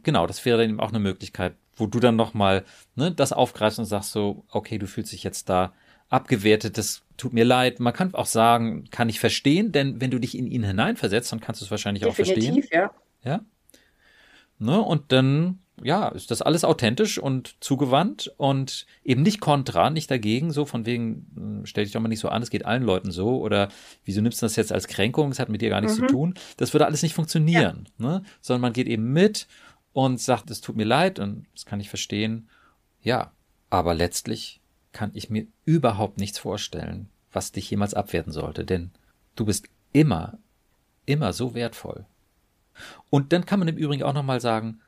Genau, 0.03 0.27
das 0.27 0.43
wäre 0.45 0.59
dann 0.59 0.69
eben 0.69 0.79
auch 0.79 0.89
eine 0.89 0.99
Möglichkeit, 0.99 1.55
wo 1.75 1.87
du 1.87 1.99
dann 1.99 2.15
nochmal 2.15 2.63
ne, 2.95 3.11
das 3.11 3.33
aufgreifst 3.33 3.79
und 3.79 3.85
sagst 3.85 4.11
so, 4.11 4.45
okay, 4.49 4.77
du 4.77 4.87
fühlst 4.87 5.11
dich 5.11 5.23
jetzt 5.23 5.49
da 5.49 5.73
abgewertet, 6.09 6.77
das 6.77 7.01
tut 7.17 7.33
mir 7.33 7.45
leid. 7.45 7.79
Man 7.79 7.93
kann 7.93 8.13
auch 8.13 8.27
sagen, 8.27 8.89
kann 8.91 9.09
ich 9.09 9.19
verstehen, 9.19 9.71
denn 9.71 9.99
wenn 10.01 10.11
du 10.11 10.19
dich 10.19 10.37
in 10.37 10.47
ihn 10.47 10.63
hineinversetzt, 10.63 11.31
dann 11.31 11.39
kannst 11.39 11.61
du 11.61 11.65
es 11.65 11.71
wahrscheinlich 11.71 12.03
Definitiv, 12.03 12.65
auch 12.65 12.69
verstehen. 12.69 12.69
ja. 12.71 12.91
Ja. 13.23 13.39
Ne, 14.59 14.79
und 14.79 15.11
dann, 15.11 15.59
ja, 15.83 16.07
ist 16.09 16.31
das 16.31 16.41
alles 16.41 16.63
authentisch 16.63 17.17
und 17.17 17.55
zugewandt 17.59 18.33
und 18.37 18.85
eben 19.03 19.23
nicht 19.23 19.41
kontra, 19.41 19.89
nicht 19.89 20.09
dagegen, 20.09 20.51
so 20.51 20.65
von 20.65 20.85
wegen, 20.85 21.27
hm, 21.35 21.65
stell 21.65 21.83
dich 21.83 21.93
doch 21.93 22.01
mal 22.01 22.07
nicht 22.07 22.19
so 22.19 22.29
an, 22.29 22.41
es 22.41 22.49
geht 22.49 22.65
allen 22.65 22.83
Leuten 22.83 23.11
so 23.11 23.41
oder 23.41 23.69
wieso 24.05 24.21
nimmst 24.21 24.41
du 24.41 24.45
das 24.45 24.55
jetzt 24.55 24.71
als 24.71 24.87
Kränkung, 24.87 25.29
das 25.29 25.39
hat 25.39 25.49
mit 25.49 25.61
dir 25.61 25.69
gar 25.69 25.81
nichts 25.81 25.97
mhm. 25.97 26.07
zu 26.07 26.13
tun. 26.13 26.33
Das 26.57 26.73
würde 26.73 26.85
alles 26.85 27.03
nicht 27.03 27.13
funktionieren, 27.13 27.89
ja. 27.99 28.05
ne? 28.05 28.23
sondern 28.41 28.61
man 28.61 28.73
geht 28.73 28.87
eben 28.87 29.11
mit 29.11 29.47
und 29.91 30.21
sagt, 30.21 30.49
es 30.49 30.61
tut 30.61 30.75
mir 30.77 30.85
leid 30.85 31.19
und 31.19 31.45
das 31.53 31.65
kann 31.65 31.79
ich 31.79 31.89
verstehen. 31.89 32.49
Ja, 33.01 33.31
aber 33.69 33.93
letztlich 33.93 34.61
kann 34.93 35.11
ich 35.13 35.29
mir 35.29 35.47
überhaupt 35.65 36.19
nichts 36.19 36.39
vorstellen, 36.39 37.09
was 37.31 37.51
dich 37.51 37.69
jemals 37.69 37.93
abwerten 37.93 38.31
sollte, 38.31 38.63
denn 38.63 38.91
du 39.35 39.45
bist 39.45 39.67
immer, 39.91 40.37
immer 41.05 41.33
so 41.33 41.53
wertvoll. 41.53 42.05
Und 43.09 43.33
dann 43.33 43.45
kann 43.45 43.59
man 43.59 43.67
im 43.67 43.77
Übrigen 43.77 44.03
auch 44.03 44.13
nochmal 44.13 44.41
sagen, 44.41 44.79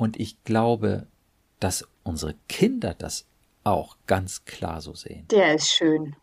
und 0.00 0.18
ich 0.18 0.42
glaube, 0.44 1.06
dass 1.60 1.86
unsere 2.04 2.34
Kinder 2.48 2.94
das 2.94 3.26
auch 3.64 3.98
ganz 4.06 4.46
klar 4.46 4.80
so 4.80 4.94
sehen. 4.94 5.28
Der 5.28 5.54
ist 5.56 5.68
schön. 5.68 6.16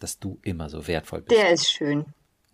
Dass 0.00 0.18
du 0.18 0.38
immer 0.42 0.70
so 0.70 0.86
wertvoll 0.86 1.20
bist. 1.20 1.38
Der 1.38 1.50
ist 1.50 1.70
schön. 1.70 2.06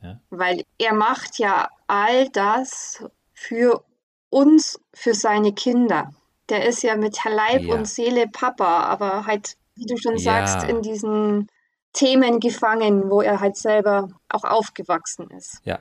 Ja? 0.02 0.20
Weil 0.30 0.64
er 0.78 0.92
macht 0.92 1.38
ja 1.38 1.68
all 1.86 2.28
das 2.30 3.04
für 3.32 3.84
uns, 4.30 4.80
für 4.92 5.14
seine 5.14 5.52
Kinder. 5.52 6.12
Der 6.48 6.66
ist 6.66 6.82
ja 6.82 6.96
mit 6.96 7.16
Leib 7.24 7.62
ja. 7.62 7.74
und 7.76 7.86
Seele 7.86 8.26
Papa, 8.26 8.80
aber 8.80 9.26
halt 9.26 9.56
wie 9.76 9.86
du 9.86 9.96
schon 9.96 10.16
ja. 10.16 10.44
sagst, 10.44 10.68
in 10.68 10.82
diesen 10.82 11.46
Themen 11.92 12.40
gefangen, 12.40 13.10
wo 13.10 13.22
er 13.22 13.38
halt 13.38 13.56
selber 13.56 14.08
auch 14.28 14.42
aufgewachsen 14.42 15.30
ist. 15.30 15.60
Ja. 15.62 15.78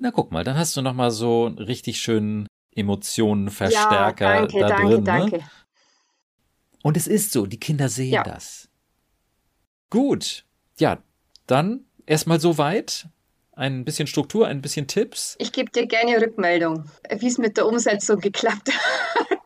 Na 0.00 0.10
guck 0.10 0.32
mal, 0.32 0.42
dann 0.42 0.58
hast 0.58 0.76
du 0.76 0.82
noch 0.82 0.94
mal 0.94 1.12
so 1.12 1.46
einen 1.46 1.58
richtig 1.58 2.00
schönen 2.00 2.48
Emotionenverstärker 2.78 4.24
ja, 4.24 4.40
danke, 4.40 4.60
da 4.60 4.68
danke, 4.68 4.88
drin. 4.88 5.04
Danke. 5.04 5.36
Ne? 5.38 5.50
Und 6.82 6.96
es 6.96 7.06
ist 7.06 7.32
so, 7.32 7.46
die 7.46 7.60
Kinder 7.60 7.88
sehen 7.88 8.14
ja. 8.14 8.22
das. 8.22 8.68
Gut, 9.90 10.44
ja, 10.78 11.02
dann 11.46 11.84
erstmal 12.06 12.40
so 12.40 12.58
weit. 12.58 13.08
Ein 13.52 13.84
bisschen 13.84 14.06
Struktur, 14.06 14.46
ein 14.46 14.62
bisschen 14.62 14.86
Tipps. 14.86 15.34
Ich 15.40 15.50
gebe 15.50 15.72
dir 15.72 15.86
gerne 15.86 16.20
Rückmeldung, 16.20 16.88
wie 17.18 17.26
es 17.26 17.38
mit 17.38 17.56
der 17.56 17.66
Umsetzung 17.66 18.20
geklappt 18.20 18.70
hat. 18.72 19.38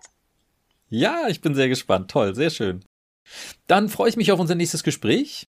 Ja, 0.90 1.28
ich 1.28 1.40
bin 1.40 1.54
sehr 1.54 1.70
gespannt. 1.70 2.10
Toll, 2.10 2.34
sehr 2.34 2.50
schön. 2.50 2.84
Dann 3.66 3.88
freue 3.88 4.10
ich 4.10 4.16
mich 4.18 4.30
auf 4.30 4.38
unser 4.38 4.54
nächstes 4.54 4.82
Gespräch 4.82 5.46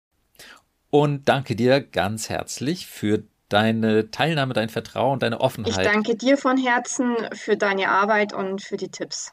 und 0.91 1.31
danke 1.31 1.57
dir 1.57 1.81
ganz 1.81 2.29
herzlich 2.29 2.87
für 2.87 3.25
deine 3.51 4.11
Teilnahme, 4.11 4.55
dein 4.55 4.71
Vertrauen, 4.71 5.19
deine 5.19 5.41
Offenheit. 5.41 5.77
Ich 5.77 5.93
danke 5.93 6.17
dir 6.17 6.39
von 6.39 6.57
Herzen 6.57 7.17
für 7.33 7.57
deine 7.57 7.91
Arbeit 7.91 8.33
und 8.33 8.63
für 8.63 8.79
die 8.79 8.89
Tipps. 8.89 9.33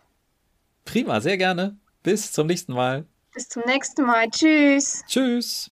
Prima, 0.84 1.22
sehr 1.22 1.38
gerne. 1.38 1.78
Bis 2.03 2.34
zum 2.34 2.47
nächsten 2.47 2.74
Mal. 2.74 3.05
Bis 3.34 3.47
zum 3.47 3.63
nächsten 3.65 4.03
Mal. 4.03 4.30
Tschüss. 4.30 5.03
Tschüss. 5.07 5.70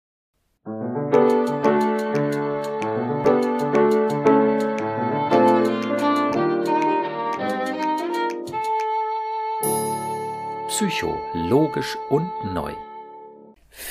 Psycho, 10.68 11.18
logisch 11.34 11.99
und 12.09 12.30
neu. 12.45 12.72